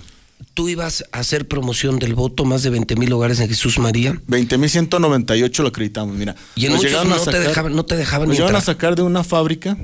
[0.53, 4.19] tú ibas a hacer promoción del voto, más de 20 mil hogares en Jesús María.
[4.27, 6.35] 20.198 lo acreditamos, mira.
[6.55, 9.01] Y en muchos a no te dejaban, no te dejaban Nos ni a sacar de
[9.03, 9.77] una fábrica,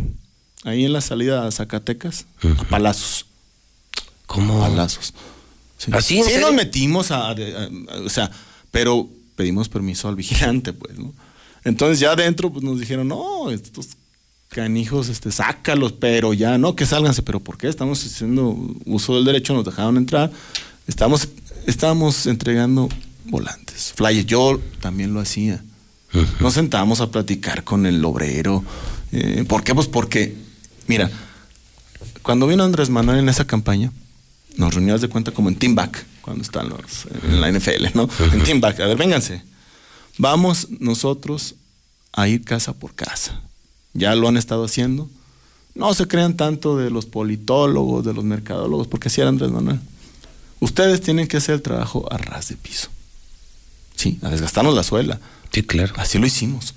[0.64, 2.26] ahí en la salida a Zacatecas,
[2.58, 3.26] a palazos.
[4.26, 4.60] ¿Cómo?
[4.60, 5.14] Palazos.
[5.78, 8.30] Sí, ¿Así, Sí, nos metimos a, a- a- O sea,
[8.72, 11.14] pero pedimos permiso al vigilante, pues, ¿no?
[11.64, 13.90] Entonces ya adentro pues, nos dijeron, no, estos
[14.50, 17.68] canijos, este, sácalos, pero ya, no, que sálganse, pero ¿por qué?
[17.68, 20.32] Estamos haciendo uso del derecho, nos dejaron entrar,
[20.88, 21.28] estamos,
[21.66, 22.90] estábamos entregando
[23.26, 25.64] volantes, flyers, yo también lo hacía.
[26.40, 28.64] Nos sentábamos a platicar con el obrero.
[29.12, 29.76] eh, ¿Por qué?
[29.76, 30.36] Pues porque,
[30.88, 31.12] mira,
[32.24, 33.92] cuando vino Andrés Manuel en esa campaña,
[34.56, 38.10] nos reuníamos de cuenta como en Team Back, cuando están los en la NFL, ¿no?
[38.34, 39.44] En Team Back, a ver, vénganse.
[40.18, 41.56] Vamos nosotros
[42.14, 43.42] a ir casa por casa.
[43.98, 45.10] Ya lo han estado haciendo.
[45.76, 49.80] No se crean tanto de los politólogos, de los mercadólogos, porque así era Andrés Manuel.
[50.60, 52.90] Ustedes tienen que hacer el trabajo a ras de piso.
[53.96, 55.20] Sí, a desgastarnos la suela.
[55.52, 55.94] Sí, claro.
[55.98, 56.76] Así lo hicimos.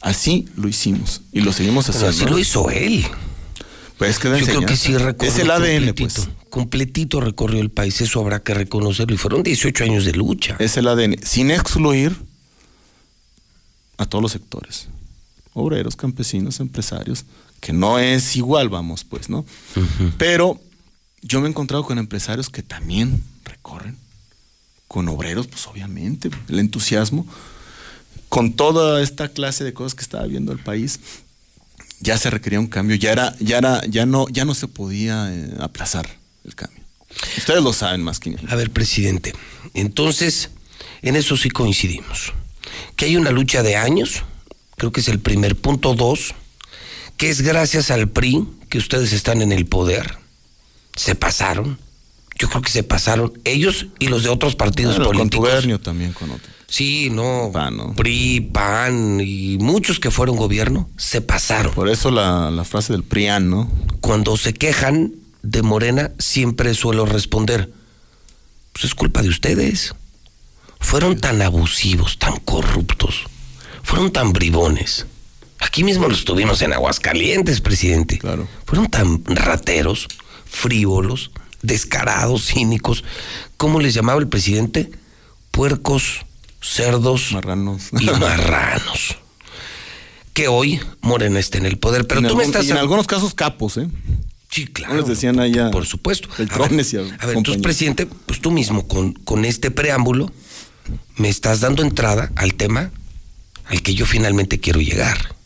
[0.00, 1.22] Así lo hicimos.
[1.32, 2.24] Y lo seguimos Pero haciendo.
[2.24, 3.04] así lo hizo él.
[3.98, 6.28] Pues que Yo creo que sí recorrió Es el ADN, completito, pues.
[6.48, 9.14] completito recorrió el país, eso habrá que reconocerlo.
[9.14, 10.56] Y fueron 18 años de lucha.
[10.58, 11.16] Es el ADN.
[11.22, 12.16] Sin excluir
[13.98, 14.88] a todos los sectores.
[15.54, 17.24] Obreros, campesinos, empresarios.
[17.60, 19.44] Que no es igual, vamos, pues, ¿no?
[20.16, 20.60] Pero
[21.22, 23.96] yo me he encontrado con empresarios que también recorren.
[24.88, 27.26] Con obreros, pues obviamente, el entusiasmo.
[28.28, 31.00] Con toda esta clase de cosas que estaba viendo el país,
[32.00, 35.32] ya se requería un cambio, ya era, ya era, ya no, ya no se podía
[35.32, 36.08] eh, aplazar
[36.44, 36.82] el cambio.
[37.36, 38.48] Ustedes lo saben más que nadie.
[38.50, 39.34] A ver, presidente,
[39.74, 40.50] entonces,
[41.02, 42.32] en eso sí coincidimos.
[42.96, 44.22] Que hay una lucha de años,
[44.80, 46.34] creo que es el primer punto dos,
[47.18, 50.16] que es gracias al PRI que ustedes están en el poder.
[50.96, 51.78] Se pasaron.
[52.38, 55.40] Yo creo que se pasaron ellos y los de otros partidos Bueno, políticos.
[55.50, 56.50] contubernio también con otro.
[56.66, 57.52] Sí, no,
[57.94, 61.74] PRI, PAN y muchos que fueron gobierno se pasaron.
[61.74, 63.70] Por eso la, la frase del PRIAN, ¿no?
[64.00, 65.12] Cuando se quejan
[65.42, 67.70] de Morena, siempre suelo responder,
[68.72, 69.94] pues es culpa de ustedes.
[70.78, 73.24] Fueron tan abusivos, tan corruptos,
[73.82, 75.06] fueron tan bribones.
[75.58, 78.18] Aquí mismo los tuvimos en Aguascalientes, presidente.
[78.18, 78.48] Claro.
[78.64, 80.08] Fueron tan rateros,
[80.46, 81.30] frívolos,
[81.62, 83.04] descarados, cínicos.
[83.56, 84.90] ¿Cómo les llamaba el presidente?
[85.50, 86.24] Puercos,
[86.60, 87.88] cerdos Marranos.
[87.98, 89.16] y marranos.
[90.32, 92.06] Que hoy Morena está en el poder.
[92.06, 92.64] Pero en, tú me estás...
[92.66, 93.88] y en algunos casos capos, ¿eh?
[94.50, 94.96] Sí, claro.
[94.96, 95.70] Les decían allá.
[95.70, 96.28] Por supuesto.
[96.36, 100.32] Beltrones y A ver, entonces, presidente, pues tú mismo con, con este preámbulo
[101.16, 102.90] me estás dando entrada al tema,
[103.70, 105.36] al que yo finalmente quiero llegar.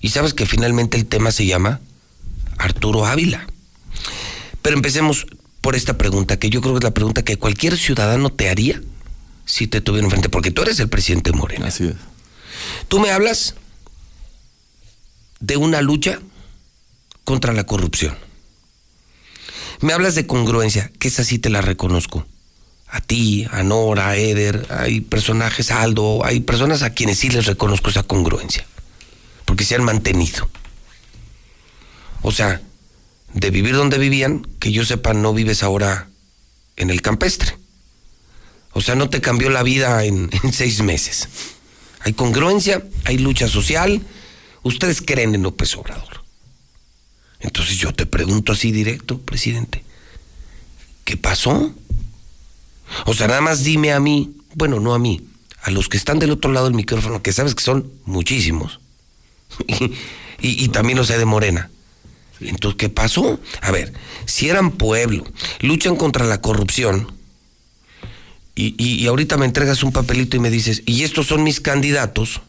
[0.00, 1.80] Y sabes que finalmente el tema se llama
[2.56, 3.46] Arturo Ávila.
[4.62, 5.26] Pero empecemos
[5.60, 8.80] por esta pregunta, que yo creo que es la pregunta que cualquier ciudadano te haría
[9.44, 11.66] si te tuviera enfrente, porque tú eres el presidente Moreno.
[11.66, 11.94] Así es.
[12.88, 13.54] Tú me hablas
[15.40, 16.20] de una lucha
[17.24, 18.16] contra la corrupción.
[19.80, 22.26] Me hablas de congruencia, que esa sí te la reconozco.
[22.90, 27.28] A ti, a Nora, a Eder, hay personajes, a Aldo, hay personas a quienes sí
[27.28, 28.66] les reconozco esa congruencia.
[29.44, 30.48] Porque se han mantenido.
[32.22, 32.62] O sea,
[33.34, 36.08] de vivir donde vivían, que yo sepa, no vives ahora
[36.76, 37.56] en el campestre.
[38.72, 41.28] O sea, no te cambió la vida en, en seis meses.
[42.00, 44.02] Hay congruencia, hay lucha social.
[44.62, 46.24] Ustedes creen en López Obrador.
[47.40, 49.84] Entonces yo te pregunto así directo, presidente,
[51.04, 51.72] ¿qué pasó?
[53.06, 55.22] O sea, nada más dime a mí, bueno, no a mí,
[55.62, 58.80] a los que están del otro lado del micrófono, que sabes que son muchísimos,
[59.66, 59.84] y,
[60.40, 61.70] y, y también los sé de Morena.
[62.40, 63.40] Entonces, ¿qué pasó?
[63.60, 63.92] A ver,
[64.24, 65.24] si eran pueblo,
[65.60, 67.12] luchan contra la corrupción,
[68.54, 71.60] y, y, y ahorita me entregas un papelito y me dices, y estos son mis
[71.60, 72.40] candidatos.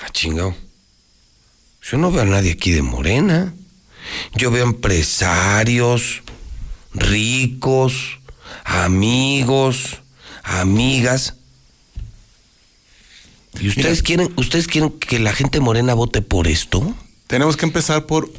[0.00, 0.54] Ah, chingado.
[1.82, 3.52] Yo no veo a nadie aquí de Morena.
[4.36, 6.21] Yo veo empresarios,
[6.94, 8.18] ricos,
[8.64, 10.02] amigos,
[10.42, 11.34] amigas.
[13.60, 16.94] ¿Y ustedes quieren, ustedes quieren que la gente morena vote por esto?
[17.26, 18.32] Tenemos que empezar por,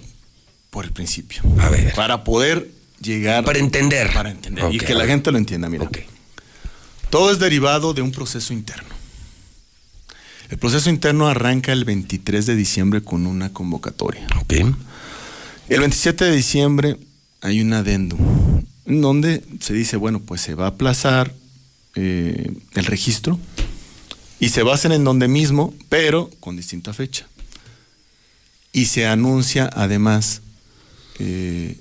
[0.69, 1.41] por el principio.
[1.59, 1.93] A ver.
[1.93, 2.71] Para poder
[3.01, 3.43] llegar.
[3.43, 4.11] Para entender.
[4.13, 4.73] Para entender.
[4.73, 5.69] y que la gente lo entienda.
[5.69, 5.89] Mira.
[7.09, 8.89] Todo es derivado de un proceso interno.
[10.49, 14.25] El proceso interno arranca el 23 de diciembre con una convocatoria.
[15.69, 16.97] El 27 de diciembre
[17.44, 18.20] hay un adendum
[18.86, 21.36] en donde se dice, bueno, pues se va a aplazar
[21.95, 23.38] eh, el registro
[24.40, 27.28] y se va a hacer en donde mismo, pero con distinta fecha.
[28.72, 30.41] Y se anuncia además
[31.20, 31.80] eh,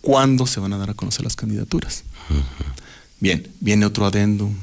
[0.00, 2.04] cuándo se van a dar a conocer las candidaturas.
[3.20, 4.54] Bien, viene otro adendum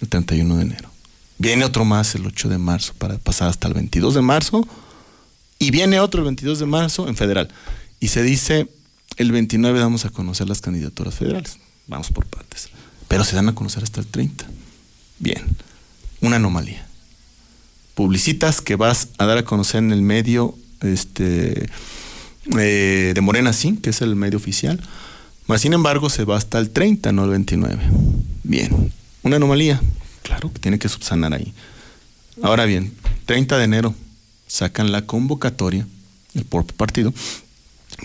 [0.00, 0.90] el 31 de enero.
[1.38, 4.68] Viene otro más el 8 de marzo para pasar hasta el 22 de marzo.
[5.58, 7.48] Y viene otro el 22 de marzo en federal.
[8.00, 8.68] Y se dice
[9.16, 11.58] el 29 damos a conocer las candidaturas federales.
[11.86, 12.68] Vamos por partes.
[13.08, 14.46] Pero se dan a conocer hasta el 30.
[15.18, 15.44] Bien,
[16.20, 16.86] una anomalía.
[17.94, 21.68] Publicitas que vas a dar a conocer en el medio este,
[22.58, 24.80] eh, de Morena sí, que es el medio oficial.
[25.46, 27.82] Mas, sin embargo, se va hasta el 30, no el 29.
[28.44, 29.80] Bien, una anomalía.
[30.22, 31.52] Claro que tiene que subsanar ahí.
[32.42, 32.92] Ahora bien,
[33.24, 33.94] 30 de enero
[34.48, 35.86] sacan la convocatoria,
[36.34, 37.14] el propio partido,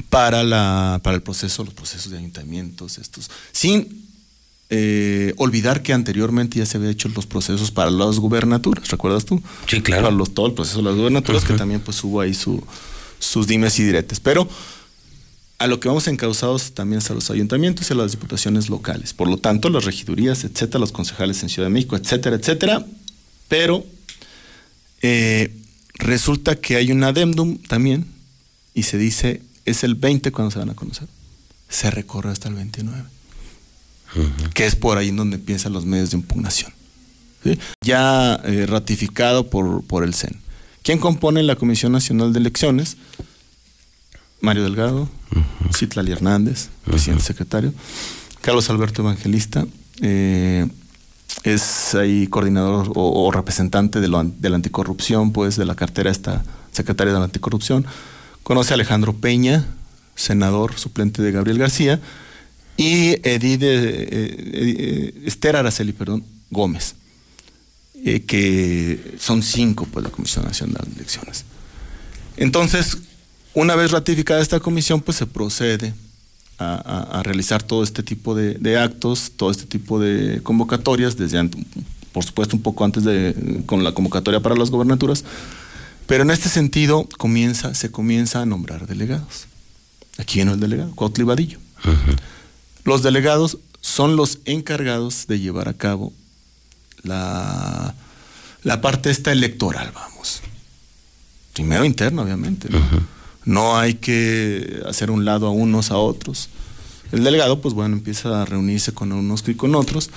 [0.09, 4.05] para, la, para el proceso, los procesos de ayuntamientos, estos, sin
[4.69, 9.41] eh, olvidar que anteriormente ya se había hecho los procesos para las gubernaturas, ¿recuerdas tú?
[9.67, 10.03] Sí, claro.
[10.03, 12.63] Para los, todo el proceso de las gubernaturas, que también pues hubo ahí su,
[13.19, 14.19] sus dimes y diretes.
[14.19, 14.47] Pero
[15.59, 19.13] a lo que vamos encausados también es a los ayuntamientos y a las diputaciones locales.
[19.13, 22.85] Por lo tanto, las regidurías, etcétera, los concejales en Ciudad de México, etcétera, etcétera.
[23.47, 23.85] Pero
[25.01, 25.55] eh,
[25.95, 28.07] resulta que hay un adendum también
[28.73, 31.07] y se dice es el 20 cuando se van a conocer.
[31.69, 33.03] Se recorre hasta el 29,
[34.53, 36.71] que es por ahí en donde empiezan los medios de impugnación.
[37.43, 37.57] ¿sí?
[37.81, 40.39] Ya eh, ratificado por, por el CEN.
[40.83, 42.97] ¿Quién compone la Comisión Nacional de Elecciones?
[44.41, 45.09] Mario Delgado,
[45.73, 47.73] Citlali Hernández, presidente secretario,
[48.41, 49.65] Carlos Alberto Evangelista,
[50.01, 50.67] eh,
[51.43, 57.19] es ahí coordinador o, representante de, la anticorrupción, pues de la cartera esta secretaria de
[57.19, 57.85] la anticorrupción.
[58.43, 59.65] Conoce a Alejandro Peña,
[60.15, 61.99] senador suplente de Gabriel García,
[62.77, 66.95] y Edith, eh, eh, eh, Esther Araceli, perdón, Gómez,
[68.27, 71.45] que son cinco, pues, la Comisión Nacional de Elecciones.
[72.35, 72.97] Entonces,
[73.53, 75.93] una vez ratificada esta comisión, pues se procede
[76.71, 81.49] a, a- realizar todo este tipo de, de actos, todo este tipo de convocatorias, desde
[82.11, 85.23] por supuesto un poco antes de con la convocatoria para las gobernaturas,
[86.05, 89.45] pero en este sentido comienza, se comienza a nombrar delegados.
[90.17, 91.57] Aquí viene el delegado, Cuautli Vadillo.
[92.83, 96.13] Los delegados son los encargados de llevar a cabo
[97.01, 97.95] la,
[98.63, 100.41] la parte esta electoral, vamos.
[101.53, 102.69] Primero interna, obviamente.
[102.69, 102.79] ¿no?
[103.45, 106.49] No hay que hacer un lado a unos a otros.
[107.11, 110.09] El delegado, pues bueno, empieza a reunirse con unos y con otros.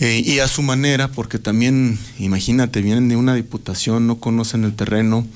[0.00, 4.76] eh, y a su manera, porque también, imagínate, vienen de una diputación, no conocen el
[4.76, 5.26] terreno,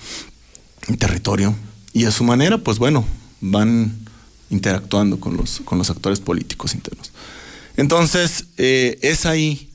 [0.89, 1.55] el territorio.
[1.93, 3.05] Y a su manera, pues bueno,
[3.41, 3.93] van
[4.51, 7.11] interactuando con los, con los actores políticos internos.
[7.77, 9.71] Entonces, eh, es ahí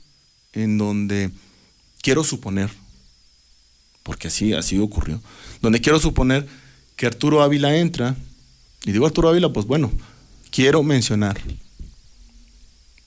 [0.53, 1.31] en donde
[2.01, 2.69] quiero suponer,
[4.03, 5.21] porque así, así ocurrió,
[5.61, 6.47] donde quiero suponer
[6.97, 8.17] que Arturo Ávila entra,
[8.83, 9.89] y digo Arturo Ávila, pues bueno,
[10.51, 11.39] quiero mencionar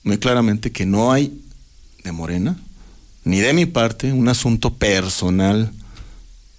[0.03, 1.43] muy claramente que no hay
[2.03, 2.57] de Morena,
[3.23, 5.71] ni de mi parte, un asunto personal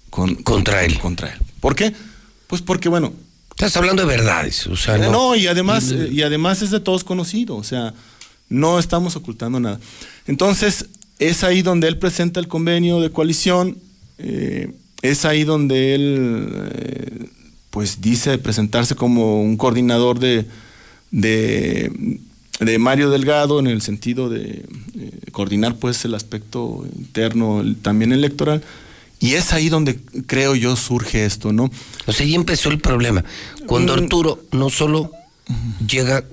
[0.09, 0.97] con, contra él.
[0.99, 1.39] Contra él.
[1.59, 1.93] ¿Por qué?
[2.47, 3.11] Pues porque, bueno.
[3.49, 5.11] Estás hablando de verdades, o sea, no.
[5.11, 7.93] no, y además, y, y además es de todos conocido, o sea,
[8.49, 9.79] no estamos ocultando nada.
[10.25, 10.87] Entonces,
[11.19, 13.77] es ahí donde él presenta el convenio de coalición,
[14.17, 14.73] eh,
[15.03, 17.25] es ahí donde él, eh,
[17.69, 20.45] pues, dice presentarse como un coordinador de,
[21.11, 22.19] de,
[22.59, 24.65] de Mario Delgado en el sentido de
[24.97, 28.63] eh, coordinar, pues, el aspecto interno el, también electoral.
[29.19, 31.69] Y es ahí donde creo yo surge esto, ¿no?
[32.07, 33.23] O sea, ahí empezó el problema.
[33.67, 33.99] Cuando Mm.
[34.03, 35.11] Arturo no solo
[35.87, 36.23] llega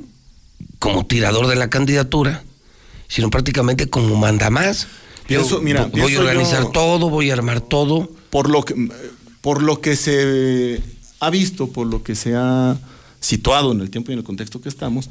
[0.80, 2.42] como tirador de la candidatura,
[3.06, 4.86] sino prácticamente como manda más.
[5.26, 8.10] Pienso, mira, voy pienso a organizar yo- todo, voy a armar todo.
[8.30, 8.74] Por lo que
[9.40, 10.82] por lo que se
[11.20, 12.78] ha visto, por lo que se ha
[13.20, 15.08] situado en el tiempo y en el contexto que estamos,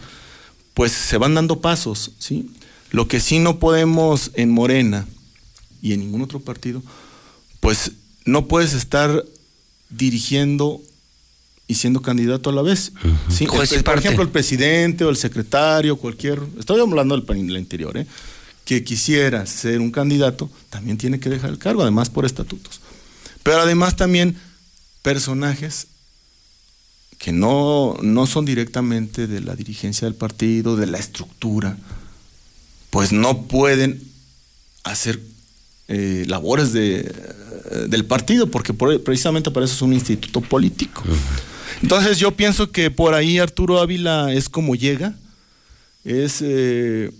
[0.76, 2.50] pues se van dando pasos, ¿sí?
[2.92, 5.08] Lo que sí no podemos en Morena
[5.82, 6.82] y en ningún otro partido,
[7.60, 7.92] pues
[8.26, 9.24] no puedes estar
[9.90, 10.82] dirigiendo
[11.68, 12.92] y siendo candidato a la vez.
[13.30, 13.46] ¿sí?
[13.46, 14.00] Juez y El- por parte.
[14.08, 18.08] ejemplo, el presidente o el secretario, cualquier, estoy hablando del, pan- del interior, ¿eh?
[18.66, 22.82] que quisiera ser un candidato, también tiene que dejar el cargo, además por estatutos.
[23.44, 24.36] Pero además también
[25.02, 25.88] personajes
[27.18, 31.78] que no, no son directamente de la dirigencia del partido, de la estructura,
[32.90, 34.02] pues no pueden
[34.84, 35.20] hacer
[35.90, 41.04] eh, labores de, eh, del partido, porque por- precisamente para eso es un instituto político.
[41.82, 45.16] Entonces yo pienso que por ahí Arturo Ávila es como llega,
[46.06, 46.38] es...
[46.42, 47.12] eh,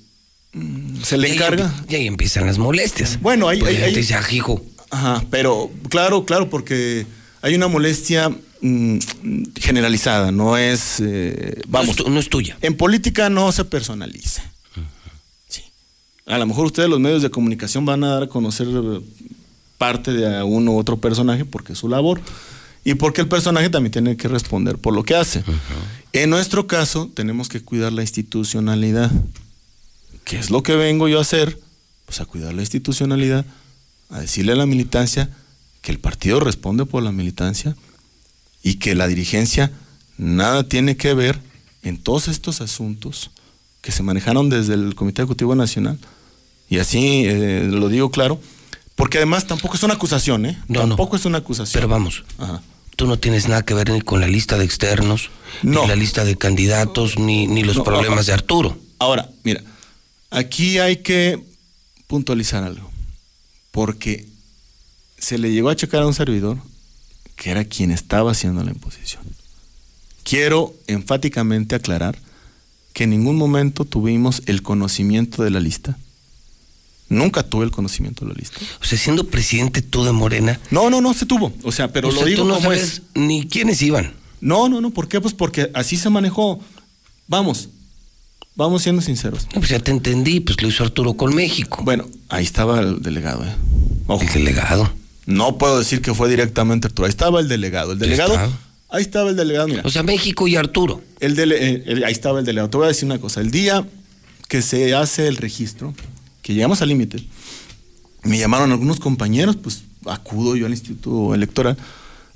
[0.54, 1.74] mm, se le Y encarga.
[1.90, 3.20] Y ahí empiezan las molestias.
[3.22, 7.06] Bueno, ahí, ahí- gente ahí- dice, "Ah, hijo, Ajá, pero claro, claro, porque
[7.42, 8.30] hay una molestia
[8.62, 8.98] mm,
[9.56, 12.58] generalizada, no es, eh, vamos, no es tuya.
[12.62, 14.44] En política no se personaliza.
[15.48, 15.64] Sí.
[16.26, 19.02] A lo mejor ustedes los medios de comunicación van a dar a conocer eh,
[19.78, 22.22] parte de uno u otro personaje porque es su labor
[22.84, 25.44] y porque el personaje también tiene que responder por lo que hace.
[26.14, 29.12] En nuestro caso tenemos que cuidar la institucionalidad.
[30.24, 31.60] ¿Qué es lo que vengo yo a hacer?
[32.06, 33.46] Pues a cuidar la institucionalidad,
[34.10, 35.30] a decirle a la militancia
[35.82, 37.76] que el partido responde por la militancia
[38.64, 39.72] y que la dirigencia
[40.18, 41.40] nada tiene que ver
[41.84, 43.32] en todos estos asuntos
[43.82, 45.98] que se manejaron desde el Comité Ejecutivo Nacional.
[46.70, 48.40] Y así eh, lo digo claro,
[48.96, 50.58] porque además tampoco es una acusación, ¿eh?
[50.68, 50.88] No, no.
[50.90, 51.80] tampoco es una acusación.
[51.80, 52.62] pero vamos, Ajá.
[52.98, 55.30] tú no tienes nada que ver ni con la lista de externos,
[55.64, 55.84] No.
[55.84, 58.78] ni la lista de candidatos, ni, ni los No, problemas de Arturo.
[59.00, 59.64] Ahora, mira,
[60.30, 61.42] aquí hay que
[62.08, 62.89] puntualizar algo,
[63.80, 64.26] porque
[65.18, 66.58] se le llegó a checar a un servidor
[67.38, 69.24] que era quien estaba haciendo la imposición.
[70.24, 72.20] Quiero enfáticamente aclarar
[72.92, 75.98] que en ningún momento tuvimos el conocimiento de la lista.
[77.08, 78.60] Nunca tuve el conocimiento de la lista.
[78.82, 80.60] O sea, siendo presidente tú de Morena.
[80.72, 81.54] No, no, no se tuvo.
[81.64, 83.02] O sea, pero o lo sea, digo tú no como sabes es.
[83.14, 84.14] ni quiénes iban.
[84.42, 84.90] No, no, no.
[84.90, 85.22] ¿Por qué?
[85.22, 86.60] Pues porque así se manejó.
[87.28, 87.70] Vamos,
[88.60, 89.48] vamos siendo sinceros.
[89.56, 91.82] No, pues ya te entendí, pues lo hizo Arturo con México.
[91.84, 93.56] Bueno, ahí estaba el delegado, ¿eh?
[94.08, 94.22] Ojo.
[94.24, 94.92] El delegado.
[95.26, 97.06] No puedo decir que fue directamente Arturo.
[97.06, 97.94] Ahí estaba el delegado.
[97.94, 98.38] El delegado.
[98.90, 99.82] Ahí estaba el delegado, mira.
[99.86, 101.02] O sea, México y Arturo.
[101.20, 102.70] El dele- eh, el- ahí estaba el delegado.
[102.70, 103.40] Te voy a decir una cosa.
[103.42, 103.86] El día
[104.48, 105.94] que se hace el registro,
[106.42, 107.24] que llegamos al límite,
[108.24, 111.78] me llamaron algunos compañeros, pues acudo yo al Instituto Electoral.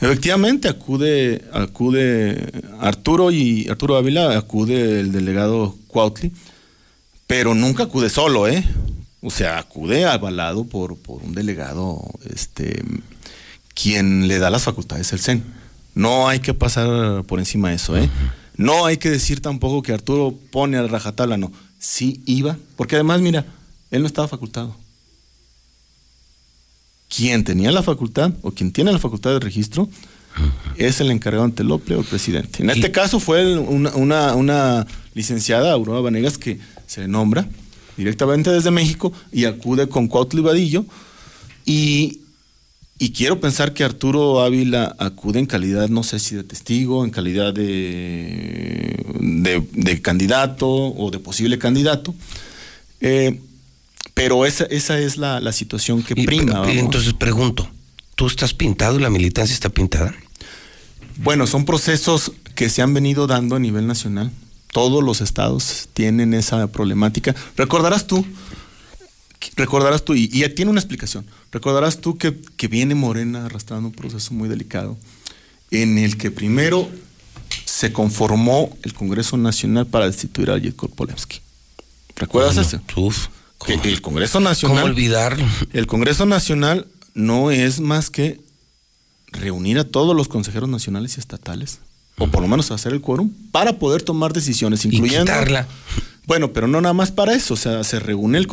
[0.04, 2.52] Efectivamente, acude, acude
[2.82, 6.34] Arturo y Arturo Ávila, acude el delegado Cuautli,
[7.26, 8.66] pero nunca acude solo, ¿eh?
[9.22, 12.84] O sea, acude avalado por, por un delegado, este,
[13.74, 15.44] quien le da las facultades el CEN.
[15.96, 18.10] No hay que pasar por encima de eso, ¿eh?
[18.58, 21.52] No hay que decir tampoco que Arturo pone a rajatabla, no.
[21.80, 23.46] Sí iba, porque además, mira,
[23.90, 24.76] él no estaba facultado.
[27.15, 29.90] Quien tenía la facultad o quien tiene la facultad de registro
[30.77, 32.64] es el encargado ante el OPLE o el presidente.
[32.64, 36.57] En este caso fue una, una- una licenciada, Aurora Vanegas, que
[36.88, 37.48] se le nombra
[37.98, 40.85] directamente desde México y acude con Cuautli Vadillo.
[41.65, 42.19] Y,
[42.98, 47.11] y quiero pensar que Arturo Ávila acude en calidad, no sé si de testigo, en
[47.11, 52.15] calidad de, de, de candidato o de posible candidato.
[53.02, 53.40] Eh,
[54.14, 56.72] pero esa, esa es la, la situación que Y, prima.
[56.72, 57.69] y entonces pregunto,
[58.15, 60.14] ¿tú estás pintado y la militancia está pintada?
[61.18, 64.31] Bueno, son procesos que se han venido dando a nivel nacional.
[64.72, 67.35] Todos los estados tienen esa problemática.
[67.56, 68.26] Recordarás tú
[69.56, 73.94] recordarás tú, y, y tiene una explicación, recordarás tú que, que viene Morena arrastrando un
[73.94, 74.98] proceso muy delicado
[75.72, 76.90] en el que primero
[77.65, 81.41] se conformó el Congreso Nacional para destituir a Yekor Polemski.
[82.15, 82.80] ¿Recuerdas eso?
[82.95, 83.27] Uf,
[83.68, 84.77] El Congreso Nacional.
[84.77, 85.45] ¿Cómo olvidarlo?
[85.72, 88.41] El Congreso Nacional no es más que
[89.27, 91.80] reunir a todos los consejeros nacionales y estatales,
[92.18, 95.26] o por lo menos hacer el quórum, para poder tomar decisiones, incluyendo.
[95.26, 95.68] quitarla.
[96.26, 98.48] Bueno, pero no nada más para eso, o sea, se reúne el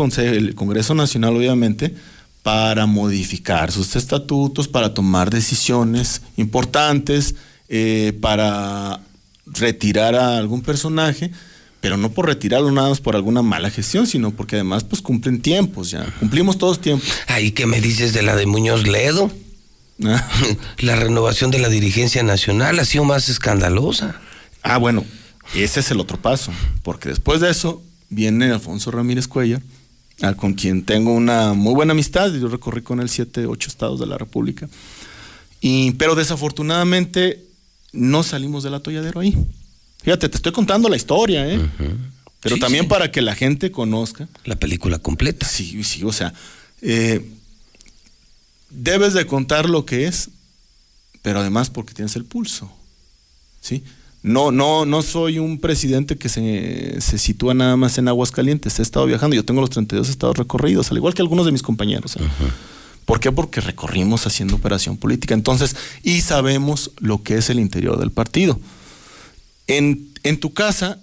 [0.54, 1.94] Congreso Nacional, obviamente,
[2.42, 7.34] para modificar sus estatutos, para tomar decisiones importantes,
[7.68, 9.00] eh, para
[9.46, 11.30] retirar a algún personaje,
[11.81, 15.40] pero no por retirarlo nada más por alguna mala gestión, sino porque además pues cumplen
[15.40, 17.09] tiempos ya, cumplimos todos tiempos.
[17.27, 19.31] Ahí que me dices de la de Muñoz Ledo.
[20.78, 24.19] la renovación de la dirigencia nacional ha sido más escandalosa.
[24.62, 25.05] Ah, bueno,
[25.55, 26.52] ese es el otro paso,
[26.82, 29.61] porque después de eso viene Alfonso Ramírez Cuellar,
[30.23, 34.01] al- con quien tengo una muy buena amistad, yo recorrí con él siete, ocho estados
[34.01, 34.69] de la República,
[35.61, 37.44] y, pero desafortunadamente
[37.93, 39.36] no salimos del atolladero ahí.
[40.02, 41.60] Fíjate, te estoy contando la historia, ¿eh?
[42.40, 42.89] Pero Sí, también sí.
[42.89, 44.28] para que la gente conozca.
[44.44, 45.47] La película completa.
[45.47, 46.32] Sí, sí, o sea,
[46.81, 47.22] eh,
[48.70, 50.31] debes de contar lo que es,
[51.22, 52.70] pero además porque tienes el pulso,
[53.60, 53.82] ¿sí?
[54.22, 58.78] No, no, no soy un presidente que se, se sitúa nada más en Aguascalientes.
[58.78, 61.62] He estado viajando, yo tengo los 32 estados recorridos, al igual que algunos de mis
[61.62, 62.16] compañeros.
[62.16, 62.20] ¿eh?
[63.06, 63.32] ¿Por qué?
[63.32, 65.32] Porque recorrimos haciendo operación política.
[65.32, 68.60] Entonces, y sabemos lo que es el interior del partido.
[69.76, 71.01] En, en tu casa,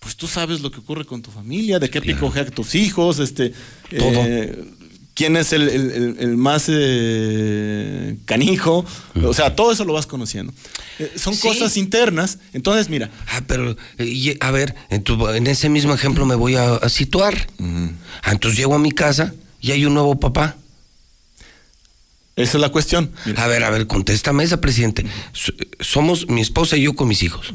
[0.00, 3.18] pues tú sabes lo que ocurre con tu familia, de qué pico juegan tus hijos,
[3.18, 3.52] este,
[3.96, 4.10] Todo.
[4.14, 4.64] eh,
[5.14, 8.84] quién es el, el- el- el más eh, canijo,
[9.24, 10.52] o sea, todo eso lo vas conociendo.
[10.98, 11.42] Eh, son Sí.
[11.42, 13.10] cosas internas, entonces mira.
[13.28, 16.74] Ah, pero, eh, y- a ver, en, tu- en ese mismo ejemplo me voy a,
[16.76, 17.48] a situar.
[18.22, 20.56] Ah, entonces llego a mi casa y hay un nuevo papá.
[22.38, 23.10] Esa es la cuestión.
[23.36, 25.04] A ver, a ver, contéstame esa, presidente.
[25.32, 27.52] So- Somos mi esposa y yo con mis hijos.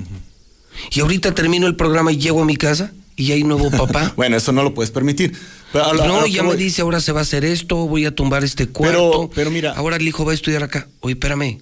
[0.91, 4.13] Y ahorita termino el programa y llego a mi casa y hay nuevo papá.
[4.17, 5.33] bueno, eso no lo puedes permitir.
[5.71, 8.67] Pero no, ya me dice, ahora se va a hacer esto, voy a tumbar este
[8.67, 9.29] cuarto.
[9.33, 9.71] pero mira.
[9.73, 10.87] Ahora el hijo va a estudiar acá.
[10.99, 11.59] Oye, espérame.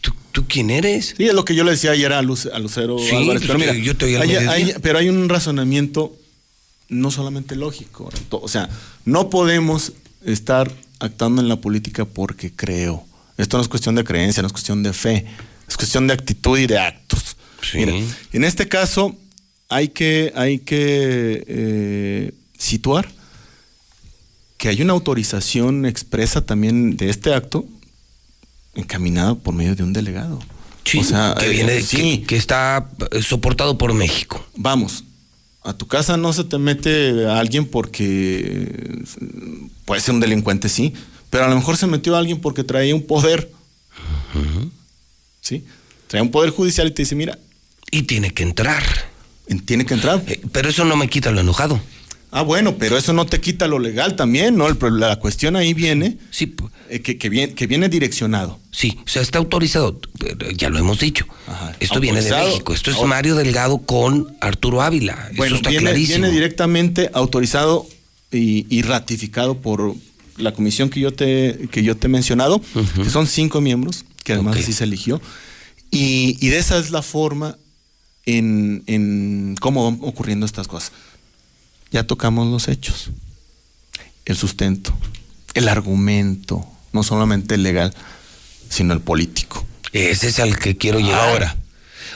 [0.00, 1.14] ¿Tú, tú quién eres?
[1.16, 3.42] Sí, es lo que yo le decía ayer a, Luce- a Lucero Sí, Álvarez.
[3.42, 6.16] pues, Pero mira, yo te hay- hay- pero hay un razonamiento
[6.88, 8.10] no solamente lógico.
[8.30, 8.68] O sea,
[9.04, 9.92] no podemos
[10.24, 10.70] estar
[11.04, 13.04] actuando en la política porque creo.
[13.36, 15.26] Esto no es cuestión de creencia, no es cuestión de fe.
[15.68, 17.36] Es cuestión de actitud y de actos.
[17.74, 17.92] Mira,
[18.32, 19.16] en este caso
[19.68, 23.08] hay que, hay que eh, situar
[24.58, 27.66] que hay una autorización expresa también de este acto
[28.74, 30.38] encaminada por medio de un delegado.
[30.84, 31.96] Sí, o sea, que eh, viene, sí.
[31.96, 34.46] que, que está eh, soportado por México.
[34.56, 35.03] Vamos,
[35.64, 40.68] a tu casa no se te mete a alguien porque eh, puede ser un delincuente,
[40.68, 40.92] sí,
[41.30, 43.50] pero a lo mejor se metió a alguien porque traía un poder.
[45.40, 45.64] ¿Sí?
[46.06, 47.38] Traía un poder judicial y te dice, mira.
[47.90, 48.82] Y tiene que entrar.
[49.64, 50.22] Tiene que entrar.
[50.52, 51.80] pero eso no me quita lo enojado.
[52.36, 54.66] Ah, bueno, pero eso no te quita lo legal también, ¿no?
[54.68, 56.52] El la cuestión ahí viene sí.
[56.90, 58.58] eh, que, que viene, que viene direccionado.
[58.72, 61.26] Sí, o sea, está autorizado, eh, ya lo hemos dicho.
[61.78, 62.30] Esto viene de.
[62.32, 62.74] México.
[62.74, 65.30] Esto es Ahora- Mario Delgado con Arturo Ávila.
[65.36, 66.18] Bueno, Eso está viene, clarísimo.
[66.18, 67.86] viene directamente autorizado
[68.32, 69.94] y, y ratificado por
[70.36, 72.60] la comisión que yo te, que yo te he mencionado,
[73.00, 75.22] que son cinco miembros, que además así se eligió.
[75.92, 77.56] Y, y de esa es la forma
[78.26, 80.90] en, en cómo van ocurriendo estas cosas.
[81.94, 83.10] Ya tocamos los hechos,
[84.24, 84.92] el sustento,
[85.54, 87.94] el argumento, no solamente el legal,
[88.68, 89.64] sino el político.
[89.92, 91.20] Ese es al que quiero llegar.
[91.30, 91.56] Ahora,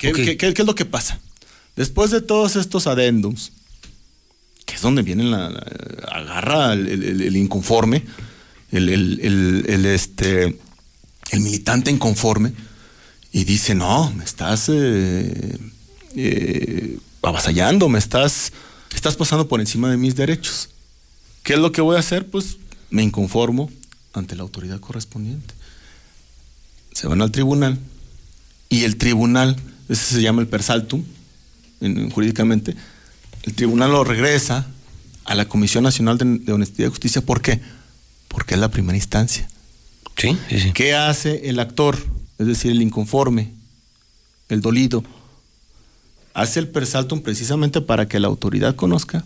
[0.00, 1.20] ¿qué, qué- qué- qué es lo que pasa?
[1.76, 3.52] Después de todos estos adendums,
[4.66, 5.64] que es donde viene la, la-
[6.10, 8.02] agarra el, el- el- el inconforme,
[8.72, 10.58] el, el- el- el, este,
[11.30, 12.52] el militante inconforme,
[13.30, 15.56] y dice, no, me estás eh,
[16.16, 18.52] eh, avasallando, me estás,
[18.96, 20.70] estás pasando por encima de mis derechos.
[21.42, 22.28] ¿Qué es lo que voy a hacer?
[22.28, 22.56] Pues
[22.90, 23.70] me inconformo
[24.12, 25.54] ante la autoridad correspondiente.
[26.92, 27.78] Se van al tribunal
[28.68, 29.56] y el tribunal,
[29.88, 31.04] ese se llama el persaltum
[31.80, 32.74] en- jurídicamente,
[33.44, 34.66] el tribunal lo regresa
[35.24, 37.22] a la Comisión Nacional de, de Honestidad y Justicia.
[37.22, 37.60] ¿Por qué?
[38.28, 39.48] Porque es la primera instancia.
[40.16, 40.72] Sí, sí, sí.
[40.72, 41.96] ¿Qué hace el actor?
[42.38, 43.52] Es decir, el inconforme,
[44.48, 45.04] el dolido.
[46.34, 49.24] Hace el persaltum precisamente para que la autoridad conozca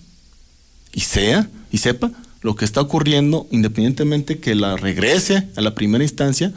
[0.93, 2.11] y sea y sepa
[2.41, 6.53] lo que está ocurriendo, independientemente que la regrese a la primera instancia,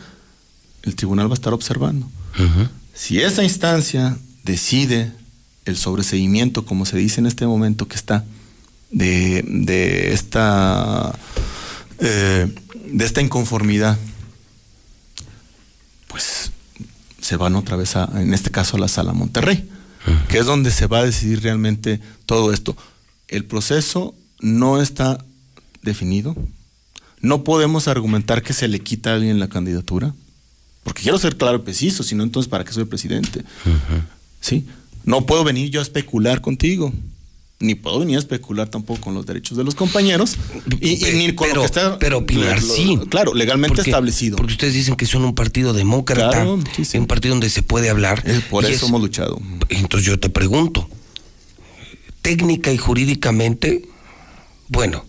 [0.84, 2.09] el tribunal va a estar observando.
[2.93, 5.11] Si esa instancia decide
[5.65, 8.26] el sobreseimiento, como se dice en este momento que está,
[8.91, 11.17] de, de esta
[11.99, 12.53] eh,
[12.88, 13.97] de esta inconformidad,
[16.07, 16.51] pues
[17.19, 19.69] se van otra vez a, en este caso a la sala Monterrey,
[20.30, 22.76] que es donde se va a decidir realmente todo esto.
[23.27, 25.23] El proceso no está
[25.82, 26.36] definido.
[27.22, 30.14] No podemos argumentar que se le quita a alguien la candidatura.
[30.84, 33.44] Porque quiero ser claro y preciso, si no, entonces, ¿para qué soy presidente?
[34.40, 34.68] ¿Sí?
[35.03, 36.94] No puedo venir yo a especular contigo.
[37.60, 40.36] Ni puedo venir a especular tampoco con los derechos de los compañeros.
[40.82, 41.98] Y, y ni con pero, lo que está.
[41.99, 42.99] pero opinar lo- sí.
[43.10, 44.36] Claro, legalmente Porque- establecido.
[44.36, 46.98] Porque ustedes dicen que son un partido demócrata, Claro, sí, sí.
[46.98, 48.23] un partido donde se puede hablar.
[48.49, 49.41] por eso hemos luchado.
[49.69, 50.90] Entonces yo te pregunto,
[52.22, 53.86] técnica y jurídicamente,
[54.68, 55.06] bueno,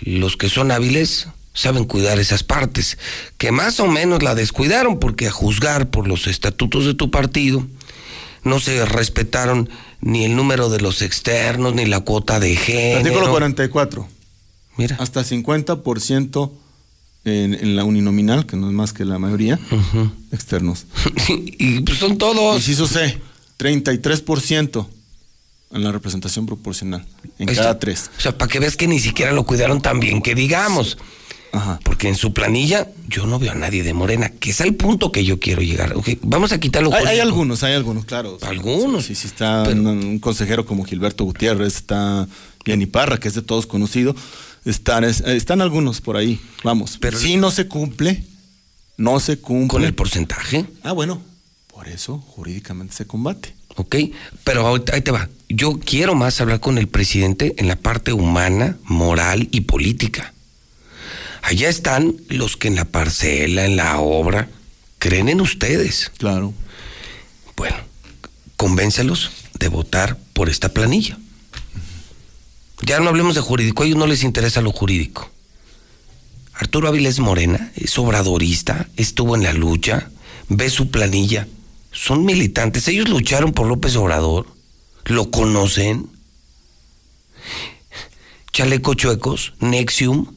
[0.00, 2.98] los que son hábiles saben cuidar esas partes,
[3.38, 7.66] que más o menos la descuidaron porque a juzgar por los estatutos de tu partido,
[8.44, 9.68] no se respetaron
[10.00, 12.98] ni el número de los externos, ni la cuota de género.
[12.98, 14.08] Artículo 44.
[14.76, 14.96] Mira.
[15.00, 16.50] Hasta 50%
[17.24, 19.58] en, en la uninominal, que no es más que la mayoría,
[20.30, 20.86] externos.
[21.28, 22.56] y pues son todos.
[22.56, 23.18] Inciso C,
[23.58, 24.86] 33%
[25.72, 27.04] en la representación proporcional,
[27.38, 28.10] en cada tres.
[28.16, 30.98] O sea, para que veas que ni siquiera lo cuidaron tan bien que digamos.
[31.84, 35.12] Porque en su planilla yo no veo a nadie de Morena, que es el punto
[35.12, 35.94] que yo quiero llegar.
[36.22, 36.92] Vamos a quitarlo.
[36.94, 38.38] Hay, hay algunos, hay algunos, claro.
[38.42, 39.04] Algunos.
[39.04, 42.26] Sí, sí, está un, un consejero como Gilberto Gutiérrez, está
[42.64, 44.14] Jenny Parra, que es de todos conocido.
[44.64, 46.96] Están, es- están algunos por ahí, vamos.
[47.00, 48.24] Pero si no se cumple,
[48.96, 49.68] no se cumple.
[49.68, 50.66] ¿Con el porcentaje?
[50.82, 51.20] Ah, bueno,
[51.72, 53.54] por eso jurídicamente se combate.
[53.76, 53.96] Ok,
[54.44, 55.28] pero ahí te va.
[55.48, 60.32] Yo quiero más hablar con el presidente en la parte humana, moral y política.
[61.44, 64.48] Allá están los que en la parcela, en la obra,
[64.98, 66.10] creen en ustedes.
[66.16, 66.54] Claro.
[67.54, 67.76] Bueno,
[68.56, 71.18] convéncelos de votar por esta planilla.
[72.80, 75.30] Ya no hablemos de jurídico, a ellos no les interesa lo jurídico.
[76.54, 80.10] Arturo Ávila es morena, es obradorista, estuvo en la lucha,
[80.48, 81.46] ve su planilla.
[81.92, 84.46] Son militantes, ellos lucharon por López Obrador,
[85.04, 86.08] lo conocen.
[88.50, 90.32] Chaleco Chuecos, Nexium.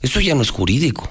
[0.00, 1.10] Eso ya no es jurídico.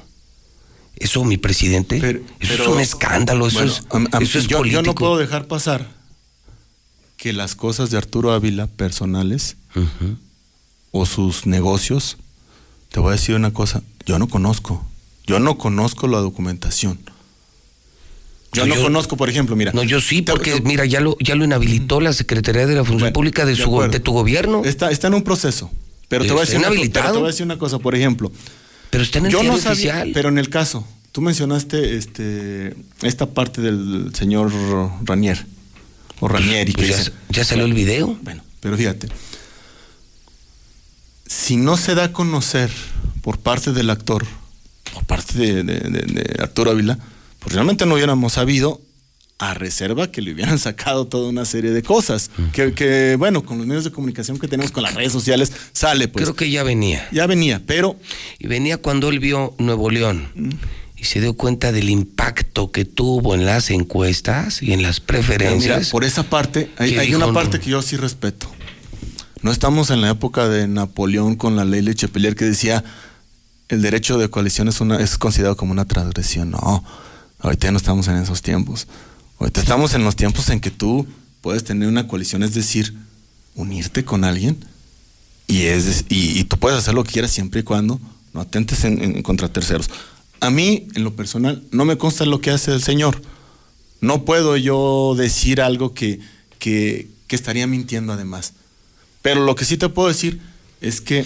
[0.95, 1.97] Eso, mi presidente,
[2.41, 4.83] eso es un escándalo, eso Bueno, es, eso es yo, yo político.
[4.83, 5.87] no puedo dejar pasar
[7.15, 9.55] que las cosas de Arturo Ávila personales
[10.91, 12.17] o sus negocios,
[12.91, 14.85] te voy a decir una cosa, yo no conozco,
[15.25, 16.99] yo no conozco la documentación.
[18.51, 19.71] Yo No, no yo- conozco, por ejemplo, mira.
[19.73, 23.13] No, yo sí, porque mira, ya lo, ya lo inhabilitó la Secretaría de la Función
[23.13, 24.63] Pública de, su, de tu gobierno.
[24.65, 25.69] Está, está en un proceso.
[26.07, 28.31] Pero te, voy a decir una, pero te voy a decir una cosa, por ejemplo.
[28.89, 30.11] Pero está en el Yo no sabía, oficial.
[30.13, 34.51] pero en el caso, tú mencionaste este, esta parte del señor
[35.03, 35.45] Ranier,
[36.19, 38.17] o Ranieri, pues ya- ya salió el video.
[38.23, 39.07] Bueno, pero fíjate,
[41.27, 42.69] si no se da a conocer
[43.21, 44.25] por parte del actor,
[44.93, 46.97] por parte de, de- de- de Arturo Ávila,
[47.39, 48.81] pues realmente no hubiéramos sabido
[49.39, 52.29] a reserva que le hubieran sacado toda una serie de cosas.
[52.53, 56.07] que, que, bueno, con los medios de comunicación que tenemos, con las redes sociales, sale
[56.07, 56.25] pues.
[56.25, 57.07] Creo que ya venía.
[57.11, 57.97] Ya venía, pero...
[58.37, 60.29] Y venía cuando él vio Nuevo León
[60.99, 65.79] y se dio cuenta del impacto que tuvo en las encuestas y en las preferencias.
[65.79, 67.33] mira, por esa parte, hay, hay una no.
[67.33, 68.51] parte que yo sí respeto.
[69.41, 72.83] No estamos en la época de Napoleón con la ley Lechepelier que decía
[73.69, 76.51] el derecho de coalición es, una, es considerado como una transgresión.
[76.51, 76.83] No,
[77.39, 78.87] ahorita ya no estamos en esos tiempos.
[79.39, 81.07] Ahorita estamos en los tiempos en que tú
[81.41, 82.93] puedes tener una coalición, es decir,
[83.55, 84.57] unirte con alguien
[85.47, 87.99] y, es, y, tú puedes hacer lo que quieras siempre y cuando
[88.33, 89.89] no atentes en, en contra terceros.
[90.41, 93.19] A mí, en lo personal, no me consta lo que hace el señor.
[93.99, 96.19] No puedo yo decir algo que,
[96.59, 98.53] que, que estaría mintiendo además.
[99.21, 100.39] Pero lo que sí te puedo decir
[100.81, 101.25] es que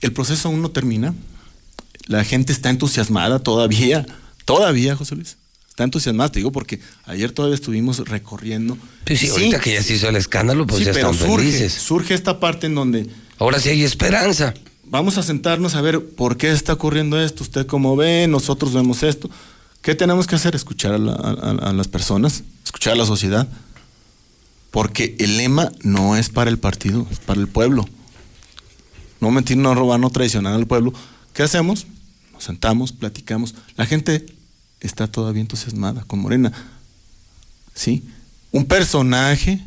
[0.00, 1.14] el proceso aún no termina.
[2.06, 4.06] La gente está entusiasmada todavía,
[4.44, 5.38] todavía, José Luis.
[5.74, 8.78] Está entusiasmada, te digo, porque ayer todavía estuvimos recorriendo.
[9.08, 11.46] Sí, sí, ahorita que ya se hizo el escándalo, pues Sí, ya pero están surge,
[11.46, 11.72] felices.
[11.72, 13.08] surge esta parte en donde
[13.40, 14.54] Ahora sí hay esperanza.
[14.84, 19.02] vamos a sentarnos a ver por qué está ocurriendo esto, usted cómo ve, nosotros vemos
[19.02, 19.28] esto.
[19.82, 20.54] ¿Qué tenemos que hacer?
[20.54, 23.48] Escuchar a, la- a- a las personas, escuchar a la sociedad.
[24.70, 27.84] Porque el lema no es para el partido, es para el pueblo.
[29.20, 30.92] No mentir, no robar, no traicionar al pueblo.
[31.32, 31.86] ¿Qué hacemos?
[32.32, 33.56] Nos sentamos, platicamos.
[33.76, 34.24] La gente
[34.86, 36.52] está todavía entusiasmada con Morena.
[37.74, 38.04] ¿Sí?
[38.52, 39.60] Un personaje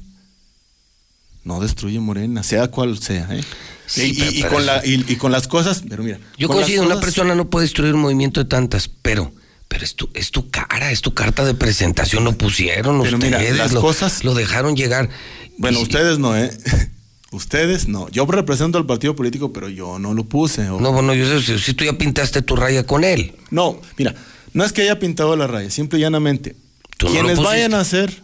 [1.43, 3.27] no destruye Morena, sea cual sea.
[3.31, 3.43] ¿eh?
[3.85, 6.03] Sí, y, y- pero- y pero con eso- la- y- y con las cosas, pero
[6.03, 6.19] mira.
[6.37, 9.31] Yo considero una persona no puede destruir un movimiento de tantas, pero
[9.69, 13.39] pero es tu, es tu cara, es tu carta de presentación, lo pusieron Pero ustedes,
[13.51, 15.09] mira, las lo, cosas- lo dejaron llegar.
[15.57, 16.51] Bueno, Y- ustedes no, ¿eh?
[17.33, 18.07] Ustedes no.
[18.09, 20.69] Yo represento al partido político, pero yo no lo puse.
[20.69, 23.35] o- No, bueno, yo sé si, si tú ya pintaste tu raya con él.
[23.51, 24.15] No, mira,
[24.53, 26.55] no es que haya pintado la raya, simple y llanamente.
[26.97, 28.23] Tú quienes vayan a ser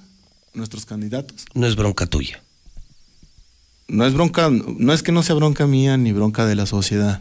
[0.54, 2.42] nuestros candidatos, No es bronca tuya.
[3.88, 7.20] no es bronca, no es que no sea bronca mía ni bronca de la sociedad.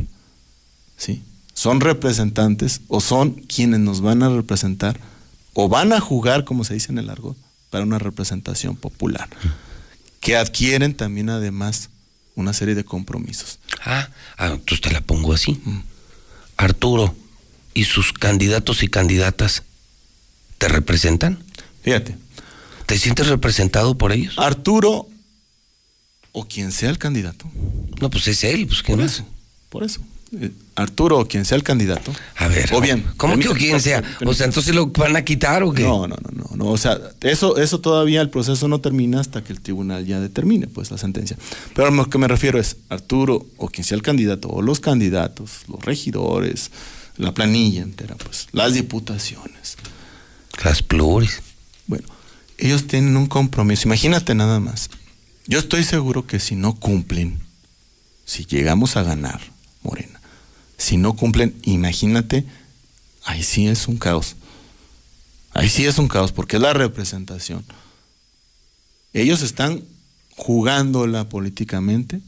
[0.97, 1.23] ¿Sí?
[1.55, 4.99] Son representantes o son quienes nos van a representar
[5.55, 7.37] o van a jugar, como se dice en el argot,
[7.71, 9.29] para una representación popular.
[10.21, 11.91] Que adquieren también además
[12.35, 13.59] una serie de compromisos.
[13.85, 14.09] Ah,
[14.39, 15.61] ah, entonces te la pongo así.
[16.57, 17.15] Arturo
[17.75, 19.63] y sus candidatos y candidatas
[20.59, 21.43] te representan.
[21.83, 22.17] Fíjate.
[22.87, 24.39] ¿Te sientes representado por ellos?
[24.39, 25.09] Arturo
[26.33, 27.51] o quien sea el candidato.
[28.01, 29.15] No, pues es él, pues ¿quién Por más?
[29.15, 29.27] eso,
[29.69, 30.01] por eso.
[30.41, 32.11] Eh, Arturo o quien sea el candidato.
[32.37, 32.73] A ver.
[32.73, 33.05] O bien.
[33.19, 34.03] ¿Cómo que o quien sea?
[34.25, 35.83] O sea, entonces lo van a quitar o qué?
[35.83, 36.71] No, no, no, no, no.
[36.71, 40.69] O sea, eso, eso todavía el proceso no termina hasta que el tribunal ya determine,
[40.69, 41.37] pues, la sentencia.
[41.75, 44.81] Pero a lo que me refiero es Arturo o quien sea el candidato, o los
[44.81, 46.71] candidatos, los regidores,
[47.23, 49.77] la planilla entera, pues, las diputaciones.
[50.65, 51.41] Las pluris.
[51.87, 52.07] Bueno,
[52.59, 53.89] ellos tienen un compromiso.
[53.89, 54.91] Imagínate nada más.
[55.47, 57.41] Yo estoy seguro que si no cumplen,
[58.25, 59.41] si llegamos a ganar,
[59.83, 60.21] Morena,
[60.77, 62.45] si no cumplen, imagínate,
[63.25, 64.37] ahí sí es un caos.
[65.55, 67.65] Ahí sí es un caos, porque es la representación.
[69.13, 69.85] Ellos están
[70.37, 72.21] jugándola políticamente,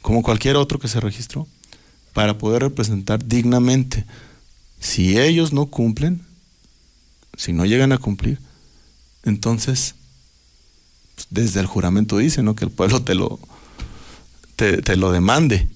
[0.00, 1.46] como cualquier otro que se registró,
[2.18, 4.04] para poder representar dignamente.
[4.80, 6.20] Si ellos no cumplen,
[7.36, 8.40] si no llegan a cumplir,
[9.22, 9.94] entonces
[11.14, 12.56] pues, desde el juramento dice, ¿no?
[12.56, 13.38] Que el pueblo te lo
[14.56, 15.68] te, te lo demande.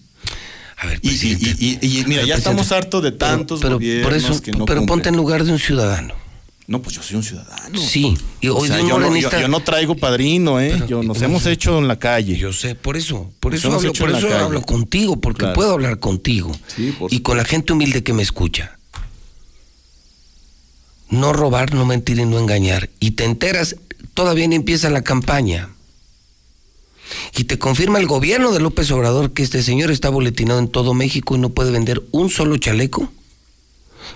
[0.78, 4.42] A ver, y, y- y- mira, ya estamos hartos de tantos pero, gobiernos por eso,
[4.42, 6.12] que no pero ponte en lugar de un ciudadano.
[6.72, 7.78] No, pues yo soy un ciudadano.
[7.78, 10.70] Sí, y O hoy sea, de un yo, no, yo- no traigo padrino, ¿eh?
[10.72, 12.34] Pero- yo, nos hemos hecho en la calle.
[12.38, 15.54] Yo sé, por eso, por Nos eso hablo, por eso hablo contigo, porque Claro.
[15.54, 16.50] puedo hablar contigo.
[16.74, 18.78] Sí, por y con la gente humilde que me escucha.
[21.10, 22.88] No robar, no mentir y no engañar.
[23.00, 23.76] Y te enteras,
[24.14, 25.68] todavía empieza la campaña.
[27.36, 30.94] Y te confirma el gobierno de López Obrador que este señor está boletinado en todo
[30.94, 33.12] México y no puede vender un solo chaleco.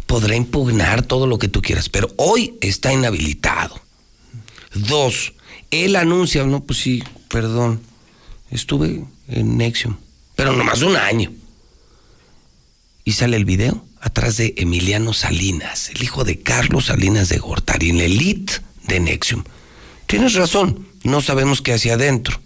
[0.06, 3.80] Podrá impugnar todo lo que tú quieras, pero hoy está inhabilitado.
[4.74, 5.34] Dos,
[5.70, 7.80] él anuncia, no, pues sí, perdón,
[8.50, 9.96] estuve en Nexium,
[10.34, 11.32] pero nomás un año.
[13.04, 17.90] Y sale el video atrás de Emiliano Salinas, el hijo de Carlos Salinas de Gortari,
[17.90, 18.54] en la elite
[18.86, 19.44] de Nexium.
[20.06, 22.40] Tienes razón, no sabemos qué hacia adentro.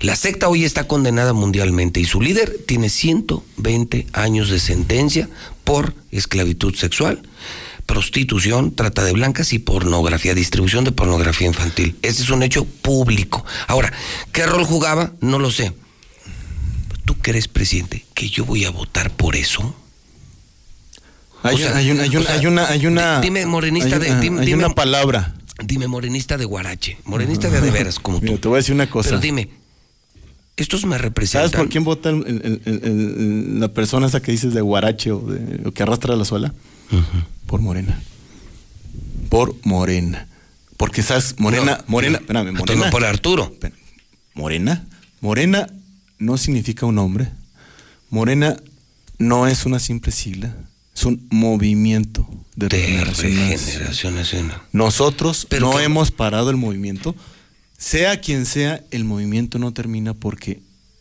[0.00, 5.28] La secta hoy está condenada mundialmente y su líder tiene 120 años de sentencia
[5.68, 7.20] por esclavitud sexual,
[7.84, 11.94] prostitución, trata de blancas y pornografía, distribución de pornografía infantil.
[12.00, 13.44] Ese es un hecho público.
[13.66, 13.92] Ahora,
[14.32, 15.12] ¿qué rol jugaba?
[15.20, 15.74] No lo sé.
[17.04, 18.06] ¿Tú que eres presidente?
[18.14, 19.74] ¿Que yo voy a votar por eso?
[21.42, 23.44] Hay, O sea, hay una, hay o una, sea, hay una, hay una- di- dime,
[23.46, 25.34] morenista hay de- dime- hay una palabra.
[25.62, 28.38] Dime, morenista de Guarache, morenista de de veras, como Mira, tú.
[28.40, 29.10] te voy a decir una cosa.
[29.10, 29.50] Pero dime,
[30.58, 31.48] estos me representan.
[31.50, 35.20] ¿Sabes por quién vota el- el- el- la persona esa que dices de guarache o,
[35.20, 36.52] de, o que arrastra la suela?
[37.46, 38.00] Por Morena.
[39.28, 40.26] Por Morena.
[40.76, 41.34] Porque, ¿sabes?
[41.38, 42.84] Morena, No, Morena, no, espérame, Morena.
[42.86, 43.52] no por Arturo.
[44.34, 44.86] Morena.
[45.20, 45.66] Morena
[46.18, 47.28] no significa un hombre.
[48.10, 48.56] Morena
[49.18, 50.54] no es una simple sigla.
[50.94, 53.58] Es un movimiento de, De regeneración nacional.
[53.58, 54.62] regeneración nacional.
[54.72, 57.14] Nosotros Pero no que- hemos parado el movimiento.
[57.78, 60.60] Sea quien sea, el movimiento no termina porque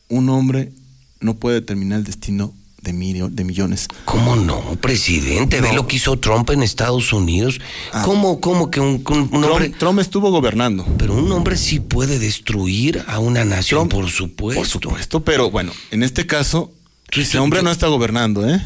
[0.10, 0.72] un hombre
[1.20, 3.88] no puede determinar el destino de, millo- de millones.
[4.06, 5.60] ¿Cómo no, presidente?
[5.60, 5.76] Ve No.
[5.78, 7.60] lo que hizo Trump en Estados Unidos.
[8.06, 9.66] ¿Cómo, cómo que un, un- un hombre...
[9.70, 10.86] Trump, Trump estuvo gobernando.
[11.00, 14.60] Pero un hombre sí puede destruir a una nación, por supuesto.
[14.62, 16.72] Por supuesto, pero bueno, en este caso,
[17.12, 18.64] ese hombre no está gobernando, ¿eh?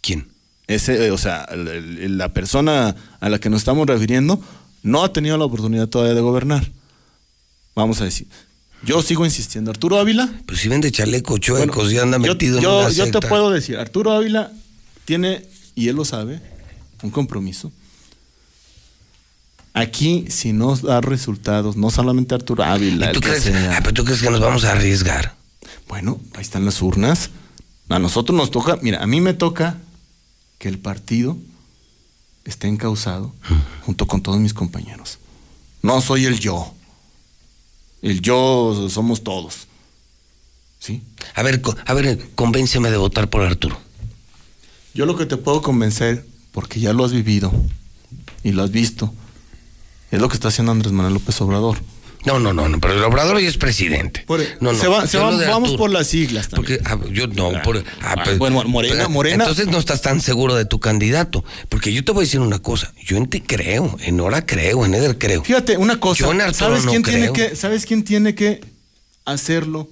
[0.00, 0.28] ¿Quién?
[0.68, 4.40] Ese, eh, o sea, la persona a la que nos estamos refiriendo
[4.84, 6.70] no ha tenido la oportunidad todavía de gobernar.
[7.74, 8.26] Vamos a decir.
[8.84, 9.70] Yo sigo insistiendo.
[9.70, 10.30] Arturo Ávila.
[10.46, 13.28] Pues si vende chalecos chuecos y anda yo, metido yo- en una yo te secta.
[13.28, 14.52] puedo decir, Arturo Ávila
[15.06, 16.40] tiene, y él lo sabe,
[17.02, 17.72] un compromiso.
[19.72, 24.04] Aquí, si no da resultados, no solamente Arturo Ávila, ¿Y tú crees, ah, pero tú
[24.04, 25.34] crees que nos vamos a arriesgar?
[25.88, 27.30] Bueno, ahí están las urnas.
[27.88, 29.78] A nosotros nos toca, mira, a mí me toca
[30.58, 31.36] que el partido
[32.44, 33.34] esté encausado
[33.82, 35.18] junto con todos mis compañeros.
[35.82, 36.73] No soy el yo.
[38.04, 39.66] El yo somos todos.
[40.78, 41.02] ¿Sí?
[41.34, 43.78] A ver, a ver, convénceme de votar por Arturo.
[44.92, 47.50] Yo lo que te puedo convencer, porque ya lo has vivido
[48.42, 49.14] y lo has visto,
[50.10, 51.78] es lo que está haciendo Andrés Manuel López Obrador.
[52.24, 54.24] No, no, no, no, pero el Obrador ya es presidente.
[54.60, 55.76] no, no, se va- se vamos Arturo.
[55.76, 56.80] por las siglas también.
[56.82, 59.44] Porque ah, yo no, por, ah, pero- bueno, Morena, pero- Morena.
[59.44, 61.44] Entonces no estás tan seguro de tu candidato.
[61.68, 62.94] Porque yo te voy a decir una cosa.
[63.04, 65.44] Yo en ti creo, en Nora creo, en Eder creo.
[65.44, 66.24] Fíjate, una cosa.
[66.24, 67.32] Yo en Arturo ¿sabes, no quién creo.
[67.32, 68.64] tiene que, ¿Sabes quién tiene que
[69.26, 69.88] hacerlo?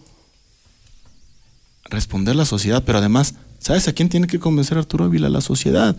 [1.91, 5.29] Responder la sociedad, pero además, ¿sabes a quién tiene que convencer Arturo Ávila?
[5.29, 5.97] La sociedad.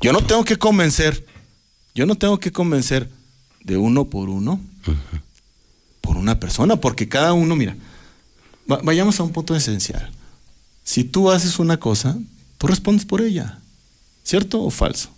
[0.00, 1.24] Yo no tengo que convencer,
[1.94, 3.08] yo no tengo que convencer
[3.62, 4.60] de uno por uno,
[6.00, 7.76] por una persona, porque cada uno, mira,
[8.70, 10.10] va- vayamos a un punto esencial.
[10.84, 12.16] Si tú haces una cosa,
[12.58, 13.58] tú respondes por ella,
[14.24, 15.10] ¿cierto o falso?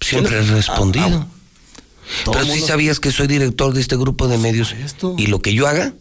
[0.00, 1.06] Siempre he respondido.
[1.06, 1.26] Ah,
[2.24, 4.74] Pero sí mundo- sabías que soy director de este grupo de medios.
[5.18, 5.92] Y lo que yo haga,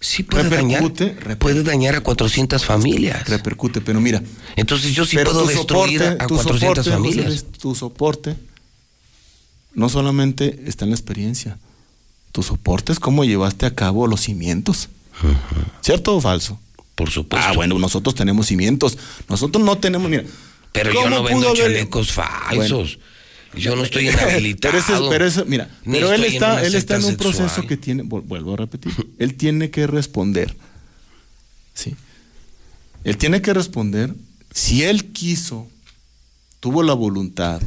[0.00, 0.82] sí puede dañar.
[0.82, 3.26] Repercute, Puede dañar a 400 familias.
[3.28, 4.22] Repercute, pero mira.
[4.56, 7.44] Entonces yo sí puedo destruir soporte, a tu 400 soporte, familias.
[7.58, 8.36] Tu soporte
[9.74, 11.58] no solamente está en la experiencia.
[12.38, 14.90] Tu soporte es cómo llevaste a cabo los cimientos.
[15.80, 16.60] ¿Cierto o falso?
[16.94, 17.48] Por supuesto.
[17.50, 18.96] Ah, bueno, nosotros tenemos cimientos.
[19.28, 20.22] Nosotros no tenemos, mira.
[20.70, 22.98] Pero yo ¿cómo no vendo chalecos falsos.
[23.50, 23.60] Bueno.
[23.60, 24.70] yo no estoy inhabilitado.
[24.70, 28.04] Pero, ese- pero eso, mira, pero él está, él está en un proceso que tiene,
[28.04, 30.54] vuelvo a repetir, él tiene que responder.
[31.74, 31.96] Sí.
[33.02, 34.14] Él tiene que responder
[34.52, 35.66] si él quiso,
[36.60, 37.60] tuvo la voluntad,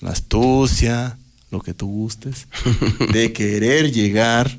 [0.00, 1.18] la astucia,
[1.54, 2.48] lo que tú gustes,
[3.12, 4.58] de querer llegar.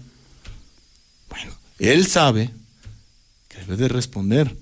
[1.29, 2.49] Bueno, él sabe
[3.49, 4.55] que debe de responder.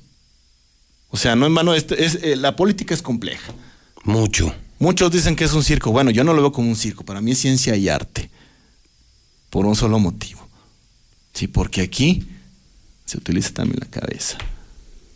[1.09, 3.53] O sea, no en vano, este, es, eh, la política es compleja.
[4.03, 4.53] Mucho.
[4.79, 5.91] Muchos dicen que es un circo.
[5.91, 7.05] Bueno, yo no lo veo como un circo.
[7.05, 8.31] Para mí es ciencia y arte.
[9.51, 10.45] Por un solo motivo.
[11.33, 12.27] Sí, porque aquí
[13.05, 14.39] se utiliza también la cabeza.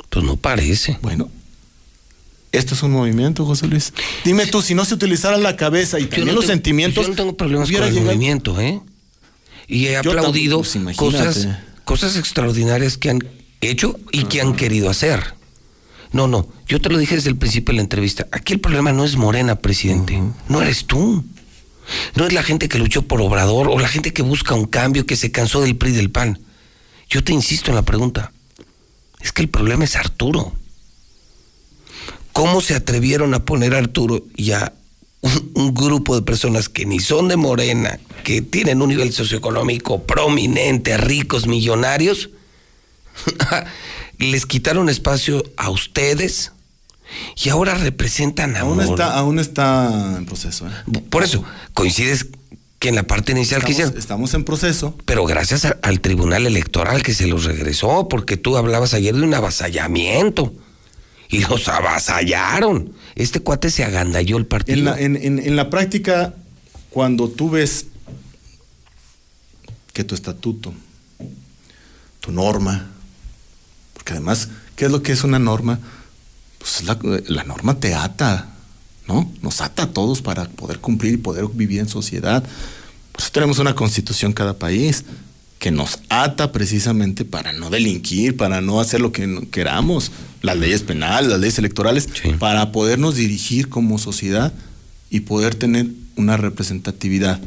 [0.09, 0.99] Pues no parece.
[1.01, 1.31] Bueno,
[2.57, 3.93] esto es un movimiento, José Luis.
[4.25, 7.03] Dime tú, si no se utilizara la cabeza y Yo también no los tengo- sentimientos.
[7.05, 8.81] Yo no tengo problemas con el llegado- movimiento, ¿eh?
[9.67, 11.47] Y he aplaudido tampoco, pues,
[11.83, 13.19] cosas extraordinarias que han
[13.61, 15.35] hecho y que han querido hacer.
[16.13, 18.27] No, no, yo te lo dije desde el principio de la entrevista.
[18.31, 20.21] Aquí el problema no es Morena, presidente.
[20.47, 21.23] No eres tú.
[22.15, 25.05] No es la gente que luchó por Obrador o la gente que busca un cambio,
[25.05, 26.39] que se cansó del PRI y del PAN.
[27.09, 28.31] Yo te insisto en la pregunta.
[29.21, 30.53] Es que el problema es Arturo.
[32.37, 34.71] ¿Cómo se atrevieron a poner a Arturo y a
[35.21, 40.03] un, un grupo de personas que ni son de Morena, que tienen un nivel socioeconómico
[40.03, 42.29] prominente, ricos, millonarios?
[44.19, 46.51] Les quitaron espacio a ustedes
[47.43, 50.67] y ahora representan a Aún está, aún está en proceso.
[50.67, 51.01] ¿eh?
[51.09, 51.43] Por eso,
[51.73, 52.27] coincides
[52.77, 53.99] que en la parte inicial que Estamos, hicieron.
[53.99, 54.95] estamos en proceso.
[55.05, 59.23] Pero gracias a- al Tribunal Electoral que se los regresó, porque tú hablabas ayer de
[59.23, 60.53] un avasallamiento.
[61.29, 62.93] Y los avasallaron.
[63.15, 64.95] Este cuate se agandalló el partido.
[64.95, 66.33] En la, práctica,
[66.89, 67.87] cuando tú ves
[69.93, 70.73] que tu estatuto,
[72.19, 72.87] tu norma,
[73.93, 75.79] porque además, ¿qué es lo que es una norma?
[76.59, 78.53] Pues la, norma te ata,
[79.07, 79.31] ¿no?
[79.41, 82.43] Nos ata a todos para poder cumplir y poder vivir en sociedad.
[83.11, 85.03] Por eso tenemos una constitución cada país
[85.59, 90.11] que nos ata precisamente para no delinquir, para no hacer lo que queramos,
[90.41, 92.07] las leyes penales, las leyes electorales,
[92.39, 94.53] para podernos dirigir como sociedad
[95.09, 97.39] y poder tener una representatividad.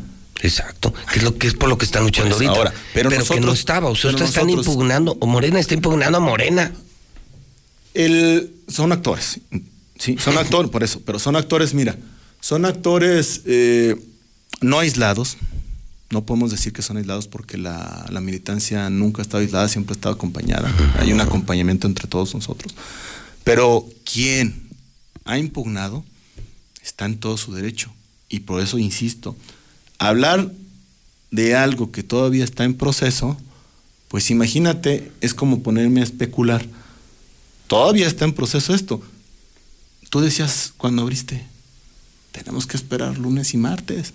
[0.43, 2.59] Exacto, que es lo que es por lo que están luchando Pues ahorita.
[2.71, 5.61] ahora, pero que no nosotros- estaba, o sea, pero ustedes están nosotros- impugnando, o Morena
[5.61, 6.73] está impugnando a Morena.
[7.95, 9.41] El, son actores,
[9.99, 11.97] sí, son actores, por eso, pero son actores, mira,
[12.41, 13.97] son actores eh,
[14.61, 15.37] no aislados,
[16.11, 19.93] no podemos decir que son aislados porque la, la militancia nunca ha estado aislada, siempre
[19.93, 22.75] ha estado acompañada, hay un acompañamiento entre todos nosotros,
[23.45, 24.69] pero quien
[25.25, 26.05] ha impugnado
[26.83, 27.93] está en todo su derecho,
[28.29, 29.37] y por eso insisto,
[29.99, 30.53] hablar
[31.31, 33.37] de algo que todavía está en proceso,
[34.09, 36.67] pues imagínate, es como ponerme a especular.
[37.69, 39.01] Todavía está en proceso esto.
[40.09, 41.47] Tú decías cuando abriste,
[42.33, 44.13] tenemos que esperar lunes y martes.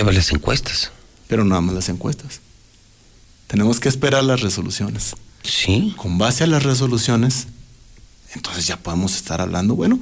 [0.00, 0.90] Ver las encuestas.
[1.28, 2.40] Pero nada más las encuestas.
[3.46, 5.14] Tenemos que esperar las resoluciones.
[5.42, 5.94] Sí.
[5.96, 7.48] Con base a las resoluciones,
[8.34, 10.00] entonces ya podemos estar hablando, bueno,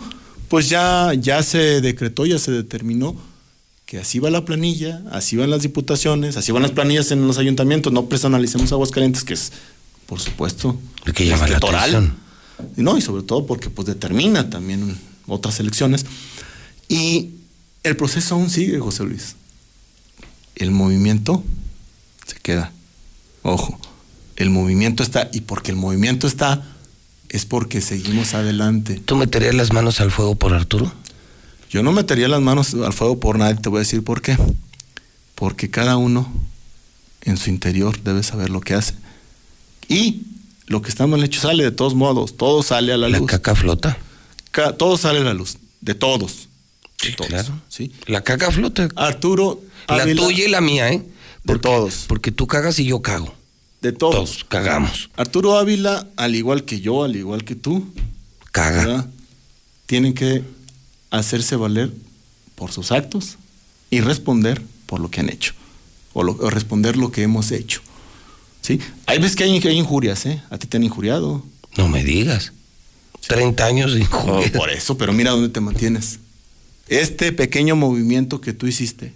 [0.48, 3.16] pues ya, ya se decretó, ya se determinó
[3.86, 7.38] que así va la planilla, así van las diputaciones, así van las planillas en los
[7.38, 9.50] ayuntamientos, no personalicemos Aguascalientes, que es,
[10.06, 11.90] por supuesto, El que llama la electoral.
[11.90, 12.16] atención.
[12.76, 14.96] Y no, y sobre todo porque pues determina también
[15.26, 16.04] otras elecciones.
[16.88, 17.30] Y
[17.82, 19.34] el proceso aún sigue, José Luis.
[20.56, 21.42] El movimiento
[22.26, 22.72] se queda.
[23.42, 23.78] Ojo,
[24.36, 26.62] el movimiento está, y porque el movimiento está,
[27.28, 29.00] es porque seguimos adelante.
[29.04, 30.92] ¿Tú meterías las manos al fuego por Arturo?
[31.70, 34.36] Yo no metería las manos al fuego por nadie, te voy a decir por qué.
[35.34, 36.30] Porque cada uno
[37.22, 38.94] en su interior debe saber lo que hace.
[39.88, 40.22] Y
[40.66, 43.20] lo que está mal hecho sale de todos modos, todo sale a la, luz.
[43.20, 43.98] La caca flota.
[44.50, 46.48] Ca- todo sale a la luz, de todos.
[47.00, 47.60] Sí, De todos, claro.
[47.68, 47.92] ¿sí?
[48.06, 48.88] La caca flota.
[48.96, 49.62] Arturo.
[49.96, 51.02] La Ávila, tuya y la mía, ¿eh?
[51.44, 52.04] De todos.
[52.08, 53.34] Porque tú cagas y yo cago.
[53.82, 54.14] De todos.
[54.14, 55.10] Todos cagamos.
[55.16, 57.86] Arturo Ávila, al igual que yo, al igual que tú,
[58.52, 58.84] Caga.
[58.84, 59.06] ¿verdad?
[59.86, 60.44] tienen que
[61.10, 61.90] hacerse valer
[62.54, 63.36] por sus actos
[63.90, 65.54] y responder por lo que han hecho.
[66.12, 67.80] O, lo- o responder lo que hemos hecho.
[68.60, 68.78] ¿Sí?
[69.06, 70.42] Hay veces que hay, injurias, ¿eh?
[70.50, 71.44] A ti te han injuriado.
[71.76, 72.52] No me digas.
[73.26, 74.02] 30 años de Oh,
[74.40, 74.52] injuria.
[74.52, 76.18] por eso, pero mira dónde te mantienes.
[76.88, 79.12] Este pequeño movimiento que tú hiciste,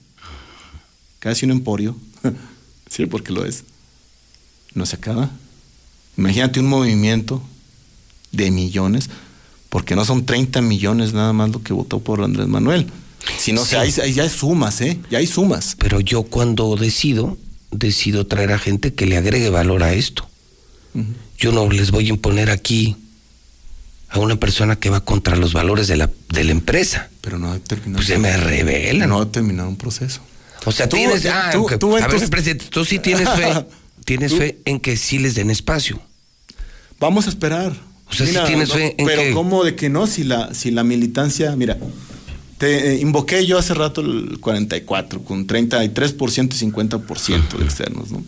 [1.24, 1.96] casi un emporio,
[2.90, 3.64] sí, porque lo es,
[4.74, 5.30] no se acaba.
[6.18, 7.42] Imagínate un movimiento
[8.30, 9.08] de millones,
[9.70, 12.86] porque no son 30 millones nada más lo que votó por Andrés Manuel.
[13.38, 13.74] Sino Sí.
[13.76, 15.00] hay, hay- ya hay sumas, ¿eh?
[15.10, 15.76] Ya hay sumas.
[15.78, 17.38] Pero yo cuando decido,
[17.70, 20.28] decido traer a gente que le agregue valor a esto.
[21.38, 22.96] Yo no les voy a imponer aquí
[24.10, 27.08] a una persona que va contra los valores de la, de la empresa.
[27.22, 27.96] Pero no ha terminado.
[27.96, 29.08] Pues se me revelan.
[29.08, 30.20] No ha terminado un proceso.
[30.64, 31.22] O sea, Tú- tienes.
[31.22, 33.66] tú- ah, tú- a ver, tus- presidente, tú sí tienes fe.
[34.04, 36.00] tienes Tú- fe en que sí les den espacio.
[37.00, 37.72] Vamos a esperar.
[38.06, 40.06] O sea, sí tienes fe en pero que- ¿cómo de que no?
[40.06, 41.78] Si la, si la militancia, mira,
[42.58, 48.22] te eh, invoqué yo hace rato el 44 con 33% y 50% de externos, ¿no?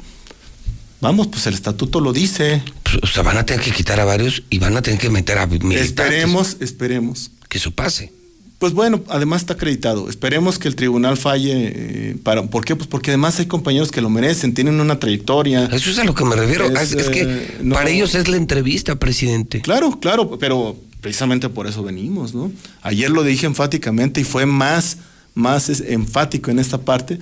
[1.00, 2.62] Vamos, pues el estatuto lo dice.
[2.82, 5.10] Pues, O sea, van a tener que quitar a varios y van a tener que
[5.10, 5.84] meter a militantes.
[5.86, 7.30] Esperemos, esperemos.
[7.48, 8.12] Que eso pase.
[8.58, 10.08] Pues bueno, además está acreditado.
[10.08, 11.52] Esperemos que el tribunal falle.
[11.74, 12.74] eh, para, ¿Por qué?
[12.74, 15.66] Pues porque además hay compañeros que lo merecen, tienen una trayectoria.
[15.72, 16.64] Eso es a lo que me refiero.
[16.74, 19.60] Es, es que eh, no- para ellos es la entrevista, presidente.
[19.60, 22.50] Claro, claro, pero precisamente por eso venimos, ¿no?
[22.82, 24.96] Ayer lo dije enfáticamente y fue más,
[25.34, 27.18] más enfático en esta parte,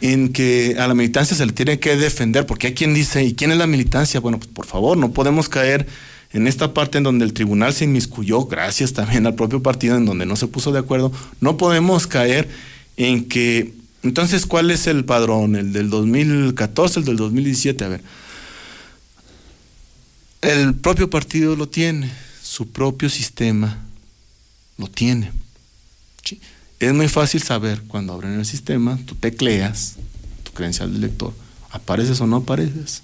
[0.00, 3.34] en que a la militancia se le tiene que defender, porque hay quien dice, ¿y
[3.34, 4.20] quién es la militancia?
[4.20, 5.86] Bueno, pues por favor, no podemos caer
[6.32, 10.06] en esta parte en donde el tribunal se inmiscuyó, gracias también al propio partido, en
[10.06, 12.48] donde no se puso de acuerdo, no podemos caer
[12.96, 15.56] en que, entonces, ¿cuál es el padrón?
[15.56, 17.84] ¿El del 2014, el del 2017?
[17.84, 18.02] A ver,
[20.40, 22.10] el propio partido lo tiene,
[22.42, 23.78] su propio sistema
[24.78, 25.30] lo tiene.
[26.24, 26.40] ¿sí?
[26.80, 29.96] Es muy fácil saber cuando abren el sistema, tú tecleas
[30.42, 31.32] tu credencial del lector,
[31.70, 33.02] apareces o no apareces.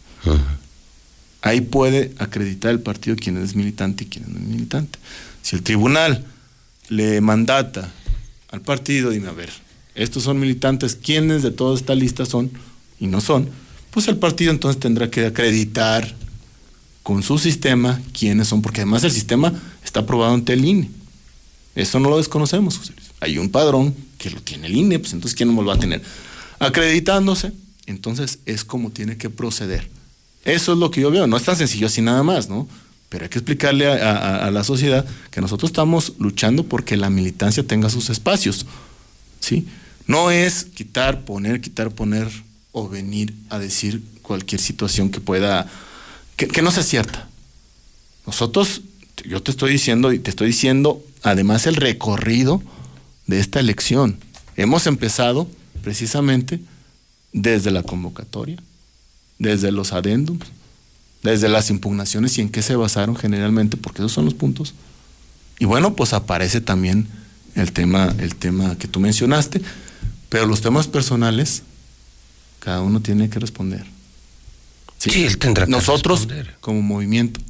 [1.43, 4.99] Ahí puede acreditar el partido quién es militante y quién no es militante.
[5.43, 6.25] Si el tribunal
[6.89, 7.93] le mandata
[8.51, 9.51] al partido, dime, a ver,
[9.95, 12.51] estos son militantes, ¿quiénes de toda esta lista son
[12.99, 13.49] y no son?
[13.91, 16.15] Pues el partido entonces tendrá que acreditar
[17.03, 19.53] con su sistema quiénes son, porque además el sistema
[19.85, 20.91] está aprobado ante el INE.
[21.75, 23.11] Eso no lo desconocemos, José Luis.
[23.21, 25.79] Hay un padrón que lo tiene el INE, pues entonces ¿quién no lo va a
[25.79, 26.03] tener?
[26.59, 27.53] Acreditándose,
[27.87, 29.89] entonces es como tiene que proceder.
[30.45, 31.27] Eso es lo que yo veo.
[31.27, 32.69] No es tan sencillo así nada más, ¿no?
[33.09, 37.89] Pero hay que explicarle a, la sociedad que nosotros estamos luchando porque la militancia tenga
[37.89, 38.67] sus espacios,
[39.41, 39.67] ¿sí?
[40.07, 42.29] No es quitar, poner, quitar, poner
[42.73, 45.71] o venir a decir cualquier situación que pueda,
[46.37, 47.29] que, que no sea cierta.
[48.27, 48.83] Nosotros,
[49.25, 52.63] yo te estoy diciendo y te estoy diciendo además el recorrido
[53.27, 54.19] de esta elección.
[54.57, 55.49] Hemos empezado
[55.83, 56.61] precisamente
[57.33, 58.59] desde la convocatoria,
[59.39, 60.47] desde los adendums,
[61.23, 64.75] desde las impugnaciones y en qué se basaron generalmente, porque esos son los puntos.
[65.59, 67.09] Y bueno, pues aparece también
[67.55, 69.61] el tema, el tema que tú mencionaste,
[70.29, 71.63] pero los temas personales,
[72.61, 73.85] cada uno tiene que responder.
[74.99, 76.57] Sí, él tendrá que Nosotros, responder.
[76.61, 77.41] como movimiento.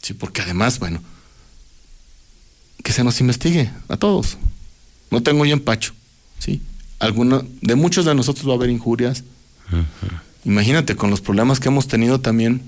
[0.00, 1.02] Sí, porque además, bueno,
[2.82, 4.36] que se nos investigue a todos.
[5.10, 5.92] No tengo yo empacho,
[6.38, 6.60] ¿sí?
[6.98, 9.22] Alguna, de muchos de nosotros va a haber injurias.
[10.44, 12.62] Imagínate, con los problemas que hemos tenido también,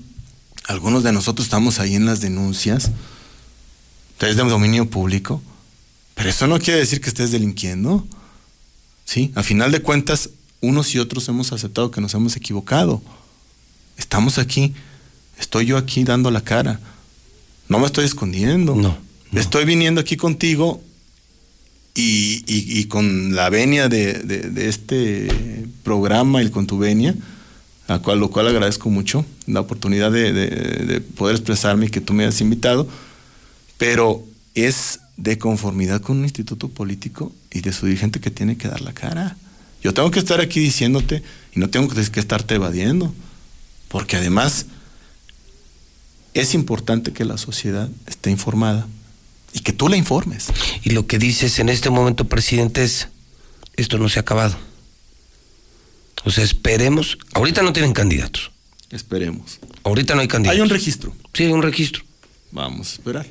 [0.67, 2.91] algunos de nosotros estamos ahí en las denuncias,
[4.19, 5.41] es de dominio público,
[6.15, 8.07] pero eso no quiere decir que estés delinquiendo.
[9.03, 10.29] Sí, a final de cuentas,
[10.61, 13.01] unos y otros hemos aceptado que nos hemos equivocado.
[13.97, 14.73] Estamos aquí,
[15.39, 16.79] estoy yo aquí dando la cara.
[17.67, 18.73] No me estoy escondiendo.
[18.75, 18.97] No.
[19.33, 20.81] Estoy viniendo aquí contigo
[21.93, 27.13] y, y- y con la venia de, de- de este programa y con tu venia,
[27.87, 30.47] a cual, lo cual agradezco mucho, la oportunidad de, de-
[30.85, 32.87] de poder expresarme y que tú me hayas invitado,
[33.77, 34.23] pero
[34.55, 38.81] es de conformidad con un instituto político y de su dirigente que tiene que dar
[38.81, 39.37] la cara.
[39.83, 41.21] Yo tengo que estar aquí diciéndote
[41.55, 43.13] y no tengo que que estarte evadiendo,
[43.87, 44.65] porque además
[46.33, 48.87] es importante que la sociedad esté informada
[49.53, 50.47] y que tú la informes.
[50.83, 53.07] Y lo que dices en este momento, presidente, es,
[53.77, 54.57] esto no se ha acabado.
[56.25, 57.17] O sea, esperemos.
[57.33, 58.51] Ahorita no tienen candidatos.
[58.89, 59.59] Esperemos.
[59.83, 60.57] Ahorita no hay candidatos.
[60.57, 61.15] Hay un registro.
[61.33, 62.03] Sí, hay un registro.
[62.51, 63.27] Vamos a esperar.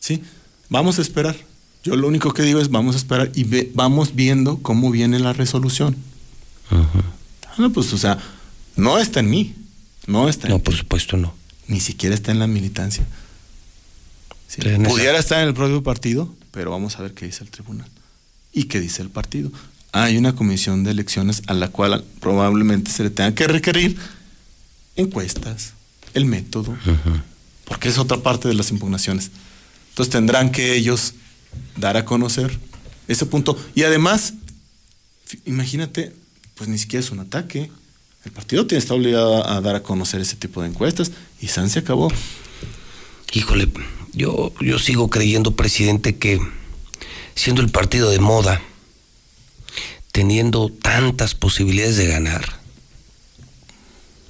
[0.00, 0.22] Sí,
[0.68, 1.36] vamos a esperar.
[1.82, 5.18] Yo lo único que digo es vamos a esperar y ve- vamos viendo cómo viene
[5.18, 5.96] la resolución.
[6.70, 6.88] Ah,
[7.58, 8.18] no, pues, o sea,
[8.76, 9.54] no está en mí.
[10.06, 11.34] No está en No, por supuesto no.
[11.68, 13.06] Ni siquiera está en la militancia.
[14.48, 17.88] Sí, Pudiera estar en el propio partido, pero vamos a ver qué dice el tribunal.
[18.52, 19.50] ¿Y qué dice el partido?
[19.96, 23.96] Hay una comisión de elecciones a la cual probablemente se le tenga que requerir
[24.96, 25.74] encuestas,
[26.14, 26.76] el método,
[27.64, 29.30] porque es otra parte de las impugnaciones.
[29.90, 31.14] Entonces tendrán que ellos
[31.76, 32.58] dar a conocer
[33.06, 33.56] ese punto.
[33.76, 34.34] Y además,
[35.44, 36.12] imagínate,
[36.56, 37.70] pues ni siquiera es un ataque.
[38.24, 41.46] El partido tiene, está obligado a, a dar a conocer ese tipo de encuestas y
[41.46, 42.10] San se acabó.
[43.32, 43.68] Híjole,
[44.12, 46.40] yo, yo sigo creyendo, presidente, que
[47.36, 48.60] siendo el partido de moda,
[50.14, 52.44] teniendo tantas posibilidades de ganar,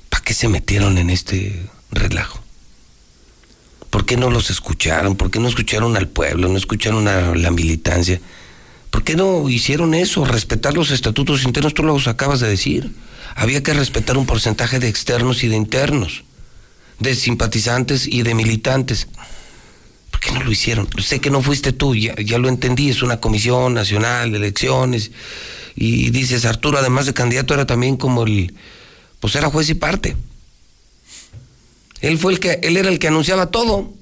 [0.09, 2.43] ¿para qué se metieron en este relajo?
[3.91, 5.15] ¿Por qué no los escucharon?
[5.15, 6.49] ¿Por qué no escucharon al pueblo?
[6.49, 8.19] ¿No escucharon a la militancia?
[8.89, 10.25] ¿Por qué no hicieron eso?
[10.25, 12.91] Respetar los estatutos internos, tú los acabas de decir.
[13.35, 16.25] Había que respetar un porcentaje de externos y de internos,
[16.99, 19.07] de simpatizantes y de militantes.
[20.11, 20.89] ¿Por qué no lo hicieron?
[21.03, 25.11] Sé que no fuiste tú, ya, lo entendí, es una comisión nacional de elecciones.
[25.77, 28.55] Y dices, Arturo, además de candidato, era también como el,
[29.21, 30.17] pues era juez y parte.
[32.01, 33.93] Él fue el que, él era el que anunciaba todo.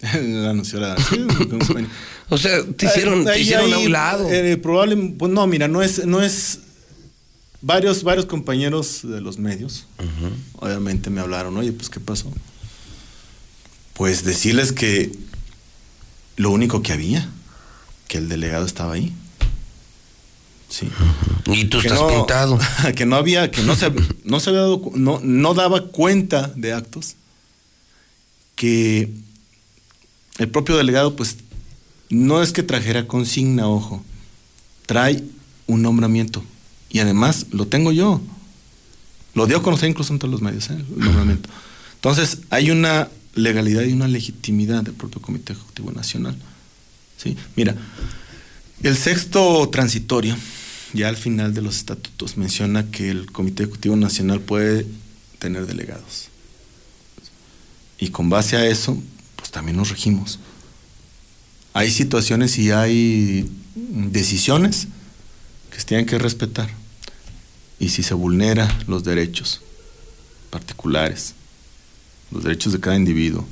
[0.02, 1.16] Anunció la- sí,
[2.30, 4.30] O sea, te hicieron, te Ahí- hicieron a ahí, un lado.
[4.30, 6.60] eh, probable, pues no, mira, no es, no es
[7.60, 9.86] varios, varios compañeros de los medios,
[10.54, 12.32] obviamente me hablaron, oye, pues qué pasó.
[13.92, 15.12] Pues decirles que
[16.36, 17.28] lo único que había,
[18.08, 19.12] que el delegado estaba ahí.
[20.74, 20.88] Sí.
[21.46, 22.58] Y tú Que estás no- pintado.
[22.96, 23.92] Que no había, que no se,
[24.24, 27.14] no se había dado, no, no daba cuenta de actos,
[28.56, 29.10] que
[30.38, 31.36] el propio delegado, pues,
[32.10, 34.02] no es que trajera consigna, ojo,
[34.86, 35.22] trae
[35.68, 36.42] un nombramiento.
[36.90, 38.20] Y además lo tengo yo.
[39.34, 40.74] Lo dio a conocer incluso en todos los medios, ¿eh?
[40.76, 41.48] el nombramiento.
[41.96, 46.36] Entonces, hay una legalidad y una legitimidad del propio Comité Ejecutivo Nacional.
[47.16, 47.36] ¿sí?
[47.56, 47.74] Mira,
[48.82, 50.36] el sexto transitorio,
[50.94, 54.86] ya al final de los estatutos, menciona que el Comité Ejecutivo Nacional puede
[55.40, 56.28] tener delegados.
[57.98, 58.96] Y con base a eso,
[59.36, 60.38] pues también nos regimos.
[61.72, 64.86] Hay situaciones y hay decisiones
[65.70, 66.70] que se tienen que respetar.
[67.80, 69.60] Y si se vulnera los derechos
[70.50, 71.34] particulares,
[72.30, 73.44] los derechos de cada individuo,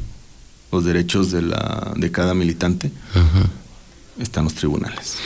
[0.70, 2.92] los derechos de, la, de cada militante,
[4.18, 5.16] están los tribunales.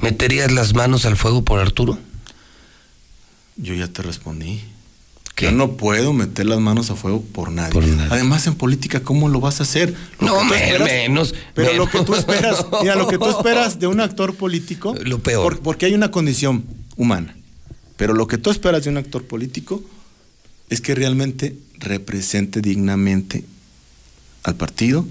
[0.00, 1.98] ¿Meterías las manos al fuego por Arturo?
[3.56, 4.60] Yo ya te respondí.
[5.38, 7.78] Yo no puedo meter las manos a fuego por nadie.
[8.08, 9.94] Además, en política, ¿cómo lo vas a hacer?
[10.18, 13.78] Lo No, me- esperas- menos, Pero lo que tú esperas, mira, lo que tú esperas
[13.78, 14.94] de un actor político.
[15.04, 15.42] Lo peor.
[15.42, 16.64] por- porque hay una condición
[16.96, 17.36] humana.
[17.98, 19.82] Pero lo que tú esperas de un actor político
[20.70, 23.44] es que realmente represente dignamente
[24.42, 25.06] al partido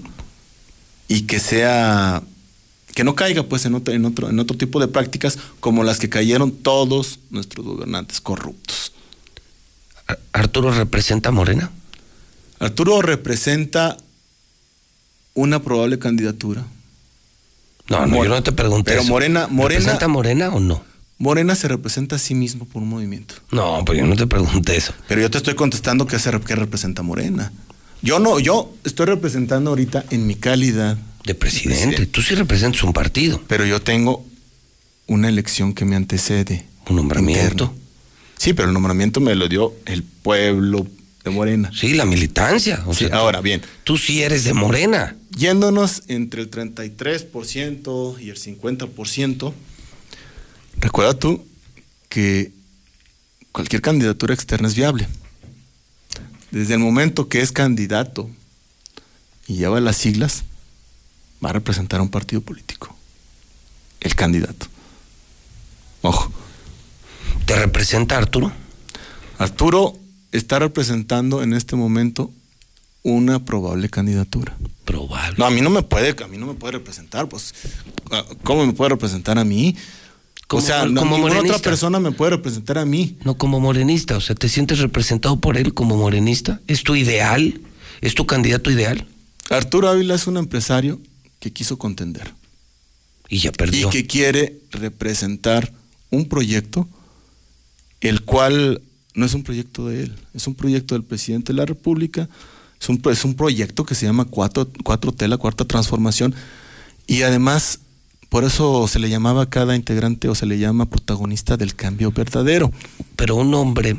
[1.06, 2.22] y que sea
[2.96, 5.98] que no caiga pues en otro, en otro, en otro tipo de prácticas como las
[5.98, 8.94] que cayeron todos nuestros gobernantes corruptos.
[10.32, 11.70] ¿Arturo representa a Morena?
[12.58, 13.98] Arturo representa
[15.34, 16.64] una probable candidatura.
[17.90, 19.10] No, no, yo no te pregunté Pero eso.
[19.10, 20.82] Morena, Morena, ¿Representa Morena o no?
[21.18, 23.34] Morena se representa a sí mismo por un movimiento.
[23.50, 24.94] No, pues yo no te pregunté eso.
[25.06, 27.52] Pero yo te estoy contestando qué, se, qué representa Morena.
[28.00, 30.96] Yo no, yo estoy representando ahorita en mi calidad
[31.26, 32.06] de presidente.
[32.06, 33.42] Tú sí representas un partido.
[33.48, 34.24] Pero yo tengo
[35.06, 36.64] una elección que me antecede.
[36.88, 37.42] Un nombramiento.
[37.64, 37.74] interno.
[38.38, 40.86] Sí, pero el nombramiento me lo dio el pueblo
[41.24, 41.70] de Morena.
[41.74, 42.82] Sí, la militancia.
[42.86, 43.60] O Sí, sea, ahora bien.
[43.82, 45.16] Tú sí eres de Morena.
[45.36, 49.52] Yéndonos entre el 33% y el 50%,
[50.78, 51.44] recuerda tú
[52.08, 52.52] que
[53.52, 55.08] cualquier candidatura externa es viable.
[56.52, 58.30] Desde el momento que es candidato
[59.48, 60.44] y lleva las siglas,
[61.46, 62.94] va a representar a un partido político.
[64.00, 64.66] El candidato.
[66.02, 66.30] Ojo.
[67.46, 68.50] ¿Te representa Arturo?
[69.38, 69.94] Arturo
[70.32, 72.32] está representando en este momento
[73.04, 74.56] una probable candidatura.
[74.84, 75.36] Probable.
[75.38, 77.54] No, a mí no me puede, a mí no me puede representar, pues
[78.10, 79.76] ah, ¿cómo me puede representar a mí?
[80.48, 81.70] Como- o sea, no, como ninguna otra morenista.
[81.70, 83.16] persona me puede representar a mí.
[83.24, 84.16] No como morenista.
[84.16, 86.60] O sea, ¿te sientes representado por él como morenista?
[86.66, 87.60] ¿Es tu ideal?
[88.00, 89.06] ¿Es tu candidato ideal?
[89.50, 91.00] Arturo Ávila es un empresario
[91.46, 92.34] que quiso contender
[93.28, 93.86] Y ya perdió.
[93.86, 95.72] y que quiere representar
[96.10, 96.88] un proyecto
[98.00, 98.82] el cual
[99.14, 102.28] no es un proyecto de él, es un proyecto del presidente de la República,
[102.80, 106.34] es un, es un proyecto que se llama 4, 4T, la cuarta transformación,
[107.06, 107.78] y además
[108.28, 112.10] por eso se le llamaba a cada integrante o se le llama protagonista del cambio
[112.10, 112.72] verdadero.
[113.14, 113.96] Pero un hombre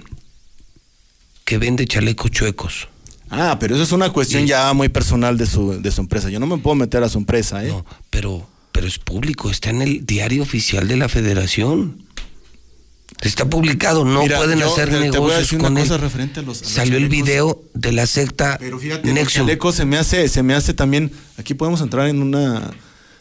[1.46, 2.90] que vende chalecos chuecos.
[3.30, 6.30] Ah, pero eso es una cuestión ya muy personal de su, de su empresa.
[6.30, 7.70] Yo no me puedo meter a su empresa, ¿eh?
[7.70, 12.04] No, pero, pero es público, está en el diario oficial de la federación.
[13.22, 15.78] Está publicado, no Mira, pueden yo hacer te- te voy a negocios decir una con
[15.78, 15.84] él.
[15.86, 19.48] cosa referente a los- a los Salió el video de la secta Pero fíjate, Nexium.
[19.48, 22.70] chalecos se me hace, se me hace también, aquí podemos entrar en una,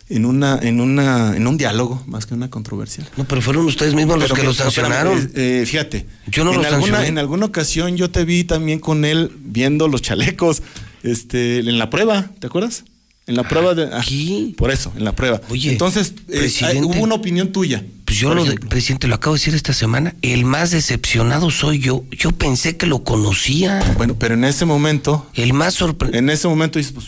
[0.08, 3.04] en una, en una, en un diálogo, más que una controversia.
[3.16, 5.30] No, pero fueron ustedes mismos los que que- lo pero espérame, sancionaron.
[5.34, 7.08] eh, eh, fíjate, Yo no en lo alguna, sancioné.
[7.08, 10.62] en alguna ocasión yo te vi también con él viendo los chalecos,
[11.02, 12.84] este, en la prueba, ¿te acuerdas?
[13.28, 14.54] En la prueba de aquí.
[14.56, 15.40] Por eso, en la prueba.
[15.48, 17.84] Oye, entonces eh, hay- hubo una opinión tuya.
[18.04, 20.14] Pues yo lo de, presidente, lo acabo de decir esta semana.
[20.22, 22.04] El más decepcionado soy yo.
[22.16, 23.82] Yo pensé que lo conocía.
[23.96, 25.28] Bueno, pero en ese momento.
[25.34, 26.20] El más sorprendido.
[26.20, 27.06] En ese momento dices, pues,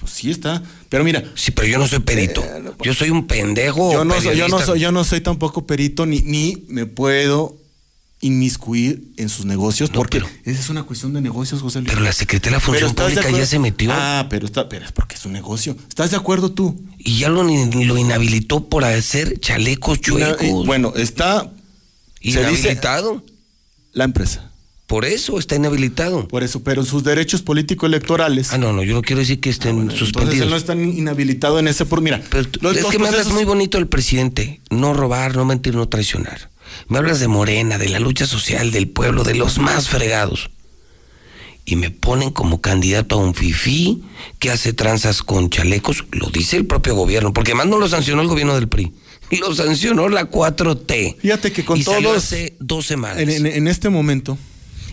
[0.00, 0.62] pues sí está.
[0.94, 1.24] Pero mira.
[1.34, 2.40] Sí, pero yo no soy perito.
[2.84, 3.92] Yo soy un pendejo.
[3.92, 7.56] Yo no, soy, yo, no soy, yo no soy tampoco perito ni, ni me puedo
[8.20, 11.90] inmiscuir en sus negocios porque esa es una cuestión de negocios, José Luis.
[11.90, 13.90] Pero la Secretaría de la Función ¿estás de Pública ya se metió.
[13.92, 15.76] Ah, pero está, pero es porque es un negocio.
[15.88, 16.80] ¿Estás de acuerdo tú?
[16.96, 20.42] Y ya lo, lo inhabilitó por hacer chalecos chuecos.
[20.42, 21.40] eh, bueno, está
[22.22, 23.24] se dice- Inhabilitado.
[23.92, 24.52] la empresa.
[24.86, 26.28] Por eso está inhabilitado.
[26.28, 28.52] Por eso, pero sus derechos político-electorales.
[28.52, 30.50] Ah, no, no, yo no quiero decir que estén Entonces él suspendidos.
[30.50, 32.02] no está inhabilitado en ese por.
[32.02, 32.22] Mira,
[32.60, 34.60] los- es que me hablas muy bonito del presidente.
[34.70, 36.50] No robar, no mentir, no traicionar.
[36.88, 40.50] Me hablas de Morena, de la lucha social, del pueblo, de los más fregados.
[41.66, 44.02] Y me ponen como candidato a un fifí
[44.38, 46.04] que hace tranzas con chalecos.
[46.12, 48.92] Lo dice el propio gobierno, porque además no lo sancionó el gobierno del PRI.
[49.40, 51.16] Lo sancionó la 4T.
[51.20, 53.18] Fíjate que con y salió todos- hace dos semanas.
[53.20, 54.36] En, en- en este momento,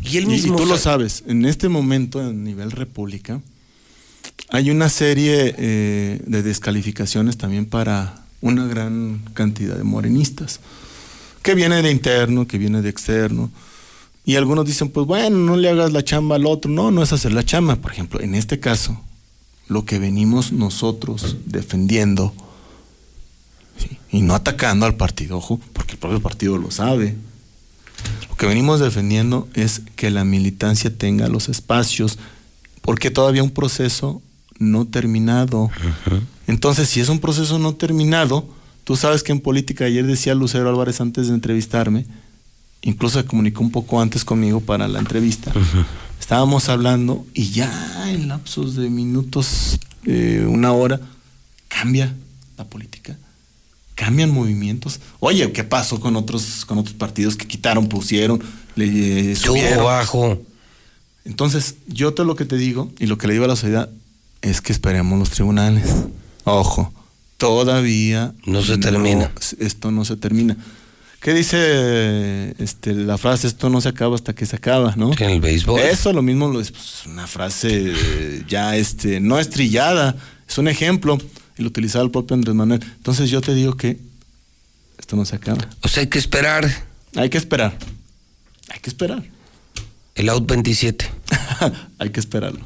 [0.04, 3.42] Y él mismo tú lo sa- sabes, en este momento a nivel república,
[4.50, 10.60] hay una serie eh, de descalificaciones también para una gran cantidad de morenistas,
[11.42, 13.50] que viene de interno, que viene de externo.
[14.26, 16.70] Y algunos dicen, pues bueno, no le hagas la chamba al otro.
[16.70, 17.76] No, no es hacer la chamba.
[17.78, 19.00] Por ejemplo, en este caso,
[19.68, 22.34] lo que venimos nosotros defendiendo
[23.78, 23.98] ¿sí?
[24.12, 27.16] y no atacando al partido, ojo, porque el propio partido lo sabe.
[28.30, 32.18] Lo que venimos defendiendo es que la militancia tenga los espacios,
[32.82, 34.22] porque todavía un proceso
[34.58, 35.70] no terminado.
[36.48, 38.48] Entonces, si es un proceso no terminado,
[38.84, 42.06] tú sabes que en política, ayer decía Lucero Álvarez antes de entrevistarme,
[42.82, 45.52] incluso se comunicó un poco antes conmigo para la entrevista.
[46.20, 51.00] Estábamos hablando y ya en lapsos de minutos, eh, una hora,
[51.68, 52.16] cambia
[52.58, 53.18] la política
[54.02, 55.00] cambian movimientos.
[55.20, 58.42] Oye, ¿qué pasó con otros con otros partidos que quitaron, pusieron,
[58.76, 59.86] le eh, subieron?
[59.86, 60.42] bajo.
[61.24, 63.90] Entonces, yo todo lo que te digo y lo que le digo a la sociedad
[64.42, 65.88] es que esperemos los tribunales.
[66.46, 66.92] Ojo,
[67.38, 69.32] todavía No se termina.
[69.60, 70.58] Esto no se termina.
[71.20, 73.46] ¿Qué dice este, la frase?
[73.46, 75.12] Esto no se acaba hasta que se acaba, ¿no?
[75.14, 75.80] En el béisbol.
[75.80, 77.94] Eso lo mismo es pues, una frase
[78.48, 80.16] ya este, no estrillada,
[80.50, 81.20] es un ejemplo,
[81.58, 82.82] el utilizado el propio Andrés Manuel.
[82.84, 84.00] Entonces yo te digo que
[84.98, 85.68] esto no se acaba.
[85.82, 86.70] O sea, hay que esperar
[87.16, 87.78] Hay que esperar.
[88.70, 89.24] Hay que esperar.
[90.16, 91.10] el out 27.
[92.00, 92.66] Hay que esperarlo.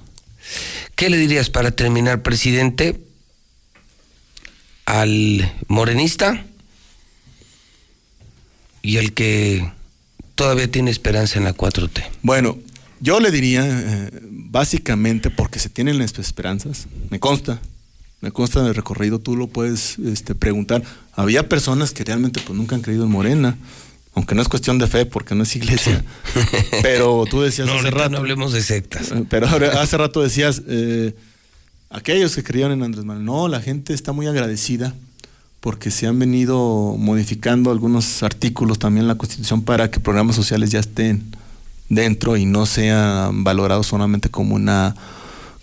[0.95, 3.01] ¿Qué le dirías para terminar, presidente,
[4.85, 6.45] al morenista
[8.81, 9.71] y al que
[10.35, 12.03] todavía tiene esperanza en la 4T?
[12.21, 12.57] Bueno,
[12.99, 17.59] yo le diría, eh, básicamente, porque se tienen las esperanzas, me consta,
[18.25, 20.81] me consta del recorrido, tú lo puedes este, preguntar.
[21.13, 23.55] Había personas que realmente pues, nunca han creído en Morena,
[24.15, 26.03] aunque no es cuestión de fe, porque no es iglesia.
[26.81, 28.09] Pero tú decías No, hace rato.
[28.09, 29.11] no hablemos de sectas.
[29.11, 31.15] Eh, Pero hace rato decías, eh,
[31.91, 34.95] aquellos que creían en Andrés Manuel, no, la gente está muy agradecida
[35.59, 40.71] porque se han venido modificando algunos artículos también en la Constitución para que programas sociales
[40.71, 41.21] ya estén
[41.89, 44.95] dentro y no sean valorados solamente como una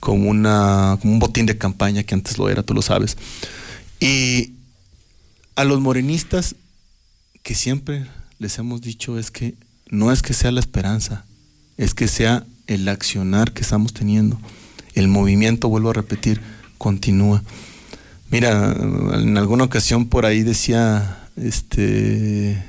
[0.02, 3.16] como una como un botín de campaña que antes lo era, tú lo sabes.
[4.00, 4.54] Y
[5.54, 6.56] a los morenistas
[7.44, 8.08] que siempre
[8.40, 9.54] les hemos dicho es que
[9.90, 11.24] no es que sea la esperanza,
[11.76, 14.40] es que sea el accionar que estamos teniendo.
[14.94, 16.40] El movimiento, vuelvo a repetir,
[16.78, 17.44] continúa.
[18.28, 22.60] Mira, en alguna ocasión por ahí decía este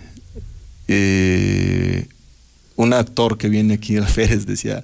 [0.88, 2.07] eh,
[2.76, 4.84] un actor que viene aquí a la Férez, decía,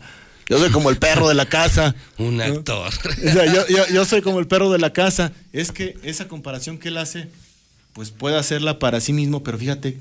[0.50, 1.96] yo soy como el perro de la casa.
[2.18, 2.44] Un ¿no?
[2.44, 2.92] actor.
[2.94, 5.32] O sea, yo, yo- yo soy como el perro de la casa.
[5.54, 7.30] Es que esa comparación que él hace,
[7.94, 10.00] pues puede hacerla para sí mismo, pero fíjate,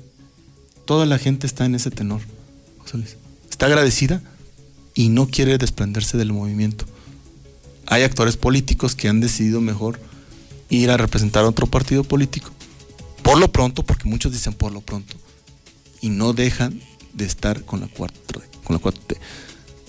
[0.85, 2.19] Toda la gente está en ese tenor.
[3.47, 4.23] Está agradecida
[4.95, 6.85] y no quiere desprenderse del movimiento.
[7.85, 9.99] Hay actores políticos que han decidido mejor
[10.67, 12.49] ir a representar a otro partido político.
[13.21, 15.15] Por lo pronto, porque muchos dicen por lo pronto.
[16.01, 16.81] Y no dejan
[17.13, 19.15] de estar con la cuarta, con la 4T.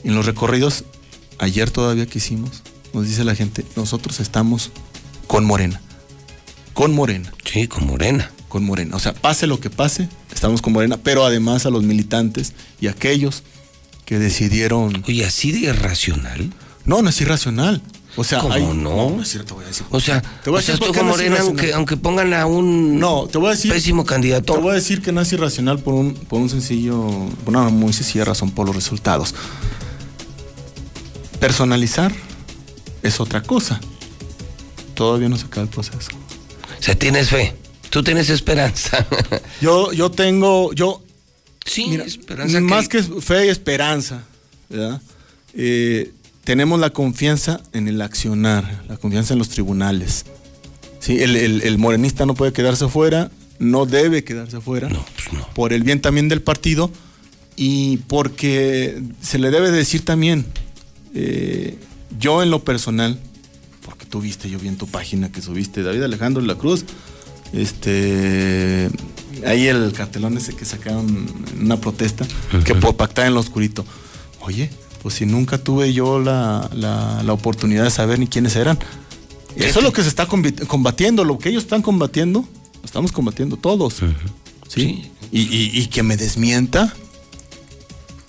[0.04, 0.84] En los recorridos,
[1.38, 2.62] ayer todavía que hicimos,
[2.92, 4.70] nos dice la gente, nosotros estamos
[5.26, 5.80] con Morena.
[6.74, 7.32] Con Morena.
[7.44, 8.30] Sí, con Morena.
[8.48, 8.96] Con Morena.
[8.96, 12.88] O sea, pase lo que pase, estamos con Morena, pero además a los militantes y
[12.88, 13.42] aquellos
[14.04, 15.04] que decidieron.
[15.06, 16.52] Oye, así de irracional.
[16.84, 17.82] No, no es irracional.
[18.16, 19.10] O sea, ¿Cómo hay- no?
[19.10, 19.86] no es cierto, voy a decir.
[19.90, 22.98] O sea, Te voy a decir tú no es Morena, aunque, aunque pongan a un
[22.98, 23.70] No, te voy a decir.
[23.72, 24.54] pésimo candidato.
[24.54, 26.96] Te voy a decir que no es irracional por un, por un sencillo,
[27.44, 29.32] por una muy sencilla razón, por los resultados.
[31.40, 32.12] Personalizar
[33.02, 33.80] es otra cosa.
[34.94, 36.10] Todavía no se acaba el proceso.
[36.78, 37.54] O sea, tienes fe.
[37.88, 39.06] Tú tienes esperanza.
[39.60, 41.02] Yo, yo tengo, yo.
[41.66, 43.20] Sí, esperanza Más que- que...
[43.20, 44.22] fe y esperanza,
[44.68, 45.00] ¿verdad?
[45.54, 46.12] Eh,
[46.44, 50.24] tenemos la confianza en el accionar, la confianza en los tribunales.
[51.00, 54.88] Sí, el, el- el morenista no puede quedarse fuera, no debe quedarse fuera.
[54.88, 56.90] pues Por el bien también del partido
[57.56, 60.46] y porque se le debe decir también,
[61.14, 61.78] eh,
[62.18, 63.18] yo en lo personal,
[63.84, 66.84] porque tú viste, yo vi en tu página que subiste David Alejandro la Cruz,
[67.52, 68.90] este,
[69.46, 72.26] ahí el cartelón ese que sacaron en una protesta,
[72.64, 73.84] que por pactar en lo oscurito.
[74.40, 74.70] Oye,
[75.02, 78.78] pues si nunca tuve yo la, la- la oportunidad de saber ni quiénes eran.
[79.56, 82.40] Eso es lo que se está combatiendo, lo que ellos están combatiendo,
[82.80, 83.94] lo estamos combatiendo todos.
[84.68, 85.10] ¿sí?
[85.32, 86.94] Y, y- y que me desmienta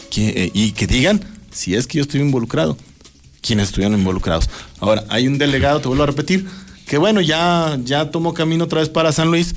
[0.09, 1.21] que, eh, y que digan
[1.51, 2.77] si es que yo estoy involucrado,
[3.41, 4.49] quienes estuvieron involucrados.
[4.79, 6.47] Ahora, hay un delegado, te vuelvo a repetir,
[6.85, 9.55] que bueno, ya, ya tomó camino otra vez para San Luis,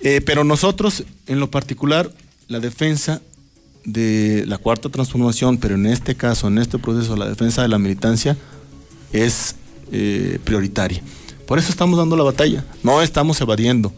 [0.00, 2.12] eh, pero nosotros, en lo particular,
[2.48, 3.20] la defensa
[3.84, 7.78] de la cuarta transformación, pero en este caso, en este proceso, la defensa de la
[7.78, 8.36] militancia
[9.12, 9.56] es
[9.90, 11.02] eh, prioritaria.
[11.46, 13.92] Por eso estamos dando la batalla, no estamos evadiendo.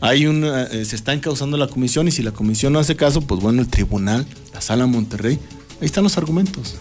[0.00, 3.22] Hay una, eh, se está encauzando la comisión y si la comisión no hace caso,
[3.22, 5.38] pues bueno, el tribunal, la sala Monterrey,
[5.80, 6.76] ahí están los argumentos.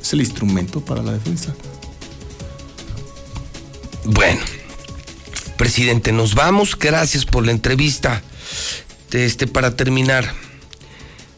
[0.00, 1.54] Es el instrumento para la defensa.
[4.04, 4.40] Bueno,
[5.56, 6.76] presidente, nos vamos.
[6.78, 8.22] Gracias por la entrevista.
[9.12, 10.34] Este, para terminar,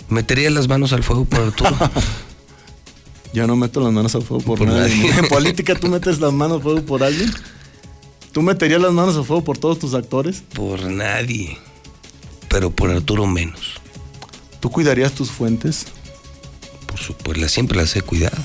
[0.08, 1.76] ¿metería las manos al fuego por Arturo?
[3.34, 4.96] Yo no meto las manos al fuego por, Por nadie.
[4.96, 5.14] nadie.
[5.18, 7.30] En política tú metes las manos al fuego por alguien.
[8.32, 10.42] ¿Tú meterías las manos al fuego por todos tus actores?
[10.54, 11.58] Por nadie.
[12.48, 13.74] Pero por Arturo menos.
[14.60, 15.86] ¿Tú cuidarías tus fuentes?
[16.96, 18.38] Por supuesto, siempre las he cuidado.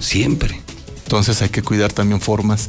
[0.00, 0.60] Siempre.
[1.04, 2.68] Entonces hay que cuidar también formas.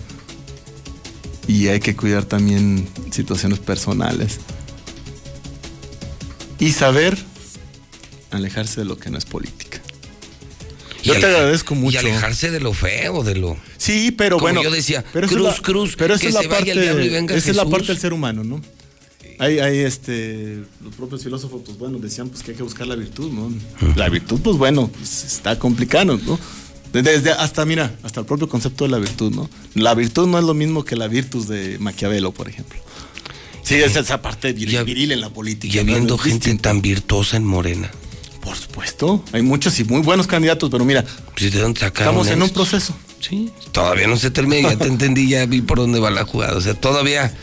[1.47, 4.39] Y hay que cuidar también situaciones personales.
[6.59, 7.17] Y saber
[8.29, 9.81] alejarse de lo que no es política.
[11.03, 11.95] Yo Y te agradezco mucho.
[11.95, 13.57] Y alejarse de lo feo, de lo.
[13.77, 14.61] Sí, pero Como bueno.
[14.61, 16.71] yo decía, pero cruz, es la- cruz, pero esa que es la se vaya parte,
[16.73, 18.61] el diablo y venga esa es la parte del ser humano, ¿no?
[19.39, 22.95] Hay, hay este, los propios filósofos, pues bueno, decían pues que hay que buscar la
[22.95, 23.51] virtud, ¿no?
[23.95, 26.39] La virtud, pues bueno, pues, está complicado, ¿no?
[26.93, 29.49] Desde hasta, mira, hasta el propio concepto de la virtud, ¿no?
[29.73, 32.79] La virtud no es lo mismo que la virtus de Maquiavelo, por ejemplo.
[33.63, 35.73] Sí, es esa parte vir- viril en la política.
[35.75, 37.89] Y habiendo gente tan virtuosa en Morena.
[38.41, 41.03] Por supuesto, hay muchos y muy buenos candidatos, pero mira,
[41.35, 42.93] Pues, ¿De dónde estamos en un proceso.
[43.21, 46.57] Sí, todavía no se termina, ya te entendí, ya vi por dónde va la jugada.
[46.57, 47.33] O sea, todavía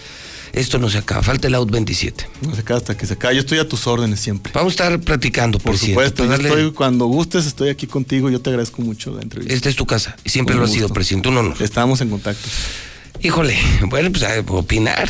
[0.52, 1.22] esto no se acaba.
[1.22, 2.26] Falta el out 27.
[2.42, 3.34] No se acaba hasta que se acabe.
[3.34, 4.52] Yo estoy a tus órdenes siempre.
[4.54, 8.40] Vamos a estar platicando, Por presidente, supuesto, darle- estoy, cuando gustes estoy aquí contigo, yo
[8.40, 9.54] te agradezco mucho la entrevista.
[9.54, 11.28] Esta es tu casa y siempre Con lo ha sido, presidente.
[11.28, 11.56] Un honor.
[11.60, 12.48] Estamos en contacto.
[13.22, 13.56] Híjole,
[13.86, 15.08] bueno, pues a opinar.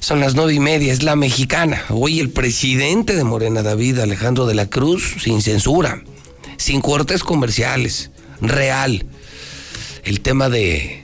[0.00, 1.82] Son las nueve y media, es la mexicana.
[1.88, 6.02] Hoy el presidente de Morena, David Alejandro de la Cruz, sin censura,
[6.58, 8.10] sin cortes comerciales,
[8.42, 9.06] real.
[10.04, 11.03] El tema de,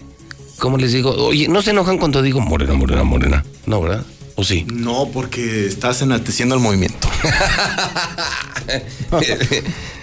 [0.60, 1.10] ¿cómo les digo?
[1.10, 3.44] Oye, ¿no se enojan cuando digo Morena, Morena, Morena?
[3.66, 4.06] No, ¿verdad?
[4.36, 4.64] ¿O sí?
[4.72, 7.08] No, porque estás enalteciendo el movimiento.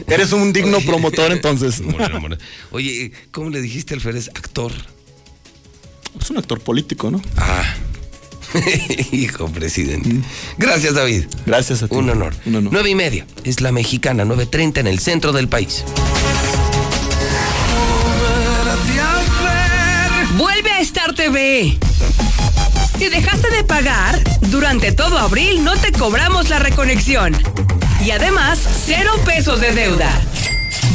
[0.07, 1.79] Eres un digno promotor entonces.
[1.81, 2.43] Morena, Morena.
[2.71, 4.29] Oye, ¿cómo le dijiste al Férez?
[4.29, 4.73] Actor.
[6.19, 7.21] Es un actor político, ¿no?
[7.37, 7.63] Ah.
[9.11, 10.09] Hijo presidente.
[10.57, 11.25] Gracias, David.
[11.45, 11.95] Gracias a ti.
[11.95, 12.33] Un honor.
[12.45, 13.25] Nueve y media.
[13.43, 15.83] Es la mexicana, 9.30 en el centro del país.
[21.07, 21.77] Star TV.
[22.97, 27.33] Si dejaste de pagar, durante todo abril no te cobramos la reconexión.
[28.03, 30.11] Y además, cero pesos de deuda.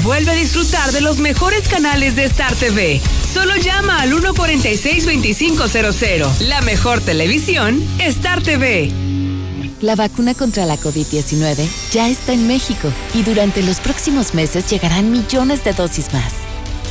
[0.03, 3.01] Vuelve a disfrutar de los mejores canales de Star TV.
[3.33, 6.41] Solo llama al 146-2500.
[6.41, 8.93] La mejor televisión, Star TV.
[9.81, 15.11] La vacuna contra la COVID-19 ya está en México y durante los próximos meses llegarán
[15.11, 16.42] millones de dosis más.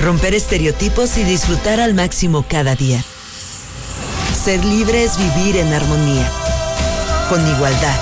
[0.00, 3.02] Romper estereotipos y disfrutar al máximo cada día.
[4.44, 6.30] Ser libre es vivir en armonía,
[7.28, 7.96] con igualdad.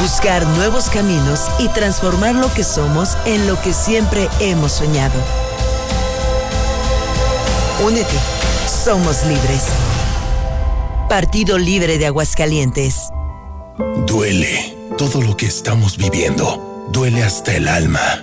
[0.00, 5.18] Buscar nuevos caminos y transformar lo que somos en lo que siempre hemos soñado.
[7.84, 8.16] Únete,
[8.84, 9.64] somos libres.
[11.08, 13.08] Partido Libre de Aguascalientes.
[14.06, 18.22] Duele todo lo que estamos viviendo duele hasta el alma.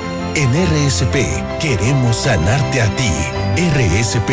[0.33, 3.11] En RSP queremos sanarte a ti.
[3.57, 4.31] RSP,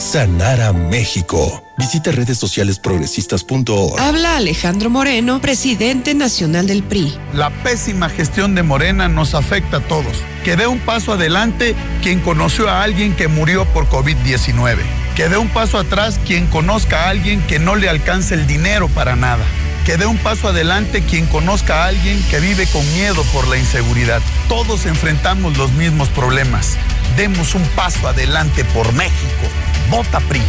[0.00, 1.62] sanar a México.
[1.78, 4.00] Visita redes sociales progresistas.org.
[4.00, 7.16] Habla Alejandro Moreno, presidente nacional del PRI.
[7.32, 10.16] La pésima gestión de Morena nos afecta a todos.
[10.44, 14.78] Que dé un paso adelante quien conoció a alguien que murió por COVID-19.
[15.14, 18.88] Que dé un paso atrás quien conozca a alguien que no le alcance el dinero
[18.88, 19.44] para nada.
[19.86, 23.56] Que dé un paso adelante quien conozca a alguien que vive con miedo por la
[23.56, 24.20] inseguridad.
[24.48, 26.76] Todos enfrentamos los mismos problemas.
[27.16, 29.46] Demos un paso adelante por México.
[29.88, 30.42] Vota PRI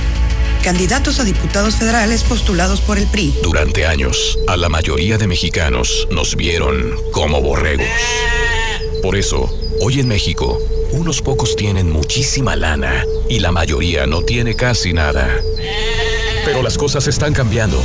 [0.63, 3.33] candidatos a diputados federales postulados por el PRI.
[3.41, 7.87] Durante años, a la mayoría de mexicanos nos vieron como borregos.
[9.01, 9.49] Por eso,
[9.79, 10.59] hoy en México,
[10.91, 15.39] unos pocos tienen muchísima lana y la mayoría no tiene casi nada.
[16.43, 17.81] Pero las cosas están cambiando.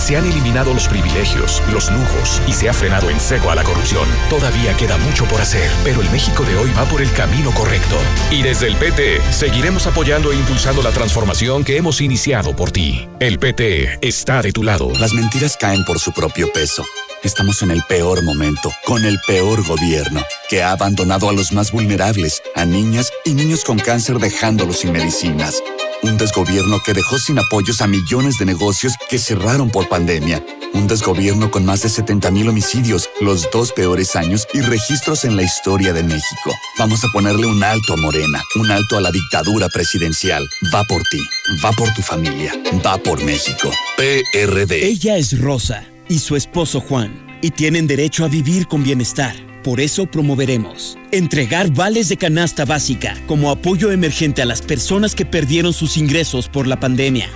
[0.00, 3.62] Se han eliminado los privilegios, los lujos y se ha frenado en seco a la
[3.62, 4.08] corrupción.
[4.30, 7.96] Todavía queda mucho por hacer, pero el México de hoy va por el camino correcto.
[8.30, 13.08] Y desde el PT seguiremos apoyando e impulsando la transformación que hemos iniciado por ti.
[13.20, 14.90] El PT está de tu lado.
[14.98, 16.82] Las mentiras caen por su propio peso.
[17.22, 21.72] Estamos en el peor momento, con el peor gobierno, que ha abandonado a los más
[21.72, 25.62] vulnerables, a niñas y niños con cáncer dejándolos sin medicinas.
[26.02, 30.42] Un desgobierno que dejó sin apoyos a millones de negocios que cerraron por pandemia.
[30.72, 35.36] Un desgobierno con más de 70 mil homicidios, los dos peores años y registros en
[35.36, 36.54] la historia de México.
[36.78, 40.48] Vamos a ponerle un alto a Morena, un alto a la dictadura presidencial.
[40.74, 41.20] Va por ti,
[41.62, 42.54] va por tu familia,
[42.84, 43.70] va por México.
[43.96, 44.86] PRD.
[44.86, 49.49] Ella es Rosa y su esposo Juan, y tienen derecho a vivir con bienestar.
[49.62, 55.26] Por eso promoveremos entregar vales de canasta básica como apoyo emergente a las personas que
[55.26, 57.28] perdieron sus ingresos por la pandemia.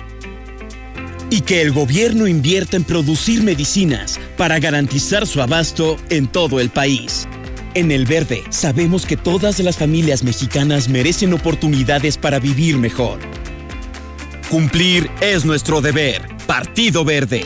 [1.29, 6.69] Y que el gobierno invierta en producir medicinas para garantizar su abasto en todo el
[6.69, 7.27] país.
[7.75, 13.19] En El Verde sabemos que todas las familias mexicanas merecen oportunidades para vivir mejor.
[14.49, 16.23] Cumplir es nuestro deber.
[16.47, 17.45] Partido Verde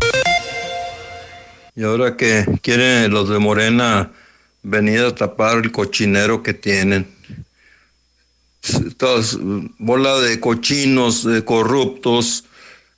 [1.81, 4.11] Y ahora que quieren los de Morena
[4.61, 7.11] venir a tapar el cochinero que tienen.
[8.97, 9.35] Todas
[9.79, 12.43] bola de cochinos, corruptos,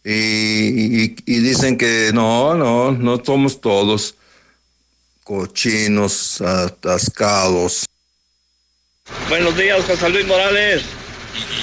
[0.03, 4.15] y, dicen que no, no, no somos todos
[5.23, 7.85] cochinos, atascados.
[9.29, 10.83] Buenos días, José Luis Morales.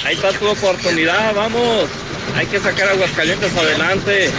[0.07, 1.85] Ahí está tu oportunidad, vamos.
[2.35, 4.31] Hay que sacar Aguascalientes adelante.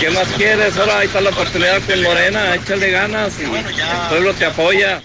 [0.00, 0.76] ¿Qué más quieres?
[0.76, 5.02] Ahora ahí está la oportunidad con Morena, échale ganas y el pueblo te apoya.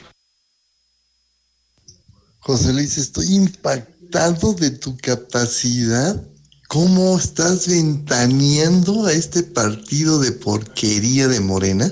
[2.40, 6.22] José Luis, estoy impactado de tu capacidad.
[6.68, 11.92] ¿Cómo estás ventaneando a este partido de porquería de Morena?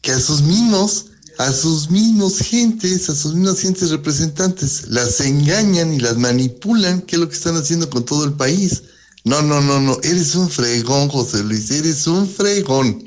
[0.00, 1.06] Que a sus mismos,
[1.38, 7.16] a sus mismos gentes, a sus mismas gentes representantes, las engañan y las manipulan, que
[7.16, 8.82] es lo que están haciendo con todo el país
[9.24, 9.98] No, no, no, no.
[10.02, 11.70] Eres un fregón, José Luis.
[11.70, 13.04] Eres un fregón.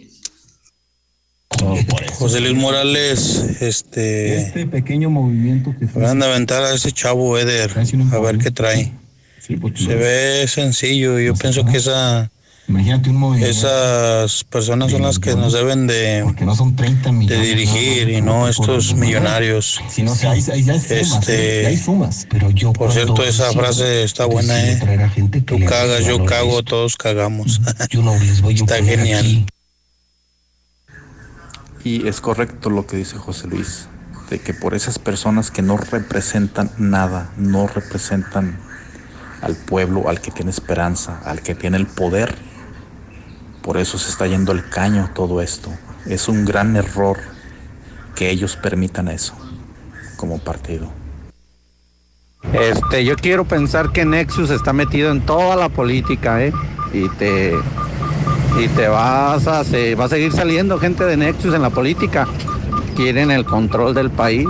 [2.18, 4.38] José Luis Morales, este.
[4.38, 7.72] Este pequeño movimiento que Van a aventar a ese chavo Eder,
[8.12, 8.92] a ver qué trae.
[9.40, 12.32] Se ve sencillo, yo pienso que esa.
[12.68, 13.52] Imagínate un movimiento.
[13.52, 18.22] Esas personas son las que nos deben de, no son 30 millones, de dirigir y
[18.22, 19.82] no estos millonarios.
[19.90, 23.52] Si no, si hay, hay, hay sumas, Este, hay sumas, pero yo Por cierto, esa
[23.52, 24.80] frase está buena, ¿eh?
[25.46, 27.60] Tú cagas, yo cago, todos cagamos.
[27.90, 29.20] Yo no les voy a Está genial.
[29.26, 29.46] aquí.
[31.84, 33.90] Y es correcto lo que dice José Luis,
[34.30, 38.58] de que por esas personas que no representan nada, no representan
[39.42, 42.53] al pueblo, al que tiene esperanza, al que tiene el poder,
[43.64, 45.72] por eso se está yendo el caño todo esto.
[46.06, 47.18] Es un gran error
[48.14, 49.34] que ellos permitan eso
[50.18, 50.92] como partido.
[52.52, 56.54] Este, yo quiero pensar que Nexus está metido en toda la política, ¿eh?
[56.92, 57.54] Y te
[58.60, 62.28] y te vas a se va a seguir saliendo gente de Nexus en la política.
[62.96, 64.48] Quieren el control del país.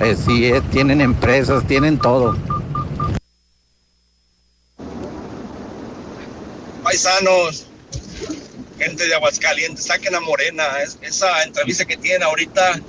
[0.00, 2.36] Eh, sí, eh, tienen empresas, tienen todo.
[6.82, 7.65] Paisanos,
[8.78, 10.64] gente de Aguascalientes, saquen a Morena.
[10.82, 12.80] Es- esa entrevista que tienen ahorita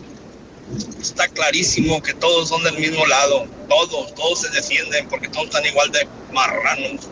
[1.01, 3.47] está clarísimo que todos son del mismo lado.
[3.69, 7.07] Todos, todos se defienden porque todos están igual de marranos.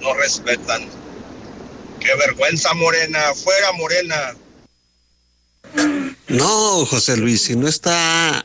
[0.00, 0.86] No respetan.
[2.00, 3.34] Qué vergüenza, Morena.
[3.34, 4.34] Fuera, Morena.
[6.28, 8.44] No, José Luis, si no está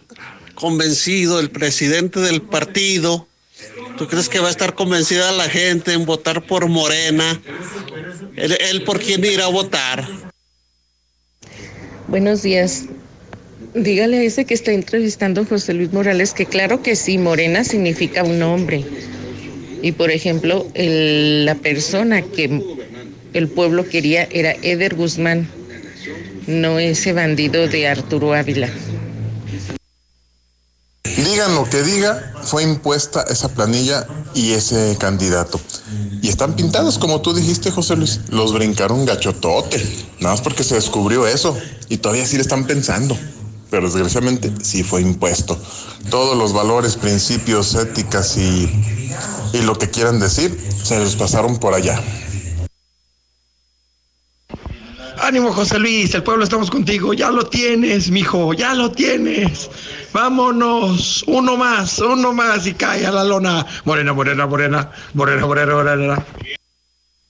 [0.56, 3.28] convencido el presidente del partido,
[3.98, 7.40] ¿tú crees que va a estar convencida la gente en votar por Morena?
[8.36, 10.08] ¿Él, él por quién irá a votar?
[12.08, 12.86] Buenos días.
[13.74, 18.24] Dígale a ese que está entrevistando José Luis Morales que claro que sí, Morena significa
[18.24, 18.84] un hombre.
[19.82, 22.62] Y por ejemplo, la persona que
[23.34, 25.48] el pueblo quería era Eder Guzmán,
[26.48, 28.70] no ese bandido de Arturo Ávila.
[31.34, 34.06] Digan lo que diga, fue impuesta esa planilla
[34.36, 35.60] y ese candidato.
[36.22, 38.20] Y están pintados, como tú dijiste, José Luis.
[38.30, 39.80] Los brincaron gachotote.
[40.20, 41.58] Nada más porque se descubrió eso.
[41.90, 43.18] Y todavía sí le están pensando.
[43.72, 45.60] Pero desgraciadamente sí fue impuesto.
[46.12, 48.70] Todos los valores, principios, éticas y,
[49.54, 52.00] y lo que quieran decir, se los pasaron por allá.
[55.24, 57.14] Ánimo, José Luis, el pueblo estamos contigo.
[57.14, 59.70] Ya lo tienes, mijo, ya lo tienes.
[60.12, 63.66] Vámonos, uno más, uno más y cae a la lona.
[63.86, 66.26] Morena, morena, morena, morena, morena, morena.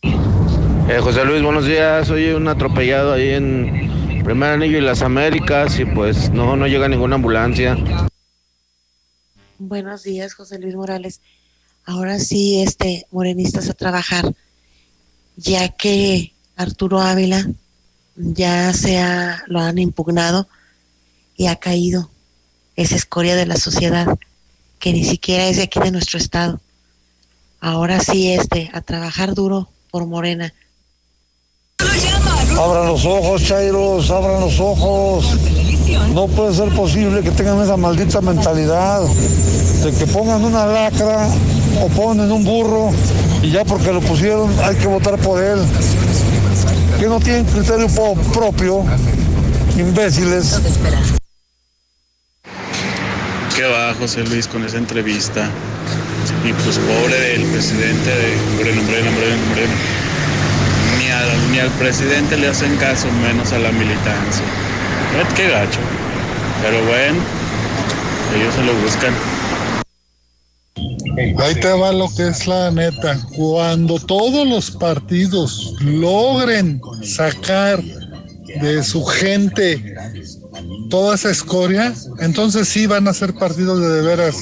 [0.01, 2.09] Eh, José Luis, buenos días.
[2.09, 6.87] Oye, un atropellado ahí en Primer Anillo y las Américas y pues no, no llega
[6.87, 7.77] ninguna ambulancia.
[9.59, 11.21] Buenos días, José Luis Morales.
[11.85, 14.33] Ahora sí, este, morenistas a trabajar,
[15.35, 17.45] ya que Arturo Ávila
[18.15, 20.47] ya se ha, lo han impugnado
[21.35, 22.09] y ha caído
[22.75, 24.07] esa escoria de la sociedad,
[24.79, 26.59] que ni siquiera es de aquí de nuestro estado.
[27.59, 30.53] Ahora sí, este, a trabajar duro por Morena.
[32.57, 35.37] Abran los ojos, Chairos, abran los ojos.
[36.13, 39.01] No puede ser posible que tengan esa maldita mentalidad
[39.83, 41.27] de que pongan una lacra
[41.81, 42.91] o ponen un burro
[43.41, 45.59] y ya porque lo pusieron hay que votar por él.
[47.03, 47.89] Que no tienen criterio
[48.33, 48.85] propio,
[49.77, 50.61] imbéciles.
[53.53, 55.49] ¿Qué va José Luis con esa entrevista?
[56.45, 59.73] Y pues pobre del presidente de Moreno, Moreno, Moreno, Moreno.
[60.97, 64.45] Ni al, ni al presidente le hacen caso, menos a la militancia.
[65.35, 65.81] Qué gacho.
[66.61, 67.19] Pero bueno,
[68.33, 69.13] ellos se lo buscan.
[71.17, 73.19] Ahí te va lo que es la neta.
[73.35, 77.83] Cuando todos los partidos logren sacar
[78.61, 79.95] de su gente
[80.89, 84.37] toda esa escoria, entonces sí van a ser partidos de de veras.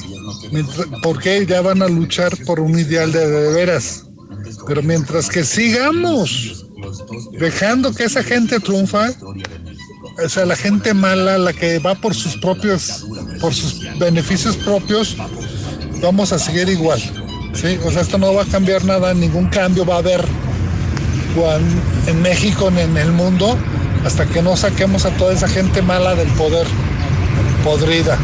[1.02, 4.04] Porque ya van a luchar por un ideal de de veras.
[4.66, 6.66] Pero mientras que sigamos
[7.38, 9.10] dejando que esa gente triunfa,
[10.24, 13.06] o sea, la gente mala, la que va por sus propios,
[13.40, 15.16] por sus beneficios propios,
[16.02, 17.00] vamos a seguir igual.
[17.54, 17.78] ¿sí?
[17.84, 20.24] O sea, esto no va a cambiar nada, ningún cambio va a haber
[22.06, 23.56] en México ni en el mundo
[24.04, 26.66] hasta que no saquemos a toda esa gente mala del poder,
[27.64, 28.18] podrida.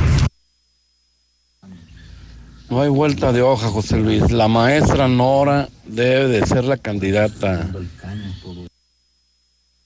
[2.68, 4.30] No hay vuelta de hoja, José Luis.
[4.30, 7.66] La maestra Nora debe de ser la candidata.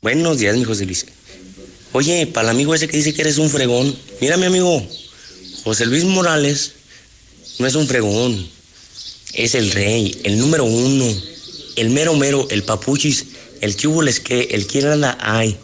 [0.01, 1.07] Buenos días, mi José Luis.
[1.93, 4.83] Oye, para el amigo ese que dice que eres un fregón, mira mi amigo,
[5.63, 6.73] José Luis Morales
[7.59, 8.49] no es un fregón.
[9.35, 11.07] es el rey, el número uno,
[11.77, 13.27] el mero mero, el papuchis,
[13.61, 13.77] el
[14.09, 15.57] es que, el quién la hay.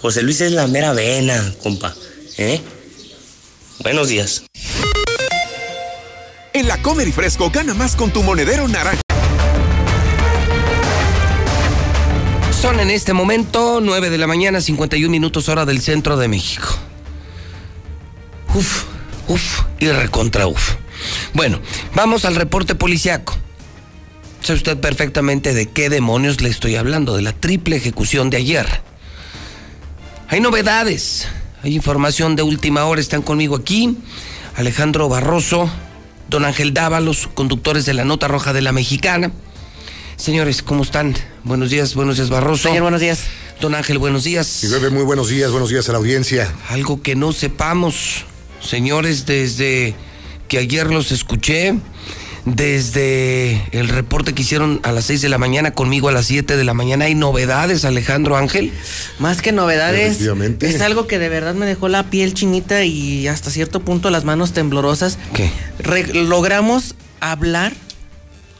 [0.00, 1.94] José Luis es la mera vena, compa.
[2.36, 2.60] ¿Eh?
[3.80, 4.44] Buenos días.
[6.52, 9.00] En la Comer y Fresco gana más con tu monedero naranja.
[12.60, 16.66] Son en este momento 9 de la mañana, 51 minutos hora del centro de México.
[18.54, 18.84] Uf,
[19.28, 20.74] uf y recontra uf.
[21.34, 21.60] Bueno,
[21.94, 23.36] vamos al reporte policiaco.
[24.42, 28.66] Sabe usted perfectamente de qué demonios le estoy hablando, de la triple ejecución de ayer.
[30.28, 31.26] Hay novedades,
[31.62, 33.96] hay información de última hora, están conmigo aquí
[34.58, 35.70] Alejandro Barroso,
[36.28, 39.30] don Ángel Dávalos, conductores de la Nota Roja de la Mexicana.
[40.16, 41.14] Señores, ¿cómo están?
[41.44, 42.64] Buenos días, buenos días, Barroso.
[42.64, 43.20] Señor, buenos días.
[43.60, 44.64] Don Ángel, buenos días.
[44.64, 46.52] Y bebé, muy buenos días, buenos días a la audiencia.
[46.68, 48.24] Algo que no sepamos,
[48.60, 49.94] señores, desde
[50.48, 51.74] que ayer los escuché,
[52.44, 56.56] desde el reporte que hicieron a las 6 de la mañana conmigo a las 7
[56.56, 58.72] de la mañana, ¿hay novedades, Alejandro Ángel?
[59.18, 60.20] Más que novedades,
[60.60, 64.24] es algo que de verdad me dejó la piel chinita y hasta cierto punto las
[64.24, 65.18] manos temblorosas.
[65.34, 65.50] ¿Qué?
[66.14, 67.72] logramos hablar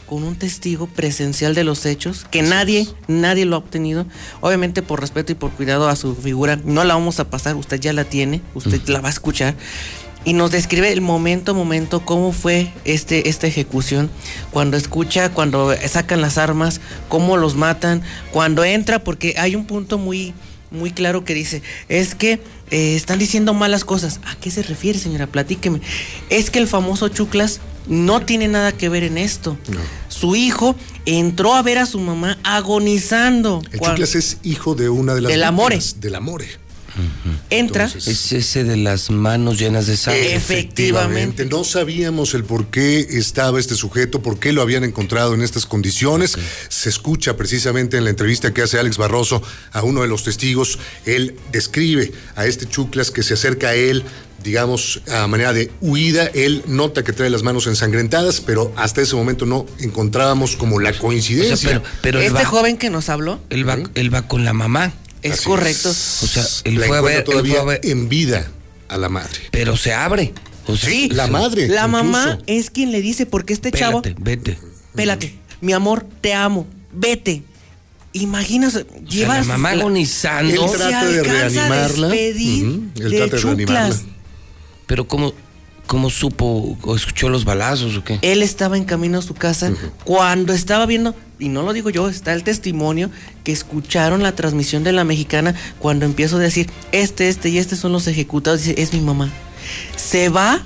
[0.06, 4.06] con un testigo presencial de los hechos, que nadie, nadie lo ha obtenido.
[4.40, 7.78] Obviamente por respeto y por cuidado a su figura, no la vamos a pasar, usted
[7.78, 9.54] ya la tiene, usted la va a escuchar.
[10.28, 14.10] Y nos describe el momento, momento, cómo fue este, esta ejecución.
[14.50, 19.96] Cuando escucha, cuando sacan las armas, cómo los matan, cuando entra, porque hay un punto
[19.96, 20.34] muy,
[20.70, 24.20] muy claro que dice, es que eh, están diciendo malas cosas.
[24.26, 25.28] ¿A qué se refiere, señora?
[25.28, 25.80] Platíqueme.
[26.28, 29.56] Es que el famoso Chuclas no tiene nada que ver en esto.
[30.08, 30.76] Su hijo
[31.06, 33.62] entró a ver a su mamá agonizando.
[33.72, 35.80] El Chuclas es hijo de una de las del Amore.
[35.96, 36.67] Del Amore.
[37.50, 37.84] Entra.
[37.84, 40.34] es ese de las manos llenas de sangre.
[40.34, 41.44] Efectivamente.
[41.46, 45.66] No sabíamos el por qué estaba este sujeto, por qué lo habían encontrado en estas
[45.66, 46.36] condiciones.
[46.68, 50.78] Se escucha precisamente en la entrevista que hace Alex Barroso a uno de los testigos.
[51.04, 54.04] Él describe a este Chuclas que se acerca a él,
[54.42, 56.26] digamos, a manera de huida.
[56.26, 60.92] Él nota que trae las manos ensangrentadas, pero hasta ese momento no encontrábamos como la
[60.92, 61.82] coincidencia.
[62.02, 63.40] pero, este joven que nos habló.
[63.50, 64.92] Él va, él va con la mamá.
[65.22, 65.90] Es correcto.
[65.90, 67.80] O sea, él fue a ver, todavía él fue a ver.
[67.84, 68.50] en vida
[68.88, 69.40] a la madre.
[69.50, 70.32] Pero se abre.
[70.66, 71.68] O sea, sí, la madre.
[71.68, 72.04] La incluso.
[72.04, 74.02] mamá es quien le dice, porque este chavo.
[74.18, 74.58] Vete.
[74.94, 75.34] Pélate.
[75.60, 76.66] Mi amor, te amo.
[76.92, 77.42] Vete.
[78.12, 80.64] Imagínate, o sea, la mamá agonizando.
[80.64, 82.08] Él trata de reanimarla.
[82.08, 83.96] Despedir Ujú, Él de trata de reanimarla.
[84.86, 85.34] Pero ¿cómo,
[85.88, 88.20] cómo supo o escuchó los balazos o qué?
[88.22, 89.72] Él estaba en camino a su casa
[90.04, 93.10] cuando estaba viendo, y no lo digo yo, está el testimonio
[93.42, 97.74] que escucharon la transmisión de la mexicana cuando empiezo a decir, este, este y este
[97.74, 99.32] son los ejecutados, dice, es mi mamá.
[99.96, 100.62] Se va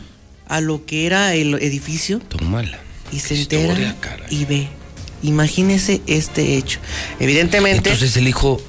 [0.48, 2.80] a lo que era el edificio Tómala.
[3.10, 3.96] y se entera
[4.28, 4.68] y ve.
[5.22, 6.80] Imagínese este hecho.
[7.20, 7.90] Evidentemente...
[7.90, 8.60] Entonces el hijo,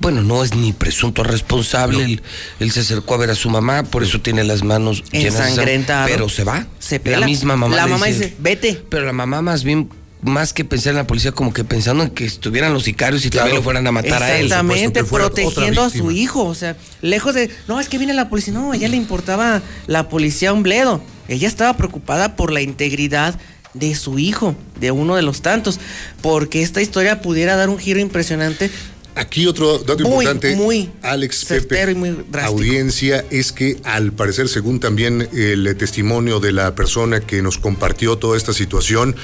[0.00, 2.02] bueno, no es ni presunto responsable.
[2.04, 2.22] Él,
[2.58, 5.30] él se acercó a ver a su mamá, por eso tiene las manos llenas de
[5.30, 6.08] sangre, Ensangrentado.
[6.08, 6.66] Pero se va.
[6.78, 7.26] Se La pela.
[7.26, 7.76] misma mamá.
[7.76, 8.82] La le mamá dice, vete.
[8.88, 9.90] Pero la mamá más bien,
[10.22, 13.30] más que pensar en la policía, como que pensando en que estuvieran los sicarios y
[13.30, 14.46] también lo fueran a matar a él.
[14.46, 16.44] Exactamente, protegiendo a su hijo.
[16.44, 17.50] O sea, lejos de.
[17.68, 18.54] No, es que viene la policía.
[18.54, 21.02] No, a ella le importaba la policía un bledo.
[21.28, 23.38] Ella estaba preocupada por la integridad
[23.74, 25.78] de su hijo, de uno de los tantos.
[26.22, 28.70] Porque esta historia pudiera dar un giro impresionante.
[29.14, 34.48] Aquí otro dato Muy, importante, muy Alex Pepe, y muy audiencia, es que al parecer,
[34.48, 39.16] según también el testimonio de la persona que nos compartió toda esta situación,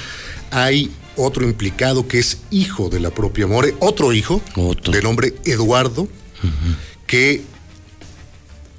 [0.51, 4.41] hay otro implicado que es hijo de la propia More, otro hijo,
[4.91, 6.07] de nombre Eduardo,
[7.05, 7.41] que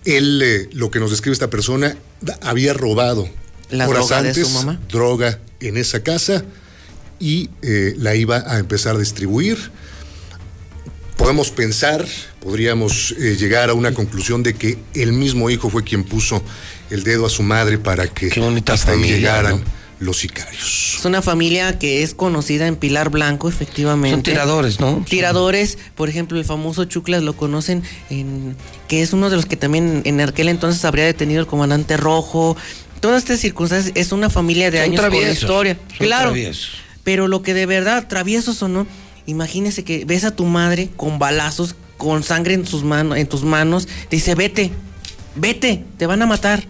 [0.05, 1.97] él, eh, lo que nos describe esta persona,
[2.43, 3.29] había robado
[3.71, 4.81] La horas droga de antes su mamá.
[4.89, 6.45] droga en esa casa
[7.19, 9.59] y eh, la iba a empezar a distribuir.
[11.29, 12.07] Podemos pensar,
[12.41, 16.43] podríamos eh, llegar a una conclusión de que el mismo hijo fue quien puso
[16.89, 19.65] el dedo a su madre para que hasta ahí familia, llegaran ¿no?
[20.01, 20.95] los sicarios.
[20.99, 24.15] Es una familia que es conocida en Pilar Blanco, efectivamente.
[24.15, 25.05] Son tiradores, ¿no?
[25.07, 28.57] Tiradores, por ejemplo, el famoso Chuclas lo conocen en
[28.89, 32.57] que es uno de los que también en aquel entonces habría detenido el comandante rojo.
[33.01, 35.79] Todas estas circunstancias es una familia de Son años con traviesos, historia.
[35.89, 36.31] son claro.
[36.31, 36.71] traviesos.
[37.05, 38.87] Pero lo que de verdad, traviesos o no,
[39.29, 43.45] imagínese que ves a tu madre con balazos, con sangre en sus manos, en tus
[43.45, 44.71] manos, dice, "Vete.
[45.37, 46.67] Vete, te van a matar."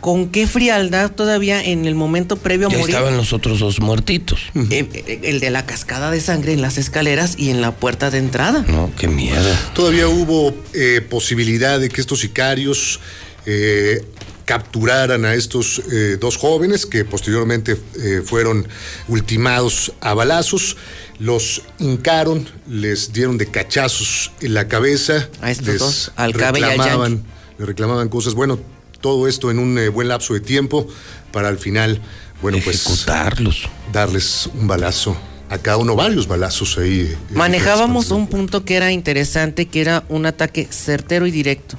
[0.00, 2.94] ¿Con qué frialdad todavía en el momento previo a Ya morir?
[2.94, 4.38] estaban los otros dos muertitos.
[4.70, 8.08] Eh, eh, el de la cascada de sangre en las escaleras y en la puerta
[8.12, 8.64] de entrada.
[8.68, 9.52] No, qué miedo.
[9.74, 13.00] Todavía hubo eh, posibilidad de que estos sicarios
[13.44, 14.04] eh,
[14.44, 18.68] capturaran a estos eh, dos jóvenes que posteriormente eh, fueron
[19.08, 20.76] ultimados a balazos.
[21.18, 25.28] Los hincaron, les dieron de cachazos en la cabeza.
[25.40, 27.24] A estos les dos, al reclamaban,
[27.58, 28.34] le reclamaban cosas.
[28.34, 28.58] Bueno,
[29.00, 30.86] todo esto en un eh, buen lapso de tiempo
[31.32, 32.00] para al final,
[32.40, 33.62] bueno, Ejecutarlos.
[33.62, 35.16] pues darles un balazo
[35.50, 37.00] a cada uno, varios balazos ahí.
[37.00, 41.76] eh, Manejábamos un punto que era interesante, que era un ataque certero y directo.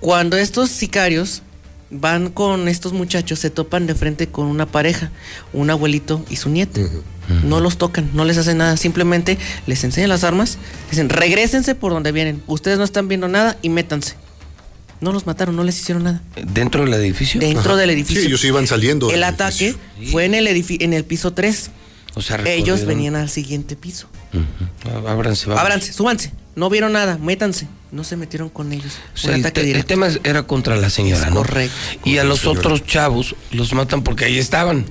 [0.00, 1.42] Cuando estos sicarios
[1.90, 5.10] van con estos muchachos, se topan de frente con una pareja,
[5.52, 6.80] un abuelito y su nieto.
[7.44, 10.58] No los tocan, no les hacen nada, simplemente les enseñan las armas,
[10.90, 14.14] dicen, regrésense por donde vienen, ustedes no están viendo nada y métanse.
[15.00, 16.22] No los mataron, no les hicieron nada.
[16.52, 17.40] ¿Dentro del edificio?
[17.40, 18.20] Dentro del edificio.
[18.22, 19.10] Sí, ellos iban saliendo.
[19.10, 19.74] El ataque
[20.10, 21.70] fue en el, edifi- en el piso 3.
[22.16, 24.08] O sea, Ellos venían al siguiente piso.
[24.34, 25.08] Ujú.
[25.08, 25.62] Ábranse, vamos.
[25.62, 26.32] Ábranse, súbanse.
[26.56, 27.66] No vieron nada, métanse.
[27.92, 28.92] No se metieron con ellos.
[29.14, 29.88] O sea, Un el, ataque te- el directo.
[29.88, 31.36] tema era contra la señora, Es ¿no?
[31.38, 31.74] correcto.
[32.04, 34.86] Y a los otros chavos los matan porque ahí estaban.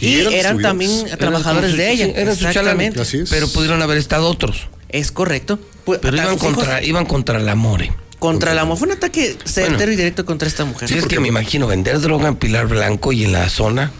[0.00, 2.04] Y eran, también Eran trabajadores de su- ella.
[2.06, 3.04] sí, eran su Exactamente.
[3.04, 3.26] chalán.
[3.28, 4.68] Pero pudieron haber estado otros.
[4.88, 5.58] Es correcto.
[5.84, 7.92] Pero iban hijos- contra, iban contra la More.
[8.20, 10.88] Contra la mo- Fue un ataque certero y directo contra esta mujer.
[10.88, 13.90] Sí, es que me imagino vender droga en Pilar Blanco y en la zona.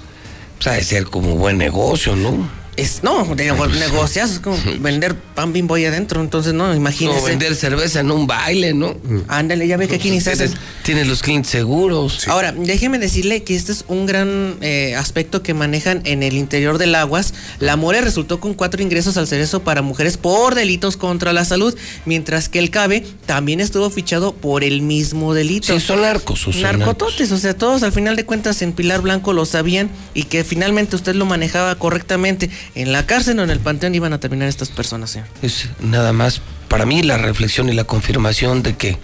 [0.57, 2.49] Pues ha de ser como buen negocio, ¿no?
[2.77, 6.21] Es, no, de negocias, es como vender pan bimbo ahí adentro.
[6.21, 7.21] Entonces, no, imagínese.
[7.21, 8.97] O vender cerveza en un baile, ¿no?
[9.29, 10.35] Ándale, ya ve que aquí ni se
[10.83, 12.29] tienes los clientes seguros.
[12.29, 16.79] Ahora, déjeme decirle que este es un gran eh, aspecto que manejan en el interior
[16.79, 17.33] del Aguas.
[17.59, 21.77] La More resultó con cuatro ingresos al cerezo para mujeres por delitos contra la salud,
[22.05, 25.73] mientras que el CABE también estuvo fichado por el mismo delito.
[25.73, 26.47] Sí, son narcos.
[26.47, 29.91] O son Narcototes, o sea, todos al final de cuentas en Pilar Blanco lo sabían
[30.13, 32.51] y que finalmente usted lo manejaba correctamente.
[32.75, 35.29] En la cárcel o en el panteón iban a terminar estas personas, señor.
[35.43, 38.99] Es nada más para mí la reflexión y la confirmación de que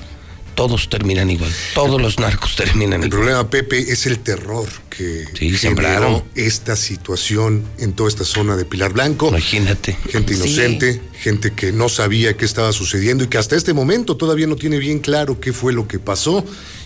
[0.56, 1.50] todos terminan igual.
[1.74, 3.10] Todos los narcos terminan El igual.
[3.10, 6.24] problema, Pepe, es el terror que Sí, generó sembraron.
[6.34, 9.28] esta situación en toda esta zona de Pilar Blanco.
[9.28, 9.96] Imagínate.
[10.10, 10.40] Gente Sí.
[10.40, 14.56] inocente, gente que no sabía qué estaba sucediendo y que hasta este momento todavía no
[14.56, 16.44] tiene bien claro qué fue lo que pasó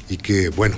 [0.09, 0.77] y que, bueno,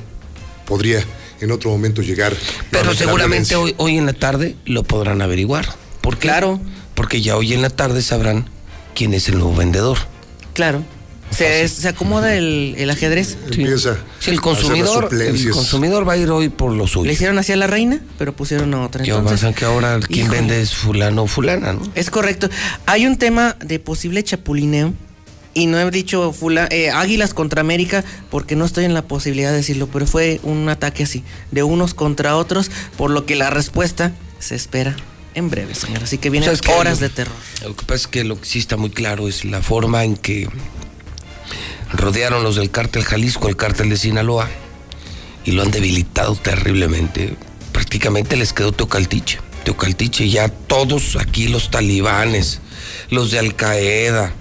[0.65, 1.05] podría
[1.41, 2.34] en otro momento llegar.
[2.70, 5.66] Pero seguramente hoy, hoy en la tarde lo podrán averiguar.
[6.07, 6.28] ¿Por qué?
[6.28, 6.60] Claro.
[6.94, 8.49] Porque ya hoy en la tarde sabrán
[8.94, 9.99] quién es el nuevo vendedor.
[10.55, 10.85] Claro.
[11.33, 13.36] Se, se acomoda el, el ajedrez.
[13.51, 13.97] Empieza.
[14.20, 17.07] Si el consumidor, el consumidor va a ir hoy por lo suyo.
[17.07, 19.02] Le hicieron así a la reina, pero pusieron a otra.
[19.05, 20.39] Que Entonces, que ahora quien híjole.
[20.39, 21.83] vende es fulano o fulana, ¿no?
[21.97, 22.49] Es correcto.
[22.86, 24.94] Hay un tema de posible chapulineo.
[25.55, 29.51] Y no he dicho fula- eh, Águilas contra América porque no estoy en la posibilidad
[29.51, 33.51] de decirlo, pero fue un ataque así, de unos contra otros, por lo que la
[33.51, 34.94] respuesta se espera
[35.37, 36.03] en breve, señor.
[36.03, 37.37] Así que vienen horas de terror.
[37.63, 40.17] Lo que pasa es que lo que sí está muy claro es la forma en
[40.17, 40.49] que
[41.93, 44.49] rodearon los del cártel Jalisco, el cártel de Sinaloa,
[45.45, 47.37] y lo han debilitado terriblemente.
[47.73, 49.39] Prácticamente les quedó Teocaltiche.
[49.65, 52.61] Teocaltiche, ya todos aquí los talibanes,
[53.11, 54.33] los de Al Qaeda,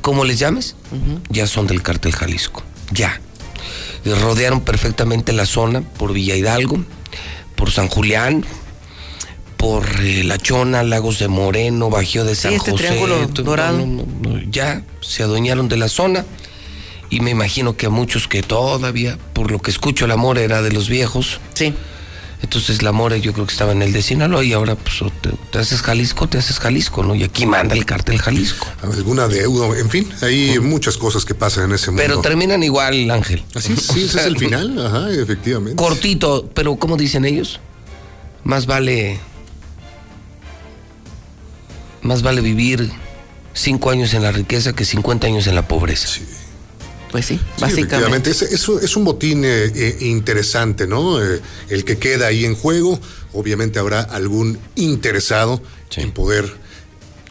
[0.00, 0.76] como les llames,
[1.28, 2.62] ya son del cártel Jalisco.
[2.92, 3.20] Ya.
[4.04, 6.84] Y rodearon perfectamente la zona por Villa Hidalgo,
[7.56, 8.44] por San Julián,
[9.60, 12.84] por eh, La Chona, Lagos de Moreno, Bajío de San este José.
[12.84, 13.78] triángulo dorado.
[13.78, 16.24] no, no, no, ya se adueñaron de la zona
[17.10, 20.62] y me imagino que a muchos que todavía, por lo que escucho, el amor era
[20.62, 21.40] de los viejos.
[21.54, 21.74] Sí.
[22.42, 25.28] Entonces la More yo creo que estaba en el de Sinaloa y ahora pues te,
[25.50, 27.14] te haces Jalisco, te haces Jalisco, ¿no?
[27.14, 28.66] Y aquí manda el cártel Jalisco.
[28.82, 32.02] Alguna deuda, en fin, hay muchas cosas que pasan en ese mundo.
[32.02, 33.44] Pero terminan igual, Ángel.
[33.54, 35.76] Así es, sí, ese es el final, ajá, efectivamente.
[35.76, 37.60] Cortito, pero ¿cómo dicen ellos?
[38.42, 39.20] Más vale.
[42.02, 42.90] Más vale vivir
[43.52, 46.08] cinco años en la riqueza que 50 años en la pobreza.
[47.10, 48.30] Pues sí, Sí, básicamente.
[48.30, 51.20] efectivamente, es, es un- botín eh, eh, interesante, ¿no?
[51.22, 53.00] Eh, el que queda ahí en juego,
[53.32, 55.60] obviamente habrá algún interesado
[55.96, 56.54] en poder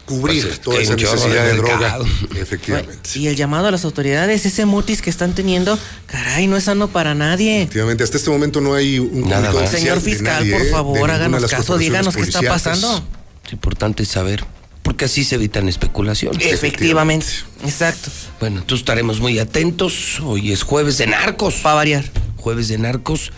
[0.04, 1.98] cubrir Pues es toda esa necesidad de de, droga.
[2.36, 3.08] Efectivamente.
[3.14, 6.88] Y el llamado a las autoridades, ese mutis que están teniendo, caray, no es sano
[6.88, 7.62] para nadie.
[7.62, 11.78] Efectivamente, hasta este momento no hay un Nada Señor fiscal, nadie, por favor, háganos caso,
[11.78, 13.02] díganos qué está pasando.
[13.46, 14.44] Es importante saber,
[14.90, 16.44] porque así se evitan especulaciones.
[16.44, 17.26] Efectivamente,
[17.64, 18.10] exacto.
[18.40, 20.18] Bueno, entonces estaremos muy atentos.
[20.18, 21.54] Hoy es jueves de narcos.
[21.62, 22.04] Para variar.
[22.36, 23.30] Jueves de narcos.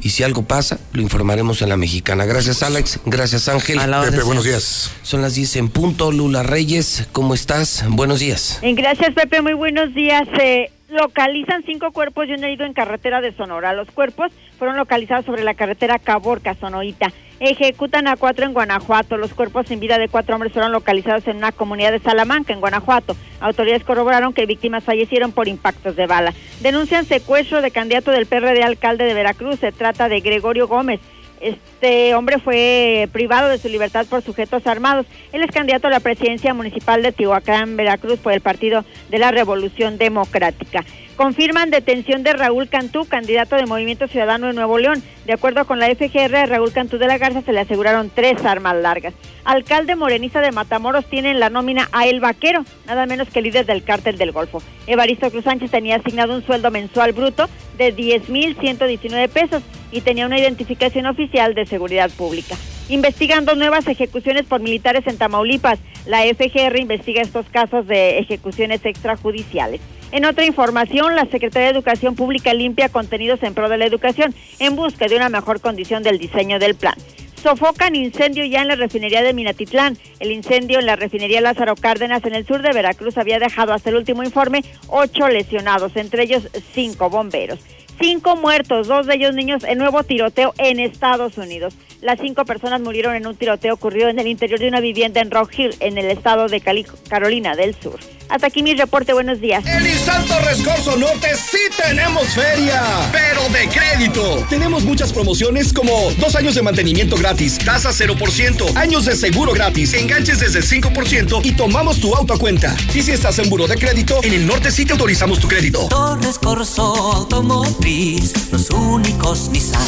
[0.00, 2.24] Y si algo pasa, lo informaremos en la mexicana.
[2.24, 2.98] Gracias, Alex.
[3.04, 3.78] Gracias, Ángel.
[3.78, 4.90] A la orden, Pepe, buenos días.
[5.02, 6.10] Son las 10 en punto.
[6.10, 7.84] Lula Reyes, ¿cómo estás?
[7.88, 8.58] Buenos días.
[8.62, 9.42] Eh, Gracias, Pepe.
[9.42, 10.26] Muy buenos días.
[10.42, 13.74] Eh, localizan cinco cuerpos y un herido en carretera de Sonora.
[13.74, 17.12] Los cuerpos fueron localizados sobre la carretera Caborca, Sonoita.
[17.38, 19.18] Ejecutan a cuatro en Guanajuato.
[19.18, 22.60] Los cuerpos sin vida de cuatro hombres fueron localizados en una comunidad de Salamanca, en
[22.60, 23.14] Guanajuato.
[23.40, 26.32] Autoridades corroboraron que víctimas fallecieron por impactos de bala.
[26.60, 29.60] Denuncian secuestro de candidato del PRD alcalde de Veracruz.
[29.60, 31.00] Se trata de Gregorio Gómez.
[31.40, 35.04] Este hombre fue privado de su libertad por sujetos armados.
[35.32, 39.30] Él es candidato a la presidencia municipal de Tihuacán, Veracruz, por el Partido de la
[39.30, 40.82] Revolución Democrática.
[41.16, 45.02] Confirman detención de Raúl Cantú, candidato de Movimiento Ciudadano de Nuevo León.
[45.24, 48.76] De acuerdo con la FGR, Raúl Cantú de la Garza se le aseguraron tres armas
[48.76, 49.14] largas.
[49.44, 53.64] Alcalde morenista de Matamoros tiene en la nómina a El Vaquero, nada menos que líder
[53.64, 54.62] del cártel del Golfo.
[54.86, 60.38] Evaristo Cruz Sánchez tenía asignado un sueldo mensual bruto de 10.119 pesos y tenía una
[60.38, 62.56] identificación oficial de seguridad pública.
[62.88, 69.80] Investigando nuevas ejecuciones por militares en Tamaulipas, la FGR investiga estos casos de ejecuciones extrajudiciales.
[70.12, 74.32] En otra información, la Secretaría de Educación Pública limpia contenidos en pro de la educación
[74.60, 76.94] en busca de una mejor condición del diseño del plan.
[77.42, 79.98] Sofocan incendio ya en la refinería de Minatitlán.
[80.20, 83.90] El incendio en la refinería Lázaro Cárdenas en el sur de Veracruz había dejado hasta
[83.90, 87.58] el último informe ocho lesionados, entre ellos cinco bomberos.
[88.00, 91.74] Cinco muertos, dos de ellos niños, en nuevo tiroteo en Estados Unidos.
[92.02, 95.30] Las cinco personas murieron en un tiroteo ocurrido en el interior de una vivienda en
[95.30, 96.60] Rock Hill, en el estado de
[97.08, 97.98] Carolina del Sur.
[98.28, 99.64] Hasta aquí mi reporte, buenos días.
[99.66, 102.82] En Insanto Rescorso Norte sí tenemos feria,
[103.12, 104.44] pero de crédito.
[104.48, 109.94] Tenemos muchas promociones como dos años de mantenimiento gratis, tasa 0%, años de seguro gratis,
[109.94, 112.76] enganches desde el 5% y tomamos tu auto a cuenta.
[112.94, 115.86] Y si estás en buro de crédito, en el norte sí te autorizamos tu crédito.
[115.88, 116.82] Torres Corso
[117.12, 119.86] Automotriz, los únicos Nissan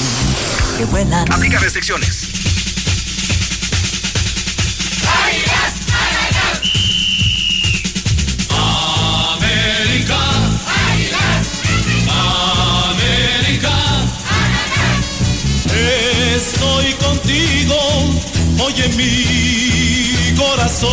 [0.79, 1.31] que vuelan.
[1.33, 2.38] Aplica restricciones.
[12.91, 13.75] América.
[16.37, 17.77] Estoy contigo,
[18.61, 19.78] oye mi
[20.39, 20.91] corazón.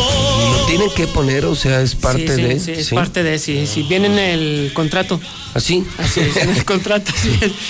[0.60, 2.60] Lo tienen que poner, o sea, es parte sí, sí, de.
[2.60, 5.20] sí, es parte de, sí, sí, viene en el contrato.
[5.54, 5.86] ¿Así?
[5.98, 7.30] Así es, en el contrato, sí.
[7.42, 7.52] es.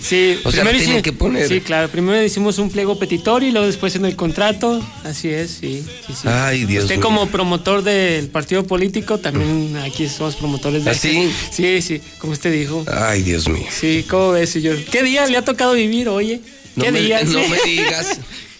[0.00, 1.48] Sí, O sea, lo tienen que poner.
[1.48, 5.50] Sí, claro, primero hicimos un pliego petitorio y luego después en el contrato, así es,
[5.60, 6.28] sí, sí, sí.
[6.28, 7.02] Ay, Dios Usted mío.
[7.04, 10.90] como promotor del partido político, también aquí somos promotores de...
[10.90, 11.32] ¿Ah, sí?
[11.50, 12.84] Sí, sí, como usted dijo.
[12.92, 13.66] Ay, Dios mío.
[13.70, 14.76] Sí, ¿cómo ves, señor?
[14.84, 16.40] ¿Qué día le ha tocado vivir, oye?
[16.76, 17.22] No ¿Qué me- día?
[17.24, 17.50] no Sí.
[17.50, 18.18] me digas.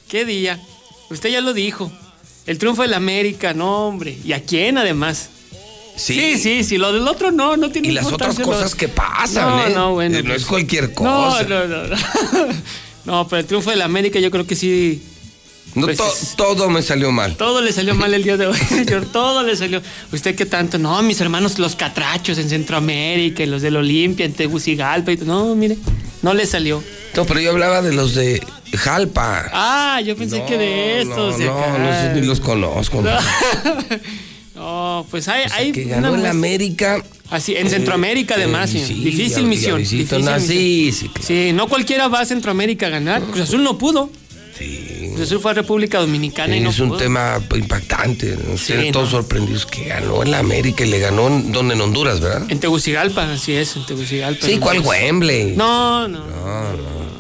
[0.09, 0.59] ¿Qué día?
[1.11, 1.93] Usted ya lo dijo.
[2.47, 4.17] El triunfo del América, no, hombre.
[4.25, 5.31] ¿Y a quién, además?
[5.97, 6.15] Sí.
[6.15, 8.89] sí, sí, sí, Lo del otro no, no tiene Y las otras lo- cosas que
[8.89, 9.73] pasan, no, ¿eh?
[9.75, 10.19] No, bueno.
[10.19, 11.43] No pues- es cualquier No, cosa.
[11.45, 11.87] no, no.
[11.87, 11.97] No,
[13.05, 15.03] No, pero el triunfo del América yo creo que sí.
[15.75, 17.35] No, pues to- es- todo me salió mal.
[17.37, 19.07] Todo le salió mal el día de hoy, señor.
[19.07, 19.81] Todo le salió.
[20.13, 20.79] ¿Usted qué tanto?
[20.79, 25.13] No, mis hermanos, los catrachos en Centroamérica y los del Olimpia en Tegucigalpa.
[25.13, 25.17] Y...
[25.19, 25.79] No, mire,
[26.23, 26.83] no le salió.
[27.17, 28.43] No, pero yo hablaba de los de
[28.75, 29.49] Jalpa.
[29.53, 31.39] Ah, yo pensé que de estos.
[31.39, 33.01] No, de no, sé, ni los conozco.
[33.03, 33.11] No.
[34.55, 37.03] No, pues hay, hay que ganó muestra- América.
[37.31, 38.95] Así, en Centroamérica Eh, además, eh, sí.
[38.95, 39.79] sí, difícil misión.
[39.79, 40.41] difícil no, misión.
[40.41, 43.23] sí, sí, Sí, no cualquiera va a Centroamérica a ganar.
[43.23, 44.11] Cruz Azul no pudo.
[45.15, 46.99] Cruz Azul fue a República Dominicana y no es un pudo.
[46.99, 48.37] tema impactante.
[48.57, 49.19] Sí, todos no.
[49.19, 51.75] sorprendidos que ganó el América y le ganó en, ¿dónde?
[51.75, 52.47] en Honduras, ¿verdad?
[52.51, 54.47] En Tegucigalpa, así es, en Tegucigalpa.
[54.47, 54.81] Sí, en ¿cuál.
[54.81, 55.55] Wembley?
[55.57, 56.19] No, no.
[56.27, 57.12] No, no.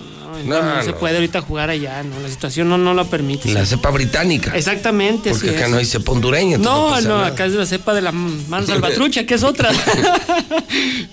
[0.45, 3.53] No, No, no se puede ahorita jugar allá, no, la situación no, no lo permite.
[3.53, 4.53] La cepa británica.
[4.57, 5.71] Exactamente, Porque así acá es.
[5.71, 6.59] no hay cepa hondureña.
[6.59, 7.27] No, no, nada.
[7.29, 9.71] acá es la cepa de la mano salvatrucha, que es otra.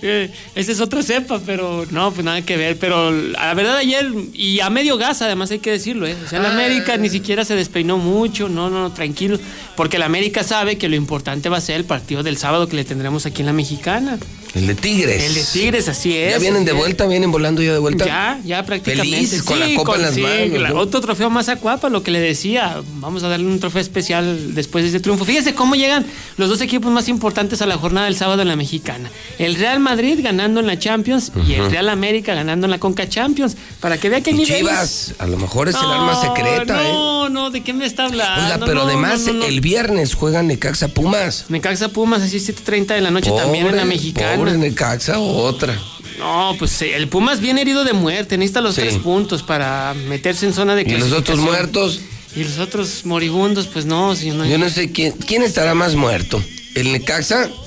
[0.54, 2.78] Esa es otra cepa, pero no, pues nada que ver.
[2.78, 6.16] Pero la verdad ayer, y a medio gas además hay que decirlo, ¿eh?
[6.24, 6.50] O sea, el Ah.
[6.52, 9.38] América ni siquiera se despeinó mucho, no, no, tranquilo.
[9.76, 12.76] Porque el América sabe que lo importante va a ser el partido del sábado que
[12.76, 14.18] le tendremos aquí en la Mexicana.
[14.54, 15.22] El de Tigres.
[15.24, 16.32] El de Tigres, así es.
[16.32, 17.06] ¿Ya vienen de vuelta?
[17.06, 18.04] ¿Vienen volando ya de vuelta?
[18.04, 19.40] Ya, ya prácticamente.
[19.44, 20.80] Con la copa en las sí, manos, la- ¿no?
[20.80, 22.82] Otro trofeo más a Cuapa, lo que le decía.
[22.94, 25.24] Vamos a darle un trofeo especial después de ese triunfo.
[25.24, 26.04] Fíjese cómo llegan
[26.36, 29.08] los dos equipos más importantes a la jornada del sábado en la mexicana.
[29.38, 31.70] El Real Madrid ganando en la Champions y el.
[31.70, 33.56] Real América ganando en la Conca Champions.
[33.78, 34.58] Para que vea que Y niveles.
[34.58, 36.92] Chivas, a lo mejor es el No, arma secreta, ¿eh?
[36.92, 38.44] No, no, ¿de qué me está hablando?
[38.44, 39.44] Oiga, pero No, además no, no, no.
[39.46, 41.44] el viernes juegan Necaxa Pumas.
[41.48, 44.36] Necaxa Pumas, así 7.30 de la noche también en la mexicana.
[44.36, 45.76] Pobre Necaxa, otra.
[46.18, 48.82] No, pues eh, el Pumas viene herido de muerte, necesita los Sí.
[48.82, 52.00] tres puntos para meterse en zona de ¿Y los otros muertos?
[52.36, 54.36] Y los otros moribundos, pues no, señor.
[54.36, 56.42] no- Yo no sé quién, quién estará más muerto.
[56.74, 57.48] ¿El Necaxa?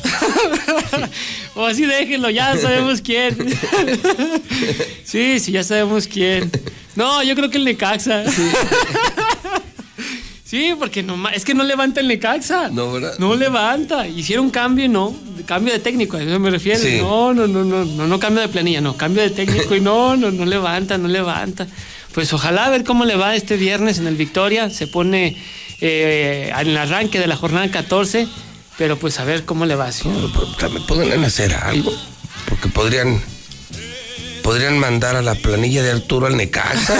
[1.55, 3.37] O así déjenlo, ya sabemos quién.
[5.03, 6.49] sí, sí, ya sabemos quién.
[6.95, 8.23] No, yo creo que el Necaxa.
[8.31, 8.41] Sí,
[10.53, 12.69] Sí, porque no, es que no levanta el Necaxa.
[12.69, 13.15] No, ¿verdad?
[13.17, 14.07] No levanta.
[14.07, 15.11] Hicieron cambio y no.
[15.47, 16.79] Cambio de técnico, a eso me refiero.
[16.79, 16.99] Sí.
[17.01, 18.95] No, no, no, no, no, no cambio de planilla, no.
[18.95, 21.65] Cambio de técnico y no, no, no levanta, no levanta.
[22.13, 24.69] Pues ojalá a ver cómo le va este viernes en el Victoria.
[24.69, 25.35] Se pone
[25.81, 28.27] eh, en el arranque de la jornada 14.
[28.77, 29.91] Pero pues a ver cómo le va.
[29.91, 30.07] ¿sí?
[30.59, 31.91] También podrían hacer algo.
[32.47, 33.19] Porque podrían.
[34.43, 36.93] Podrían mandar a la planilla de Arturo al Necaxa.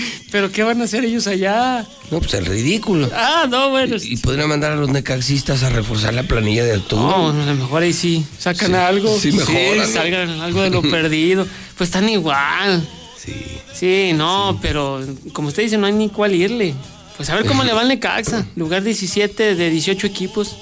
[0.32, 1.86] Pero ¿qué van a hacer ellos allá?
[2.10, 3.08] No, pues el ridículo.
[3.14, 3.96] Ah, no, bueno.
[4.02, 7.02] Y podrían mandar a los necaxistas a reforzar la planilla de Arturo.
[7.02, 9.18] No, a lo mejor ahí sí sacan Sí, algo.
[9.18, 9.86] sí mejoran, ¿no?
[9.86, 11.46] salgan algo de lo perdido.
[11.76, 12.86] Pues están igual.
[13.22, 13.34] Sí.
[13.74, 15.00] Sí, no, pero
[15.32, 16.74] como usted dice, no hay ni cuál irle.
[17.16, 18.46] Pues a ver cómo le va al Necaxa.
[18.56, 20.56] Lugar 17 de 18 equipos.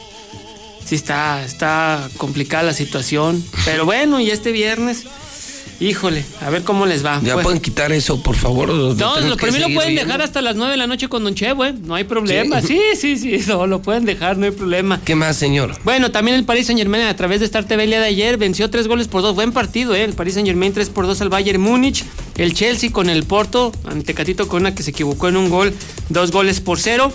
[0.84, 3.42] Sí, está, está complicada la situación.
[3.64, 5.04] Pero bueno, y este viernes,
[5.88, 7.20] híjole, a ver cómo les va.
[7.22, 8.68] Ya Pues- pueden quitar eso, por favor.
[8.68, 10.02] no, lo, seguir pueden viendo.
[10.04, 11.74] dejar hasta las 9 de la noche con Don Chevo, ¿eh?
[11.84, 12.60] No hay problema.
[12.60, 12.78] Sí.
[13.00, 15.00] Sí, sí, sí, no, lo pueden dejar, no hay problema.
[15.04, 15.76] ¿Qué más, señor?
[15.84, 18.36] Bueno, también el Paris Saint Germain a través de Star TV el día de ayer
[18.36, 19.34] venció tres goles por dos.
[19.34, 20.04] Buen partido, ¿eh?
[20.04, 22.04] El Paris Saint Germain 3 por 2 al Bayern Múnich.
[22.36, 25.72] El Chelsea con el Porto, ante Catito Corona que se equivocó en un gol,
[26.08, 27.12] dos goles por cero.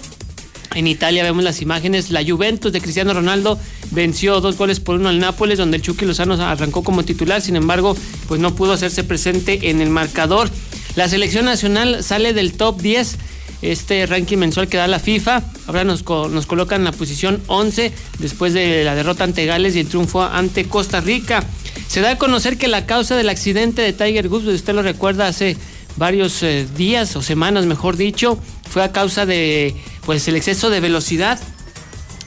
[0.75, 2.11] En Italia vemos las imágenes.
[2.11, 3.59] La Juventus de Cristiano Ronaldo
[3.91, 7.41] venció dos goles por uno al Nápoles, donde el Chucky Lozano arrancó como titular.
[7.41, 7.95] Sin embargo,
[8.27, 10.49] pues no pudo hacerse presente en el marcador.
[10.95, 13.17] La selección nacional sale del top 10
[13.61, 15.43] este ranking mensual que da la FIFA.
[15.67, 19.79] Ahora nos, nos colocan en la posición 11 después de la derrota ante Gales y
[19.79, 21.43] el triunfo ante Costa Rica.
[21.87, 25.27] Se da a conocer que la causa del accidente de Tiger Woods, usted lo recuerda
[25.27, 25.57] hace
[25.97, 28.37] varios eh, días o semanas, mejor dicho,
[28.69, 31.39] fue a causa de pues el exceso de velocidad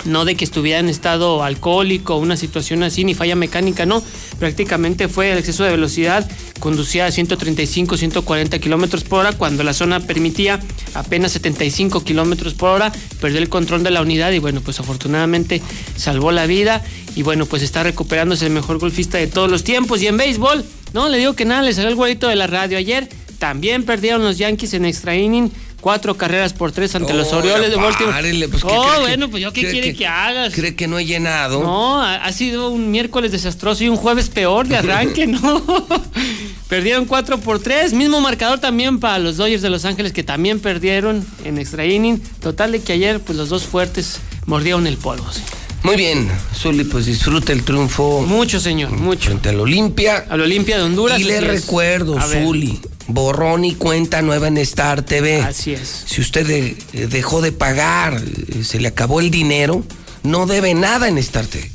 [0.05, 4.03] no de que estuviera en estado alcohólico una situación así, ni falla mecánica, no.
[4.39, 9.73] Prácticamente fue el exceso de velocidad, conducía a 135, 140 kilómetros por hora, cuando la
[9.73, 10.61] zona permitía
[10.95, 15.63] apenas 75 kilómetros por hora, perdió el control de la unidad y bueno, pues afortunadamente
[15.97, 16.83] salvó la vida
[17.15, 20.03] y bueno, pues está recuperándose el mejor golfista de todos los tiempos.
[20.03, 22.79] Y en béisbol, no, le digo que nada, le salió el golito de la radio
[22.79, 23.09] ayer.
[23.43, 25.51] También perdieron los Yankees en extra inning.
[25.81, 28.13] Cuatro carreras por tres ante los Orioles de Baltimore.
[28.13, 30.55] párele, pues, ¿qué oh, bueno, pues yo qué quiere que- que, hagas.
[30.55, 31.61] ¿Cree que no he llenado?
[31.61, 35.61] No, ha, ha sido un miércoles desastroso y un jueves peor de arranque, ¿no?
[36.69, 37.95] perdieron 4 por 3.
[37.95, 42.21] Mismo marcador también para los Dodgers de Los Ángeles que también perdieron en extra inning.
[42.41, 45.27] Total de que ayer, pues los dos fuertes mordieron el polvo.
[45.33, 45.43] sí.
[45.83, 48.23] Muy bien, Zuli, pues disfruta el triunfo.
[48.25, 49.31] Mucho, señor, mucho.
[49.31, 50.27] Frente al Olimpia.
[50.31, 51.19] Al Olimpia de Honduras.
[51.19, 55.43] Y le recuerdo, Zuli, borrón y cuenta nueva en Star TV.
[55.43, 56.05] Así es.
[56.07, 59.85] Si usted de- eh, dejó de pagar, eh, se le acabó el dinero,
[60.23, 61.71] no debe nada en Star TV.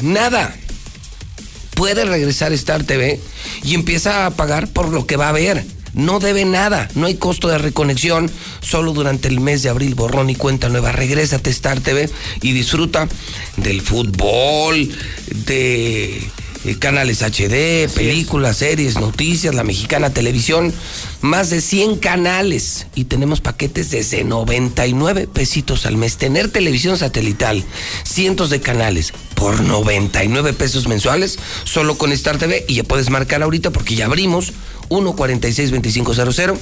[0.00, 0.54] Nada.
[1.74, 3.20] Puede regresar a Star TV
[3.62, 5.64] y empieza a pagar por lo que va a ver.
[5.92, 10.28] No debe nada, no hay costo de reconexión, solo durante el mes de abril, borrón
[10.28, 10.92] y cuenta nueva.
[10.92, 12.10] Regrésate a Star TV
[12.42, 13.08] y disfruta
[13.56, 14.90] del fútbol,
[15.46, 16.20] de
[16.66, 20.74] eh, canales HD, películas, series, noticias, la mexicana televisión,
[21.20, 26.16] más de 100 canales y tenemos paquetes desde 99 pesitos al mes.
[26.16, 27.62] Tener televisión satelital,
[28.02, 33.44] cientos de canales por 99 pesos mensuales, solo con Star TV y ya puedes marcar
[33.44, 34.52] ahorita porque ya abrimos
[34.88, 36.56] 146-2500,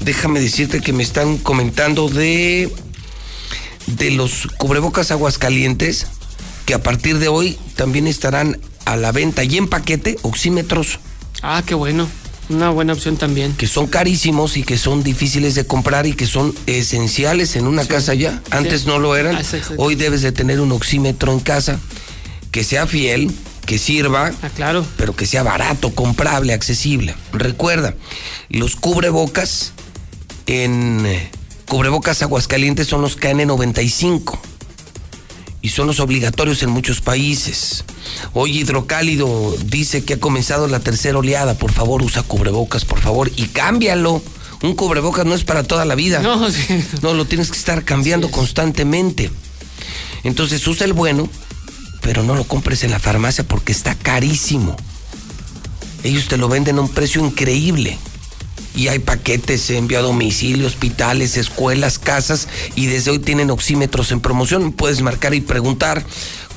[0.00, 2.72] déjame decirte que me están comentando de,
[3.86, 6.06] de los cubrebocas aguascalientes,
[6.64, 10.98] que a partir de hoy también estarán a la venta y en paquete oxímetros.
[11.42, 12.08] Ah, qué bueno.
[12.50, 13.54] Una buena opción también.
[13.54, 17.86] Que son carísimos y que son difíciles de comprar y que son esenciales en una
[17.86, 18.42] casa ya.
[18.50, 18.86] Antes Sí.
[18.86, 19.36] no lo eran.
[19.36, 19.42] Ah.
[19.78, 21.80] Hoy debes de tener un oxímetro en casa
[22.50, 23.32] que sea fiel,
[23.66, 24.84] que sirva, Ah, claro.
[24.98, 27.14] pero que sea barato, comprable, accesible.
[27.32, 27.94] Recuerda,
[28.50, 29.72] los cubrebocas
[30.46, 31.30] en eh,
[31.66, 34.38] cubrebocas aguascalientes son los KN95
[35.62, 37.84] y son los obligatorios en muchos países.
[38.32, 41.54] Hoy Hidrocálido dice que ha comenzado la tercera oleada.
[41.54, 44.22] Por favor, usa cubrebocas, por favor, y cámbialo.
[44.62, 46.20] Un cubrebocas no es para toda la vida.
[46.20, 46.62] No, sí.
[47.02, 49.30] No, lo tienes que estar cambiando constantemente.
[50.22, 51.28] Entonces usa el bueno,
[52.00, 54.76] pero no lo compres en la farmacia porque está carísimo.
[56.02, 57.98] Ellos te lo venden a un precio increíble.
[58.76, 64.20] Y hay paquetes envío a domicilio, hospitales, escuelas, casas y desde hoy tienen oxímetros en
[64.20, 64.72] promoción.
[64.72, 66.04] Puedes marcar y preguntar.